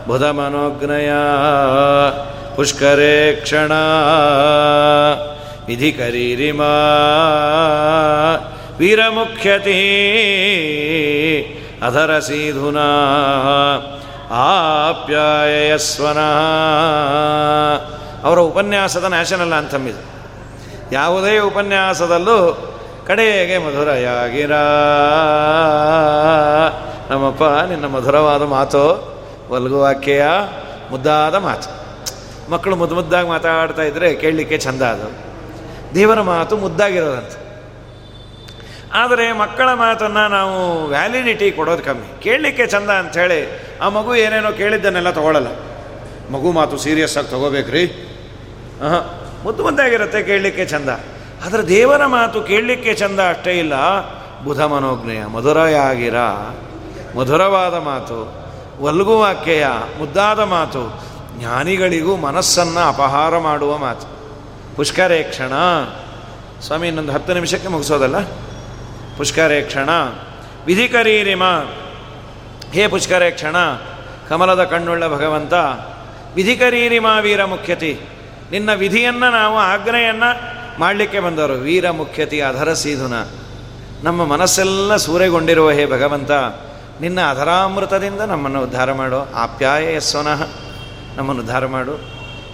[0.08, 1.12] ಬುಧ ಮನೋಗ್ನಯ
[2.56, 3.72] ಪುಷ್ಕರೇ ಕ್ಷಣ.
[5.68, 6.66] ವಿಧಿ ಕರೀರಿಮಾ
[8.78, 9.80] ವೀರಮುಖ್ಯತಿ
[11.84, 12.88] ಅಧರ ಸೀಧುನಾ.
[14.32, 16.18] ಆಪ್ಯಾಯಸ್ವನಃ
[18.24, 20.18] ಅವರ ಉಪನ್ಯಾಸದ ನ್ಯಾಷನಲ್ ಆಂಥಮ್ ಇದು
[20.92, 22.74] ಯಾವುದೇ ಉಪನ್ಯಾಸದಲ್ಲೂ
[23.08, 24.52] ಕಡೆಗೆ ಮಧುರಯಾಗಿರ.
[27.10, 29.16] ನಮ್ಮಪ್ಪ ನಿನ್ನ ಮಧುರವಾದ ಮಾತು
[29.50, 30.26] ವಲ್ಗುವಾಕ್ಯೆಯ
[30.92, 31.88] ಮುದ್ದಾದ ಮಾತು.
[32.52, 35.27] ಮಕ್ಕಳು ಮುದ್ದು ಮುದ್ದಾಗಿ ಮಾತಾಡ್ತಾ ಇದ್ದರೆ ಕೇಳಲಿಕ್ಕೆ ಚಂದ ಅದು.
[35.96, 37.36] ದೇವರ ಮಾತು ಮುದ್ದಾಗಿರೋದಂತ.
[38.94, 42.22] ಆದರೆ ಮಕ್ಕಳ ಮಾತನ್ನು ನಾವು ವ್ಯಾಲಿಡಿಟಿ ಕೊಡೋದು ಕಮ್ಮಿ.
[42.22, 45.48] ಕೇಳಲಿಕ್ಕೆ ಚಂದ ಅಂಥೇಳಿ ಆ ಮಗು ಏನೇನೋ ಕೇಳಿದ್ದನ್ನೆಲ್ಲ ತೊಗೊಳ್ಳಲ್ಲ
[46.32, 47.86] ಮಗು ಮಾತು ಸೀರಿಯಸ್ ಆಗಿ ತೊಗೋಬೇಕ್ರಿ.
[48.82, 50.90] ಹಾಂ ಮುದ್ದು ಮುದ್ದಾಗಿರುತ್ತೆ ಕೇಳಲಿಕ್ಕೆ ಚಂದ.
[51.46, 53.74] ಆದರೆ ದೇವರ ಮಾತು ಕೇಳಲಿಕ್ಕೆ ಚಂದ ಅಷ್ಟೇ ಇಲ್ಲ.
[54.44, 56.16] ಬುಧ ಮನೋಜ್ಞೆಯ ಮಧುರಯಾಗಿರ.
[57.18, 58.48] ಮಧುರವಾದ ಮಾತು
[58.82, 59.68] ವಲ್ಗುವಾಕ್ಯೆಯ
[60.00, 61.04] ಮುದ್ದಾದ ಮಾತು,
[61.38, 64.17] ಜ್ಞಾನಿಗಳಿಗೂ ಮನಸ್ಸನ್ನು ಅಪಹಾರ ಮಾಡುವ ಮಾತು.
[64.78, 65.54] ಪುಷ್ಕರೇಕ್ಷಣ
[66.62, 68.20] ಸ್ವಾಮಿ, ಇನ್ನೊಂದು ಹತ್ತು ನಿಮಿಷಕ್ಕೆ ಮುಗಿಸೋದಲ್ಲ?
[69.18, 69.90] ಪುಷ್ಕರೇಕ್ಷಣ
[70.66, 71.44] ವಿಧಿಕರೀರಿಮ
[72.72, 73.56] ಹೇ ಪುಷ್ಕರೇಕ್ಷಣ
[74.30, 75.54] ಕಮಲದ ಕಣ್ಣುಳ್ಳ ಭಗವಂತ
[76.36, 78.00] ವಿಧಿಕರೀರಿಮ ವೀರ ಮುಖ್ಯತಿ.
[78.52, 80.30] ನಿನ್ನ ವಿಧಿಯನ್ನು ನಾವು ಆಗ್ನೆಯನ್ನು
[80.80, 81.54] ಮಾಡಲಿಕ್ಕೆ ಬಂದವರು.
[81.54, 83.14] ವೀರ ಮುಖ್ಯತಿ ಅಧರ ಸೀಧುನ.
[84.04, 86.32] ನಮ್ಮ ಮನಸ್ಸೆಲ್ಲ ಸೂರೆಗೊಂಡಿರುವ ಹೇ ಭಗವಂತ,
[87.02, 89.36] ನಿನ್ನ ಅಧರಾಮೃತದಿಂದ ನಮ್ಮನ್ನು ಉದ್ಧಾರ ಮಾಡು.
[89.36, 90.48] ಆಪ್ಯಾಯ ಸ್ವನಃ
[91.16, 91.94] ನಮ್ಮನ್ನು ಉದ್ಧಾರ ಮಾಡು.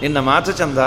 [0.00, 0.78] ನಿನ್ನ ಮಾತು ಚಂದ.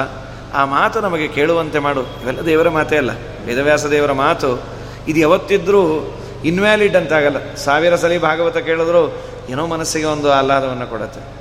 [0.54, 2.02] ಆ ಮಾತು ನಮಗೆ ಕೇಳುವಂತೆ ಮಾಡು.
[2.02, 3.12] ಇವೆಲ್ಲ ದೇವರ ಮಾತೇ ಅಲ್ಲ.
[3.45, 4.64] ವೇದವ್ಯಾಸ ದೇವರ ಮಾತು.
[5.08, 6.14] ಇದು ಯಾವತ್ತಿದ್ರೂ
[6.45, 7.56] ಇನ್ವ್ಯಾಲಿಡ್ ಅಂತಾಗಲ್ಲ.
[7.56, 11.38] ಸಾವಿರ ಸಲ ಭಾಗವತ ಕೇಳಿದ್ರು ಏನೋ ಮನಸ್ಸಿಗೆ ಒಂದು ಆಹ್ಲಾದವನ್ನು ಕೊಡುತ್ತೆ.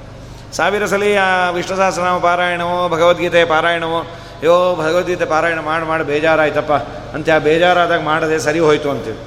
[0.56, 4.06] ಸಾವಿರ ಸಲ ಆ ವಿಷ್ಣು ಸಹಸ್ರನಾಮ ಪಾರಾಯಣವೋ, ಭಗವದ್ಗೀತೆ ಪಾರಾಯಣವೋ
[4.42, 6.72] ಯೋ ಭಗವದ್ಗೀತೆ ಪಾರಾಯಣ ಮಾಡಿ ಮಾಡಿ ಬೇಜಾರಾಯ್ತಪ್ಪ.
[7.14, 9.18] ಅಂತ ಆ ಬೇಜಾರಾದಾಗ ಮಾಡದೆ ಸರಿ ಹೋಯಿತು ಅಂತೀವಿ.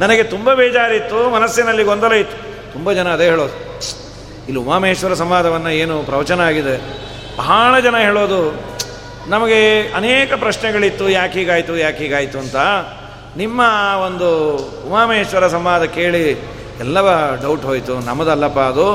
[0.00, 2.72] ನನಗೆ ತುಂಬ ಬೇಜಾರಿತ್ತು, ಮನಸ್ಸಿನಲ್ಲಿ ಗೊಂದಲ ಇತ್ತು.
[2.72, 3.80] ತುಂಬ ಜನ ಅದೇ ಹೇಳೋದು.
[4.48, 7.09] ಇಲ್ಲಿ ಉಮಾಮೇಶ್ವರ ಸಂವಾದವನ್ನು ಏನು ಪ್ರವಚನ ಆಗಿದೆ.
[7.40, 8.40] ಬಹಳ ಜನ ಹೇಳೋದು,
[9.32, 9.60] ನಮಗೆ
[9.98, 12.56] ಅನೇಕ ಪ್ರಶ್ನೆಗಳಿತ್ತು ಯಾಕೆ ಹೀಗಾಯಿತು ಯಾಕೆ ಹೀಗಾಯಿತು ಅಂತ.
[13.40, 13.60] ನಿಮ್ಮ
[14.06, 14.28] ಒಂದು
[14.88, 16.24] ಉಮಾಮೇಶ್ವರ ಸಂವಾದ ಕೇಳಿ
[16.84, 17.08] ಎಲ್ಲವ
[17.42, 17.94] ಡೌಟ್ ಹೋಯಿತು.
[18.08, 18.86] ನಮ್ಮದಲ್ಲಪ್ಪ ಅದು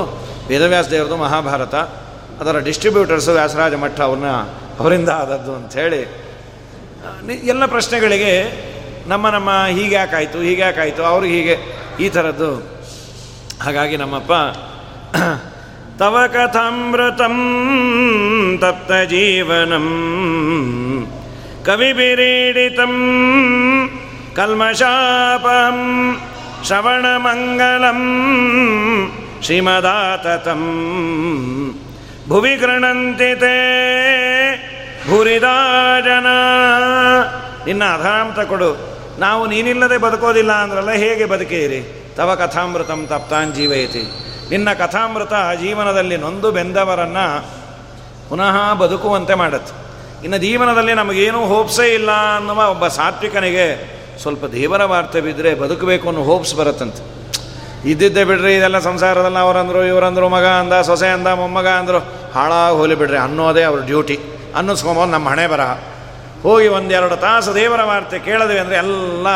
[0.48, 1.74] ವೇದವ್ಯಾಸ ದೇವರದು ಮಹಾಭಾರತ.
[2.40, 4.30] ಅದರ ಡಿಸ್ಟ್ರಿಬ್ಯೂಟರ್ಸು ವ್ಯಾಸರಾಜ ಮಠ ಅವ್ರನ್ನ
[4.80, 6.02] ಅವರಿಂದ ಆದದ್ದು ಅಂಥೇಳಿ
[7.52, 8.32] ಎಲ್ಲ ಪ್ರಶ್ನೆಗಳಿಗೆ
[9.12, 11.56] ನಮ್ಮ ನಮ್ಮ ಹೀಗ್ಯಾಕಾಯಿತು ಹೀಗ್ಯಾಕಾಯಿತು ಹೀಗೆ ಯಾಕಾಯಿತು ಅವ್ರಿಗೆ ಹೀಗೆ
[12.04, 12.50] ಈ ಥರದ್ದು.
[13.64, 14.32] ಹಾಗಾಗಿ ನಮ್ಮಪ್ಪ
[16.00, 17.36] ತವ ಕಥಾಮೃತಂ
[18.62, 19.86] ತಪ್ತ ಜೀವನಂ
[21.66, 22.94] ಕವಿಬಿರೀಡಿತಂ
[24.36, 25.78] ಕಲ್ಮಶಾಪಂ
[26.66, 28.00] ಶ್ರವಣಮಂಗಲಂ
[29.44, 30.62] ಶ್ರೀಮದಾತತಂ
[32.28, 33.56] ಭುವಿ ಗೃಣಂತಿ ತೇ
[35.08, 35.56] ಭೂರಿದಾ
[36.06, 36.28] ಜನ
[37.66, 38.70] ನಿನ್ನ ಅಧಾಂತ ಕೊಡು.
[39.18, 41.80] ನಾವು ನೀನಿಲ್ಲದೆ ಬದುಕೋದಿಲ್ಲ ಅಂದ್ರಲ್ಲ, ಹೇಗೆ ಬದುಕೇರಿ?
[42.16, 44.02] ತವ ಕಥಾಮೃತಂ ತಪ್ತಾನ್ ಜೀವಯತಿ
[44.50, 47.26] ನಿನ್ನ ಕಥಾಮೃತ ಜೀವನದಲ್ಲಿ ನೊಂದು ಬೆಂದವರನ್ನು
[48.28, 49.72] ಪುನಃ ಬದುಕುವಂತೆ ಮಾಡುತ್ತೆ.
[50.24, 56.54] ಇನ್ನು ಜೀವನದಲ್ಲಿ ನಮಗೇನೂ ಹೋಪ್ಸೇ ಇಲ್ಲ ಅನ್ನುವ ಒಬ್ಬ ಸಾತ್ವಿಕನಿಗೆ ಸ್ವಲ್ಪ ದೇವರ ವಾರ್ತೆ ಬಿದ್ದರೆ ಬದುಕಬೇಕು ಅನ್ನೋ ಹೋಪ್ಸ್
[56.54, 57.02] ಬರುತ್ತಂತೆ.
[57.90, 61.98] ಇದ್ದಿದ್ದೆ ಬಿಡ್ರಿ, ಇದೆಲ್ಲ ಸಂಸಾರದಲ್ಲಿ ಅವರಂದರು, ಇವರಂದರು, ಮಗ ಅಂದ, ಸೊಸೆ ಅಂದ, ಮೊಮ್ಮಗ ಅಂದರು,
[62.34, 64.18] ಹಾಳಾಗಿ ಹೋಲಿ ಬಿಡ್ರಿ, ಅನ್ನೋದೇ ಅವ್ರ ಡ್ಯೂಟಿ.
[64.56, 65.70] ಅನ್ನಿಸ್ಕೊಂಬೋದು ನಮ್ಮ ಹಣೆ ಬರಹ
[66.42, 69.26] ಹೋಗಿ ಒಂದೆರಡು ತಾಸು ದೇವರ ವಾರ್ತೆ ಕೇಳಿದ್ವಿ ಅಂದರೆ ಎಲ್ಲ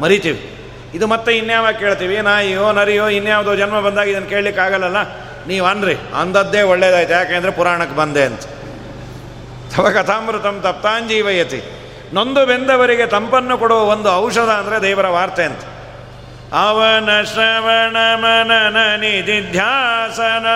[0.00, 0.49] ಮರಿತೀವಿ.
[0.94, 2.16] ಇದು ಮತ್ತೆ ಇನ್ಯಾವ ಕೇಳ್ತೀವಿ?
[2.16, 4.96] ನಾಯಿಯೋ, ನರಿಯೋ, ಇನ್ಯಾವುದೋ ಜನ್ಮ ಬಂದಾಗ ಇದನ್ನು ಕೇಳಲಿಕ್ಕೆ ಆಗಲ್ಲಲ್ಲ?
[5.46, 7.12] ನೀವು ಅನ್ರಿ, ಅಂದದ್ದೇ ಒಳ್ಳೇದಾಯ್ತು.
[7.12, 8.40] ಯಾಕೆಂದರೆ ಪುರಾಣಕ್ಕೆ ಬಂದೆ ಅಂತ.
[9.76, 11.62] ತವ ಕಥಾಮೃತಂ ತಪ್ತಾಂಜೀವಯತಿ.
[12.12, 15.60] ನೊಂದು ಬೆಂದವರಿಗೆ ತಂಪನ್ನು ಕೊಡುವ ಒಂದು ಔಷಧ ಅಂದರೆ ದೇವರ ವಾರ್ತೆ ಅಂತ.
[16.52, 20.46] ಅವನ ಶ್ರವಣ ಮನನ ನಿಧಿ ಧ್ಯಾಸನ.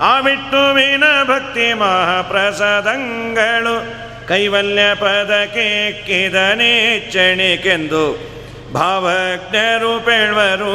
[0.00, 3.94] ಆವಿಟ್ಟುವಿನ ಭಕ್ತಿ ಮಹಾಪ್ರಸಾದಂಗಳು.
[4.28, 8.30] ಕೈವಲ್ಯ ಪದಕ್ಕೆ ಕಿದನೇಚ್ಚಣಿಕೆಂದು
[8.72, 10.74] ಭಾವಜ್ಞರು ಪೇಳ್ವರು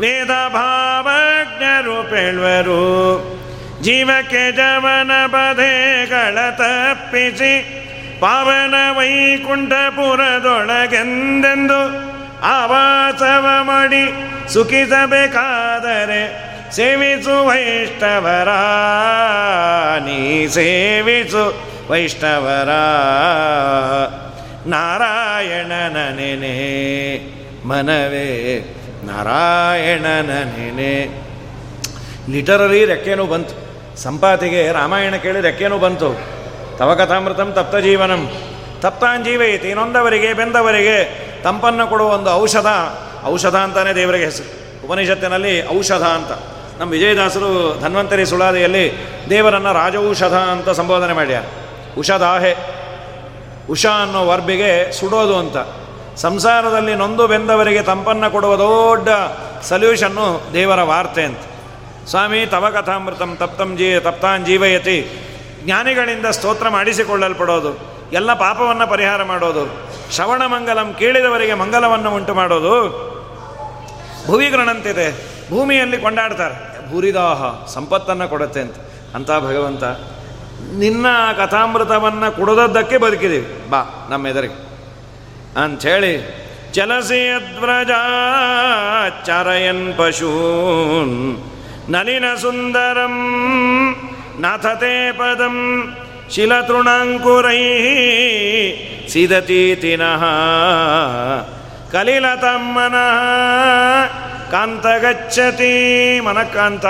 [0.00, 2.82] ವೇದ ಭಾವಜ್ಞರು ಪೇಳ್ವರು
[3.82, 7.84] ಜೀವಕ್ಕೆ ಜವನ ಬಧೆಗಳ ತಪ್ಪಿಸಿ
[8.20, 11.80] ಪಾವನ ವೈಕುಂಠಪುರದೊಳಗೆಂದೆಂದು
[12.44, 14.12] ಆವಾಸವ ಮಾಡಿ
[14.52, 18.48] ಸುಖಿಸಬೇಕಾದರೆ ಸೇವಿಸು ವೈಷ್ಣವರ,
[20.04, 21.54] ನೀ ಸೇವಿಸು
[21.90, 22.68] ವೈಷ್ಣವರ.
[24.66, 27.18] ನಾರಾಯಣನ ನೆನೆ,
[27.68, 28.60] ಮನವೇ
[29.04, 31.24] ನಾರಾಯಣನ ನೆನೆ.
[32.30, 33.64] ಲಿಟರರಿ ರೆಕ್ಕೇನೂ ಬಂತು.
[33.96, 36.20] ಸಂಪಾತಿಗೆ ರಾಮಾಯಣ ಕೇಳಿ ರೆಕ್ಕೇನೂ ಬಂತು.
[36.78, 38.30] ತವ ಕಥಾಮೃತಂ ತಪ್ತ ಜೀವನಂ
[38.80, 40.98] ತಪ್ತಾಂಜೀವೈತಿ ಇನ್ನೊಂದವರಿಗೆ ಬೆಂದವರಿಗೆ
[41.42, 42.66] ತಂಪನ್ನು ಕೊಡುವ ಒಂದು ಔಷಧ.
[43.24, 44.86] ಔಷಧ ಅಂತಾನೆ ದೇವರಿಗೆ ಹೆಸರು.
[44.86, 46.32] ಉಪನಿಷತ್ತಿನಲ್ಲಿ ಔಷಧ ಅಂತ.
[46.80, 48.92] ನಮ್ಮ ವಿಜಯದಾಸರು ಧನ್ವಂತರಿ ಸುಳಾದಿಯಲ್ಲಿ
[49.30, 51.42] ದೇವರನ್ನು ರಾಜೌಷಧ ಅಂತ ಸಂಬೋಧನೆ ಮಾಡ್ಯಾರ.
[51.98, 52.83] ಉಷಧಾಹೆ.
[53.70, 55.56] ಉಷಾ ಅನ್ನೋ ವರ್ಬಿಗೆ ಸುಡೋದು ಅಂತ.
[56.16, 59.08] ಸಂಸಾರದಲ್ಲಿ ನೊಂದು ಬೆಂದವರಿಗೆ ತಂಪನ್ನು ಕೊಡುವ ದೊಡ್ಡ
[59.62, 61.38] ಸಲ್ಯೂಷನ್ನು ದೇವರ ವಾರ್ತೆ ಅಂತ.
[62.06, 64.98] ಸ್ವಾಮಿ, ತವ ಕಥಾಮೃತಂ ತಪ್ತಂ ಜೀ ತಪ್ತಾನ್ ಜೀವಯತಿ.
[65.64, 67.72] ಜ್ಞಾನಿಗಳಿಂದ ಸ್ತೋತ್ರ ಮಾಡಿಸಿಕೊಳ್ಳಲ್ಪಡೋದು,
[68.12, 69.64] ಎಲ್ಲ ಪಾಪವನ್ನು ಪರಿಹಾರ ಮಾಡೋದು,
[70.12, 72.74] ಶ್ರವಣ ಮಂಗಲಂ ಕೇಳಿದವರಿಗೆ ಮಂಗಲವನ್ನು ಉಂಟು ಮಾಡೋದು.
[74.26, 76.74] ಭುವಿಗ್ರಣಂತಿದೆ ಭೂಮಿಯಲ್ಲಿ ಕೊಂಡಾಡ್ತಾರೆ.
[76.92, 78.76] ಭೂರಿದಾಹ, ಸಂಪತ್ತನ್ನು ಕೊಡುತ್ತೆ ಅಂತ.
[79.14, 79.84] ಅಂತ ಭಗವಂತ
[80.72, 81.06] ನಿನ್ನ
[81.36, 84.56] ಕಥಾಮೃತವನ್ನು ಕೊಡದದ್ದಕ್ಕೆ ಬದುಕಿದ್ದೀವಿ ಬಾ, ನಮ್ಮ ಎದುರಿಗೆ.
[85.64, 87.90] ಅಂಥೇಳಿ, ಚಲಸಿ ಅದ್ವ್ರಜ
[89.26, 91.38] ಚರಯನ್ ಪಶೂನ್,
[91.92, 93.16] ನಲಿನ ಸುಂದರಂ,
[94.40, 95.56] ನಥತೆ ಪದಂ,
[96.30, 97.62] ಶಿಲತೃಣಾಂಕುರೈ,
[99.08, 100.24] ಸಿದತೀತಿನಃ,
[101.92, 103.16] ಕಲಿಲತಮ್ಮನಃ
[104.50, 105.72] ಕಾಂತ ಗಚ್ಚತಿ
[106.20, 106.86] ಮನಕಾಂತ.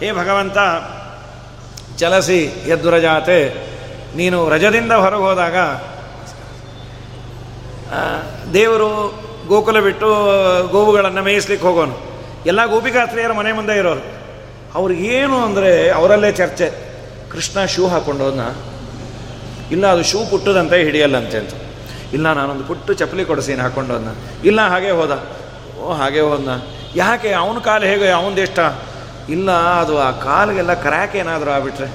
[0.00, 0.58] ಹೇ ಭಗವಂತ
[1.98, 3.38] ಚಲಸಿ ಯದ್ವ್ರಜಾತೆ
[4.16, 5.56] ನೀನು ರಜದಿಂದ ಹೊರಗೆ ಹೋದಾಗ
[8.54, 8.90] ದೇವರು
[9.48, 10.08] ಗೋಕುಲ ಬಿಟ್ಟು,
[10.68, 11.96] ಗೋವುಗಳನ್ನು ಮೇಯಿಸ್ಲಿಕ್ಕೆ ಹೋಗೋನು.
[12.46, 14.02] ಎಲ್ಲ ಗೋಪಿಕಾತ್ರಿಯರ ಮನೆ ಮುಂದೆ ಇರೋರು.
[14.74, 16.68] ಅವ್ರಿಗೇನು ಅಂದರೆ ಅವರಲ್ಲೇ ಚರ್ಚೆ.
[17.32, 18.42] ಕೃಷ್ಣ ಶೂ ಹಾಕೊಂಡೋದ್ನ.
[19.70, 21.54] ಇಲ್ಲ, ಅದು ಶೂ ಪುಟ್ಟದಂತೆ ಹಿಡಿಯಲ್ಲಂತೆ ಅಂತ
[22.12, 24.10] ಇಲ್ಲ, ನಾನೊಂದು ಪುಟ್ಟು ಚಪ್ಪಲಿ ಕೊಡಿಸೀನಿ ಹಾಕೊಂಡೋದ್ನ.
[24.44, 25.14] ಇಲ್ಲ, ಹಾಗೆ ಹೋದ.
[25.80, 26.50] ಓ, ಹಾಗೆ ಹೋದ್ನ.
[26.94, 28.58] ಯಾಕೆ, ಅವನ ಕಾಲು ಹೇಗೆ ಅವನದೆಷ್ಟ
[29.28, 31.88] ಇಲ್ಲ, ಅದು ಆ ಕಾಲಿಗೆಲ್ಲ ಕ್ರ್ಯಾಕ್ ಏನಾದರೂ ಆಗ್ಬಿಟ್ರೆ.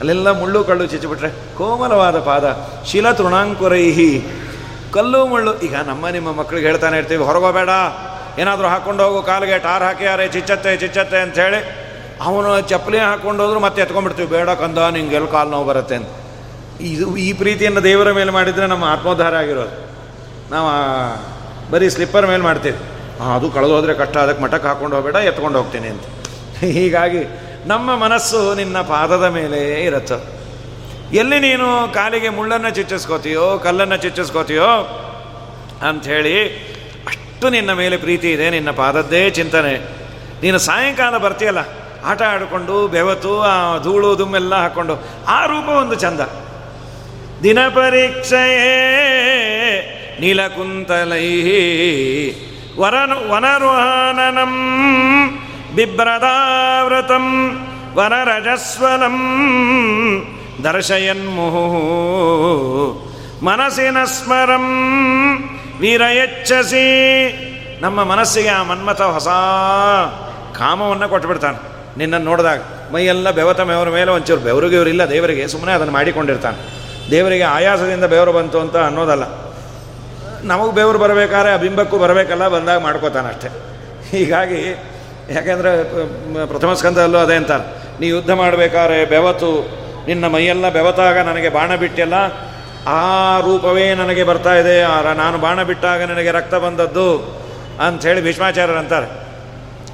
[0.00, 2.44] ಅಲ್ಲೆಲ್ಲ ಮುಳ್ಳು ಕಳ್ಳು ಚಿಚ್ಚಿಬಿಟ್ರೆ ಕೋಮಲವಾದ ಪಾದ.
[2.86, 4.12] ಶಿಲ ತೃಣಾಂಕುರೈಹಿ.
[4.92, 5.52] ಕಲ್ಲು ಮುಳ್ಳು.
[5.66, 7.68] ಈಗ ನಮ್ಮ ನಿಮ್ಮ ಮಕ್ಕಳಿಗೆ ಹೇಳ್ತಾನೆ ಇರ್ತೀವಿ ಹೊರಗೋಬೇಡ
[8.38, 11.60] ಏನಾದರೂ ಹಾಕ್ಕೊಂಡು ಹೋಗು, ಕಾಲಿಗೆ ಟಾರ್ ಹಾಕ್ಯಾರೆ ಚಿಚ್ಚತ್ತೆ ಚಿಚ್ಚತ್ತೆ ಅಂತ ಹೇಳಿ
[12.22, 14.28] ಅವನು ಚಪ್ಪಲಿ ಹಾಕ್ಕೊಂಡು ಹೋದ್ರು ಮತ್ತೆ ಎತ್ಕೊಂಡ್ಬಿಡ್ತೀವಿ.
[14.28, 16.08] ಬೇಡ ಕಂದ ನಿಂಗೆ ಎಲ್ಲಿ ಕಾಲು ನೋವು ಬರುತ್ತೆ ಅಂತ.
[16.80, 19.74] ಇದು ಈ ಪ್ರೀತಿಯನ್ನು ದೇವರ ಮೇಲೆ ಮಾಡಿದರೆ ನಮ್ಮ ಆತ್ಮೋದ್ಧಾರ ಆಗಿರೋದು.
[20.50, 20.68] ನಾವು
[21.72, 22.78] ಬರೀ ಸ್ಲಿಪ್ಪರ್ ಮೇಲೆ ಮಾಡ್ತೀವಿ.
[23.34, 24.16] ಅದು ಕಳೆದೋದ್ರೆ ಕಷ್ಟ.
[24.16, 26.06] ಅದಕ್ಕೆ ಮಠಕ್ಕೆ ಹಾಕ್ಕೊಂಡು ಹೋಗಬೇಡ, ಎತ್ಕೊಂಡು ಹೋಗ್ತೀನಿ ಅಂತ.
[26.60, 27.22] ಹೀಗಾಗಿ
[27.66, 30.38] ನಮ್ಮ ಮನಸ್ಸು ನಿನ್ನ ಪಾದದ ಮೇಲೆ ಇರುತ್ತೆ.
[31.16, 34.70] ಎಲ್ಲಿ ನೀನು ಕಾಲಿಗೆ ಮುಳ್ಳನ್ನು ಚುಚ್ಚಿಸ್ಕೋತೀಯೋ, ಕಲ್ಲನ್ನು ಚುಚ್ಚಿಸ್ಕೋತೀಯೋ
[35.88, 36.46] ಅಂಥೇಳಿ
[37.06, 39.74] ಅಷ್ಟು ನಿನ್ನ ಮೇಲೆ ಪ್ರೀತಿ ಇದೆ, ನಿನ್ನ ಪಾದದ್ದೇ ಚಿಂತನೆ.
[40.42, 41.58] ನೀನು ಸಾಯಂಕಾಲ ಬರ್ತೀಯಲ್ಲ,
[42.04, 44.94] ಆಟ ಆಡಿಕೊಂಡು ಬೆವತು, ಆ ಧೂಳು ದುಮ್ಮೆಲ್ಲ ಹಾಕ್ಕೊಂಡು
[45.28, 46.20] ಆ ರೂಪ ಒಂದು ಚಂದ.
[47.42, 48.76] ದಿನ ಪರೀಕ್ಷೆಯೇ
[50.20, 51.26] ನೀಲಕುಂತಲೈ
[52.78, 54.54] ವರನು ವನರುಹಾನನಂ
[55.76, 57.26] ಬಿಭ್ರದಾವೃತಂ
[57.94, 59.16] ವನರಜಸ್ವಲಂ
[60.64, 61.64] ದರ್ಶಯನ್ಮುಹು
[63.46, 64.66] ಮನಸ್ಸಿನ ಸ್ಮರಂ
[65.80, 66.86] ವೀರಯಚ್ಚಸಿ
[67.80, 69.28] ನಮ್ಮ ಮನಸ್ಸಿಗೆ ಆ ಮನ್ಮಥ ಹೊಸ
[70.58, 71.58] ಕಾಮವನ್ನು ಕೊಟ್ಬಿಡ್ತಾನೆ.
[71.98, 72.60] ನಿನ್ನನ್ನು ನೋಡಿದಾಗ
[72.92, 76.58] ಮೈಯೆಲ್ಲ ಬೆವತ ಮೇವರ ಮೇಲೆ ಒಂಚೂರು ಬೆವರಿಗೆ ಇವರಿಲ್ಲ, ದೇವರಿಗೆ ಸುಮ್ಮನೆ ಅದನ್ನು ಮಾಡಿಕೊಂಡಿರ್ತಾನೆ.
[77.10, 79.24] ದೇವರಿಗೆ ಆಯಾಸದಿಂದ ಬೆವರು ಬಂತು ಅಂತ ಅನ್ನೋದಲ್ಲ.
[80.44, 83.50] ನಮಗೆ ಬೆವರು ಬರಬೇಕಾದ್ರೆ ಆ ಬಿಂಬಕ್ಕೂ ಬರಬೇಕಲ್ಲ, ಬಂದಾಗ ಮಾಡ್ಕೋತಾನೆ ಅಷ್ಟೇ
[84.10, 84.60] ಹೀಗಾಗಿ
[85.34, 85.70] ಯಾಕೆಂದರೆ
[86.46, 87.64] ಪ್ರಥಮ ಸ್ಕಂದದಲ್ಲೂ ಅದೇ ಅಂತಾರೆ.
[88.00, 89.50] ನೀ ಯುದ್ಧ ಮಾಡಬೇಕಾದ್ರೆ ಬೆವತು,
[90.06, 92.16] ನಿನ್ನ ಮೈಯೆಲ್ಲ ಬೆವತಾಗ ನನಗೆ ಬಾಣ ಬಿಟ್ಟೆಲ್ಲ.
[92.86, 93.00] ಆ
[93.40, 94.76] ರೂಪವೇ ನನಗೆ ಬರ್ತಾ ಇದೆ.
[95.22, 97.08] ನಾನು ಬಾಣ ಬಿಟ್ಟಾಗ ನನಗೆ ರಕ್ತ ಬಂದದ್ದು
[97.86, 99.08] ಅಂಥೇಳಿ ಭೀಷ್ಮಾಚಾರ್ಯರು ಅಂತಾರೆ.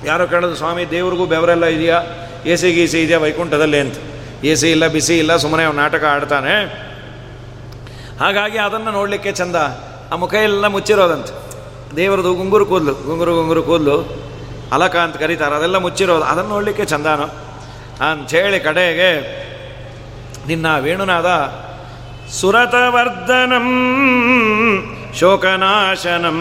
[0.07, 1.99] ಯಾರೋ ಕೇಳೋದು ಸ್ವಾಮಿ, ದೇವ್ರಿಗೂ ಬೆವರೆಲ್ಲ ಇದೆಯಾ?
[2.47, 3.97] ಎ ಸಿ ಗೀಸಿ ಇದೆಯಾ ವೈಕುಂಠದಲ್ಲಿ ಅಂತ.
[4.45, 6.55] ಎ ಸಿ ಇಲ್ಲ, ಬಿಸಿ ಇಲ್ಲ, ಸುಮ್ಮನೆ ಅವ್ನು ನಾಟಕ ಆಡ್ತಾನೆ.
[8.21, 9.57] ಹಾಗಾಗಿ ಅದನ್ನು ನೋಡಲಿಕ್ಕೆ ಚಂದ.
[10.13, 11.33] ಆ ಮುಖ ಎಲ್ಲ ಮುಚ್ಚಿರೋದಂತೆ.
[11.97, 13.97] ದೇವರದು ಗುಂಗುರು ಕೂದಲು, ಗುಂಗುರು ಗುಂಗುರು ಕೂದಲು.
[14.75, 16.25] ಅಲಕ ಅಂತ ಕರೀತಾರೆ, ಅದೆಲ್ಲ ಮುಚ್ಚಿರೋದು.
[16.25, 17.25] ಅದನ್ನು ನೋಡಲಿಕ್ಕೆ ಚಂದಾನು.
[18.11, 19.45] ಅಂಥೇಳಿ ಕಡೆಗೆ,
[20.47, 21.27] ನಿನ್ನ ವೇಣುನಾದ
[22.41, 23.69] ಸುರತವರ್ಧನಂ,
[25.19, 26.41] ಶೋಕನಾಶನಂ,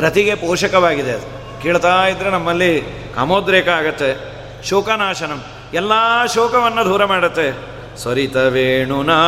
[0.00, 1.44] ರತಿಗೆ ಪೋಷಕವಾಗಿದೆ ಅದು.
[1.62, 2.82] ಕೇಳ್ತಾ ಇದ್ರೆ ನಮ್ಮಲ್ಲಿ
[3.14, 4.34] ಅಮೋದ್ರೇಕ ಆಗತ್ತೆ.
[4.68, 5.42] ಶೋಕನಾಶನಂ,
[5.74, 5.92] ಎಲ್ಲ
[6.34, 7.74] ಶೋಕವನ್ನು ದೂರ ಮಾಡುತ್ತೆ.
[7.96, 9.22] ಸ್ವರಿತ ವೇಣುನಾ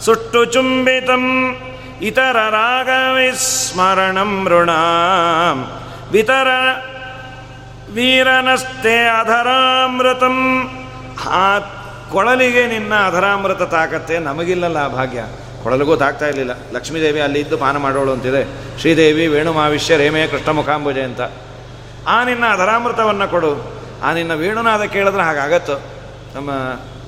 [0.00, 1.56] ಸುಟ್ಟು ಚುಂಬಿತಂ,
[2.02, 5.81] ಇತರ ರಾಗವಿಸ್ಮರಣಂ ಋಣಾಂ.
[6.12, 6.48] ವಿತರ
[7.92, 10.68] ವೀರನಸ್ತೆ ಅಧರಾಮೃತಂ.
[11.30, 11.58] ಆ
[12.12, 15.24] ಕೊಳಲಿಗೆ ನಿನ್ನ ಅಧರಾಮೃತ ತಾಕತ್ತೆ ನಮಗಿಲ್ಲಲ್ಲ ಆ ಭಾಗ್ಯ.
[15.62, 16.50] ಕೊಳಲಿಗೂ ತಾಕ್ತಾ ಇರಲಿಲ್ಲ.
[16.72, 18.72] ಲಕ್ಷ್ಮೀದೇವಿ ಅಲ್ಲಿ ಇದ್ದು ಪಾನ ಮಾಡೋಳು ಅಂತಿದೆ.
[18.80, 21.20] ಶ್ರೀದೇವಿ ವೇಣುಮಾವಿಷ್ಯ ರೇಮೇ ಕೃಷ್ಣ ಮುಖಾಂಬುಜೆ ಅಂತ.
[22.08, 23.82] ಆ ನಿನ್ನ ಅಧರಾಮೃತವನ್ನು ಕೊಡು.
[24.02, 25.82] ಆ ನಿನ್ನ ವೇಣುನಾದ ಕೇಳಿದ್ರೆ ಹಾಗಾಗತ್ತೋ.
[26.34, 26.50] ನಮ್ಮ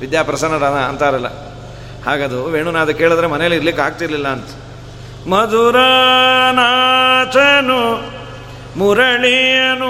[0.00, 1.26] ವಿದ್ಯಾಪ್ರಸನ್ನರ ಅಂತಾರಲ್ಲ.
[2.06, 4.46] ಹಾಗದು ವೇಣುನಾದ ಕೇಳಿದ್ರೆ ಮನೇಲಿ ಇರ್ಲಿಕ್ಕೆ ಆಗ್ತಿರ್ಲಿಲ್ಲ ಅಂತ.
[5.28, 8.14] ಮಧುರಾನಾಥನು
[8.76, 9.84] ಮುರಳಿಯನೂದನು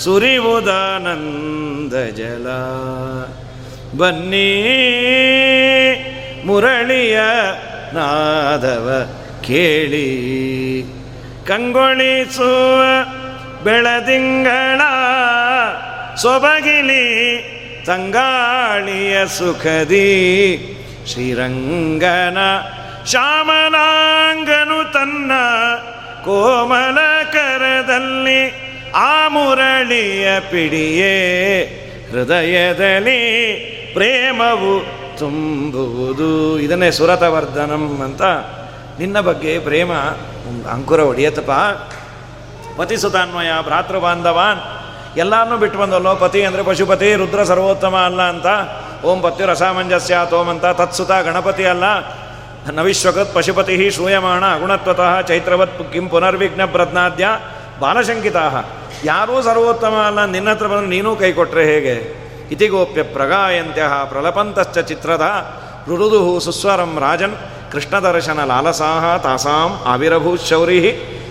[0.00, 2.46] ಸುರಿವುದಾನಂದ ಜಲ.
[3.98, 4.62] ಬನ್ನಿ
[6.46, 7.20] ಮುರಳಿಯ
[7.92, 9.10] ನಾದವ
[9.46, 10.22] ಕೇಳಿ.
[11.46, 12.82] ಕಂಗೊಳಿಸುವ
[13.64, 14.80] ಬೆಳದಿಂಗಳ
[16.16, 17.02] ಸೊಬಗಿಲಿ
[17.86, 20.08] ತಂಗಾಳಿಯ ಸುಖದಿ.
[21.12, 22.38] ಶ್ರೀರಂಗನ
[23.06, 25.32] ಶ್ಯಾಮಲಾಂಗನು ತನ್ನ
[26.24, 26.98] ಕೋಮಲ
[27.32, 28.40] ಕರದಲ್ಲಿ
[28.94, 31.14] ಆ ಮುರಳಿಯ ಪಿಡಿಯೇ,
[32.10, 33.20] ಹೃದಯದಲ್ಲಿ
[33.94, 34.74] ಪ್ರೇಮವು
[35.18, 36.58] ತುಂಬುವುದು.
[36.58, 38.22] ಇದನ್ನೇ ಸುರತವರ್ಧನಂ ಅಂತ
[39.00, 39.92] ನಿನ್ನ ಬಗ್ಗೆ ಪ್ರೇಮ
[40.72, 41.52] ಅಂಕುರ ಒಡೆಯತಪ್ಪ
[42.78, 44.60] ಪತಿ ಸುತಾನ್ವಯ, ಭ್ರಾತೃ ಬಾಂಧವಾನ್
[45.16, 48.48] ಎಲ್ಲರನ್ನೂ ಬಿಟ್ಟು ಬಂದಲ್ಲೋ, ಪತಿ ಅಂದರೆ ಪಶುಪತಿ, ರುದ್ರ ಸರ್ವೋತ್ತಮ ಅಲ್ಲ ಅಂತ.
[49.04, 51.86] ಓಂ ಪತ್ಯು ರಸಾಮಂಜಸ್ಯ ತೋಮಂತ ತತ್ಸುತ, ಗಣಪತಿ ಅಲ್ಲ.
[52.70, 57.28] ನವಿಶ್ವಕೃತ್ ಪಶುಪತಿ ಶ್ರೂಯಮಾಣ ಅಗುಣತ್ವತಃ ಚೈತ್ರವತ್ ಕಿಂ ಪುನರ್ವಿಘ್ನ ಪ್ರಜ್ಞಾದ್ಯ
[57.80, 58.64] ಬಾಲಶಂಕಿತಾ
[59.04, 61.94] ಯಾರೂ ಸರ್ವೋತ್ತಮ ಅಲ್ಲ ನಿನ್ನ ಹತ್ರ ಬಂದು ನೀನೂ ಕೈ ಕೊಟ್ಟರೆ ಹೇಗೆ?
[62.50, 65.22] ಇತಿಗೋಪ್ಯ ಪ್ರಗಾಯಂತ್ಯ ಪ್ರಲಪಂತಶ್ಚ ಚಿತ್ರದ.
[65.88, 67.36] ರುರುದು ಸುಸ್ವರಂ ರಾಜನ್,
[67.72, 70.80] ಕೃಷ್ಣದರ್ಶನ ಲಾಲಸಾಹ ತಾಸಾಂ ಆವಿರಭೂ ಶೌರಿ.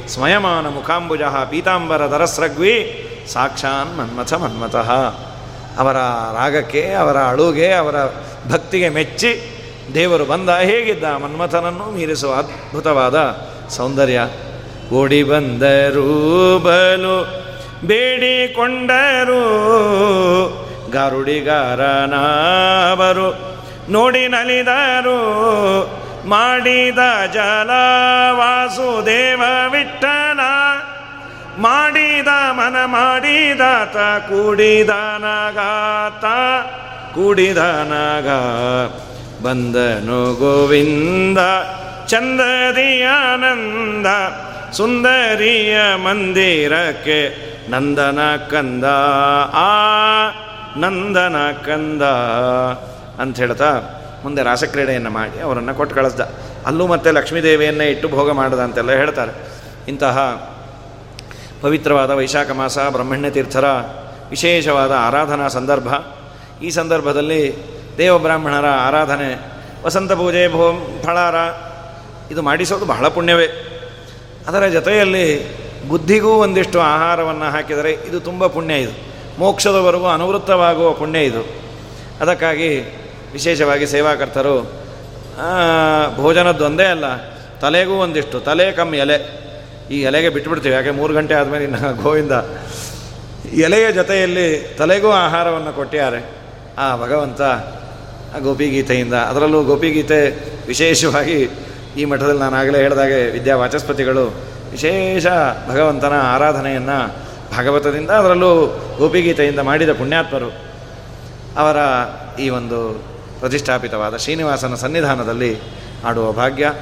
[0.08, 2.76] ಸ್ಮಯಮಾನ ಮುಖಾಂಬುಜ ಪೀತಾಂಬರ ದರಸ್ರಗ್ವಿ,
[3.34, 4.76] ಸಾಕ್ಷಾನ್ ಮನ್ಮಥ ಮನ್ಮಥ.
[5.80, 5.94] ಅವರ
[6.38, 7.96] ರಾಗಕ್ಕೆ, ಅವರ ಅಳುಗೆ, ಅವರ
[8.52, 9.61] ಭಕ್ತಿಗೆ ಮೆಚ್ಚಿ
[9.96, 11.04] ದೇವರು ಬಂದ ಹೇಗಿದ್ದ?
[11.04, 13.38] ಮನ್ಮಥನನ್ನು ಮೀರಿಸುವ ಅದ್ಭುತವಾದ
[13.70, 14.22] ಸೌಂದರ್ಯ.
[14.94, 17.42] ಓಡಿ ಬಂದರು ಬಲು
[17.88, 19.42] ಬೇಡಿಕೊಂಡರು,
[20.92, 23.58] ಗಾರುಡಿಗಾರನವರು,
[23.92, 25.20] ನೋಡಿ ನಲಿದರು,
[26.30, 27.00] ಮಾಡಿದ
[27.34, 27.70] ಜಲ
[28.32, 29.42] ವಾಸುದೇವ
[29.72, 30.40] ವಿಠಲ
[31.60, 36.26] ಮಾಡಿದ ಮನ ಮಾಡಿದಾತ ಕೂಡಿದ ನಗಾತ,
[37.16, 37.58] ಕೂಡಿದ
[39.44, 41.38] ಬಂದನು ಗೋವಿಂದ,
[42.08, 44.06] ಚಂದದಿಯಾನಂದ,
[44.72, 48.20] ಸುಂದರಿಯ ಮಂದಿರಕ್ಕೆ ನಂದನ
[48.50, 48.84] ಕಂದ,
[49.54, 49.72] ಆ
[50.78, 51.36] ನಂದನ
[51.66, 52.02] ಕಂದ
[53.22, 56.20] ಅಂತ ಹೇಳ್ತಾ ಮುಂದೆ ರಾಸಕ್ರೀಡೆಯನ್ನು ಮಾಡಿ ಅವರನ್ನು ಕೊಟ್ಟು ಕಳಿಸ್ದ.
[56.66, 59.32] ಅಲ್ಲೂ ಮತ್ತೆ ಲಕ್ಷ್ಮೀದೇವಿಯನ್ನೇ ಇಟ್ಟು ಭೋಗ ಮಾಡ್ದ ಅಂತೆಲ್ಲ ಹೇಳ್ತಾರೆ.
[59.88, 60.18] ಇಂತಹ
[61.62, 63.66] ಪವಿತ್ರವಾದ ವೈಶಾಖ ಮಾಸ, ಬ್ರಹ್ಮಣ್ಯ ತೀರ್ಥರ
[64.30, 65.94] ವಿಶೇಷವಾದ ಆರಾಧನಾ ಸಂದರ್ಭ.
[66.64, 67.72] ಈ ಸಂದರ್ಭದಲ್ಲಿ
[68.02, 69.30] ದೇವಬ್ರಾಹ್ಮಣರ ಆರಾಧನೆ.
[69.86, 70.66] ವಸಂತ ಪೂಜೆ ಭೋ
[71.04, 71.36] ಫಳಾರ,
[72.32, 73.48] ಇದು ಮಾಡಿಸೋದು ಬಹಳ ಪುಣ್ಯವೇ.
[74.48, 75.26] ಅದರ ಜೊತೆಯಲ್ಲಿ
[75.88, 78.94] ಬುದ್ಧಿಗೂ ಒಂದಿಷ್ಟು ಆಹಾರವನ್ನು ಹಾಕಿದರೆ ಇದು ತುಂಬ ಪುಣ್ಯ ಇದು.
[79.40, 81.42] ಮೋಕ್ಷದವರೆಗೂ ಅನುವೃತ್ತವಾಗುವ ಪುಣ್ಯ ಇದು.
[82.22, 82.70] ಅದಕ್ಕಾಗಿ
[83.34, 84.56] ವಿಶೇಷವಾಗಿ ಸೇವಾಕರ್ತರು
[86.16, 87.06] ಭೋಜನದ್ದು ಒಂದೇ ಅಲ್ಲ,
[87.62, 89.18] ತಲೆಗೂ ಒಂದಿಷ್ಟು, ತಲೆ ಕಮ್ಮಿ ಎಲೆ.
[89.92, 92.32] ಈ ಎಲೆಗೆ ಬಿಟ್ಬಿಡ್ತೀವಿ, ಯಾಕೆ ಮೂರು ಗಂಟೆ ಆದಮೇಲೆ ಇನ್ನು ಗೋವಿಂದ.
[93.66, 94.48] ಎಲೆಯ ಜೊತೆಯಲ್ಲಿ
[94.78, 96.22] ತಲೆಗೂ ಆಹಾರವನ್ನು ಕೊಟ್ಟಿದ್ದಾರೆ.
[96.78, 97.42] ಆ ಭಗವಂತ
[98.40, 99.14] ಗೋಪಿಗೀತೆಯಿಂದ.
[99.14, 100.30] ಅದರಲ್ಲೂ ಗೋಪಿಗೀತೆ
[100.68, 101.50] ವಿಶೇಷವಾಗಿ
[101.98, 104.26] ಈ ಮಠದಲ್ಲಿ ನಾನು ಆಗಲೇ ಹೇಳಿದಾಗೆ ವಿದ್ಯಾ ವಾಚಸ್ಪತಿಗಳು
[104.72, 105.26] ವಿಶೇಷ
[105.70, 107.08] ಭಗವಂತನ ಆರಾಧನೆಯನ್ನು
[107.58, 110.50] ಭಾಗವತದಿಂದ ಅದರಲ್ಲೂ ಗೋಪಿಗೀತೆಯಿಂದ ಮಾಡಿದ ಪುಣ್ಯಾತ್ಮರು.
[111.58, 111.78] ಅವರ
[112.40, 113.04] ಈ ಒಂದು
[113.40, 115.58] ಪ್ರತಿಷ್ಠಾಪಿತವಾದ ಶ್ರೀನಿವಾಸನ ಸನ್ನಿಧಾನದಲ್ಲಿ
[116.06, 116.74] ಆಡುವ ಭಾಗ್ಯ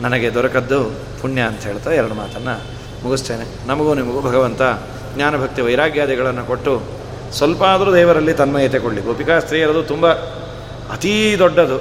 [0.00, 0.84] ನನಗೆ ದೊರಕದ್ದು
[1.22, 2.60] ಪುಣ್ಯ ಅಂತ ಹೇಳ್ತಾ ಎರಡು ಮಾತನ್ನು
[3.04, 3.68] ಮುಗಿಸ್ತೇನೆ.
[3.68, 4.62] ನಮಗೂ ನಿಮಗೂ ಭಗವಂತ
[5.14, 6.82] ಜ್ಞಾನಭಕ್ತಿ ವೈರಾಗ್ಯಾದಿಗಳನ್ನು ಕೊಟ್ಟು
[7.32, 9.00] ಸ್ವಲ್ಪ ಆದರೂ ದೇವರಲ್ಲಿ ತನ್ಮಯತೆ ಕೊಡಲಿ.
[9.00, 10.12] ಗೋಪಿಕಾ, ಸ್ತ್ರೀಯರದು ತುಂಬ
[10.94, 11.12] ಅತೀ
[11.44, 11.78] ದೊಡ್ಡದು.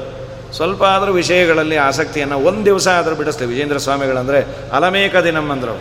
[0.58, 4.40] ಸ್ವಲ್ಪ ಆದರೂ ವಿಷಯಗಳಲ್ಲಿ ಆಸಕ್ತಿಯನ್ನು ಒಂದು ದಿವಸ ಆದರೂ ಬಿಡಿಸ್ತೇವೆ ವಿಜೇಂದ್ರ ಸ್ವಾಮಿಗಳಂದರೆ
[4.78, 5.76] ಅಲಮೇಕ ದಿನಮ್ಮಂದ್ರು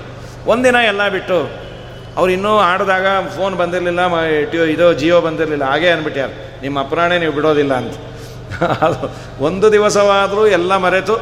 [0.53, 1.39] ಒಂದಿನ ಎಲ್ಲ ಬಿಟ್ಟು
[2.19, 3.07] ಅವ್ರು ಇನ್ನೂ ಆಡಿದಾಗ
[3.37, 4.01] ಫೋನ್ ಬಂದಿರಲಿಲ್ಲ
[4.75, 6.31] ಇದು ಜಿಯೋ ಬಂದಿರಲಿಲ್ಲ, ಹಾಗೆ ಅಂದ್ಬಿಟ್ಯಾರ
[6.65, 7.95] ನಿಮ್ಮ ಅಪರಾಣೆ ನೀವು ಬಿಡೋದಿಲ್ಲ ಅಂತ.
[8.87, 9.01] ಅದು
[9.47, 11.15] ಒಂದು ದಿವಸವಾದರೂ ಎಲ್ಲ ಮರೆತು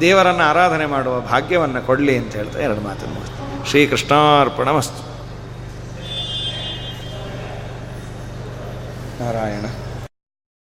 [0.00, 3.22] ದೇವರನ್ನು ಆರಾಧನೆ ಮಾಡುವ ಭಾಗ್ಯವನ್ನು ಕೊಡಲಿ ಅಂತ ಹೇಳ್ತಾ ಎರಡು ಮಾತನ್ನು
[3.70, 5.02] ಶ್ರೀಕೃಷ್ಣಾರ್ಪಣ ಮಸ್ತು
[9.20, 9.66] ನಾರಾಯಣ.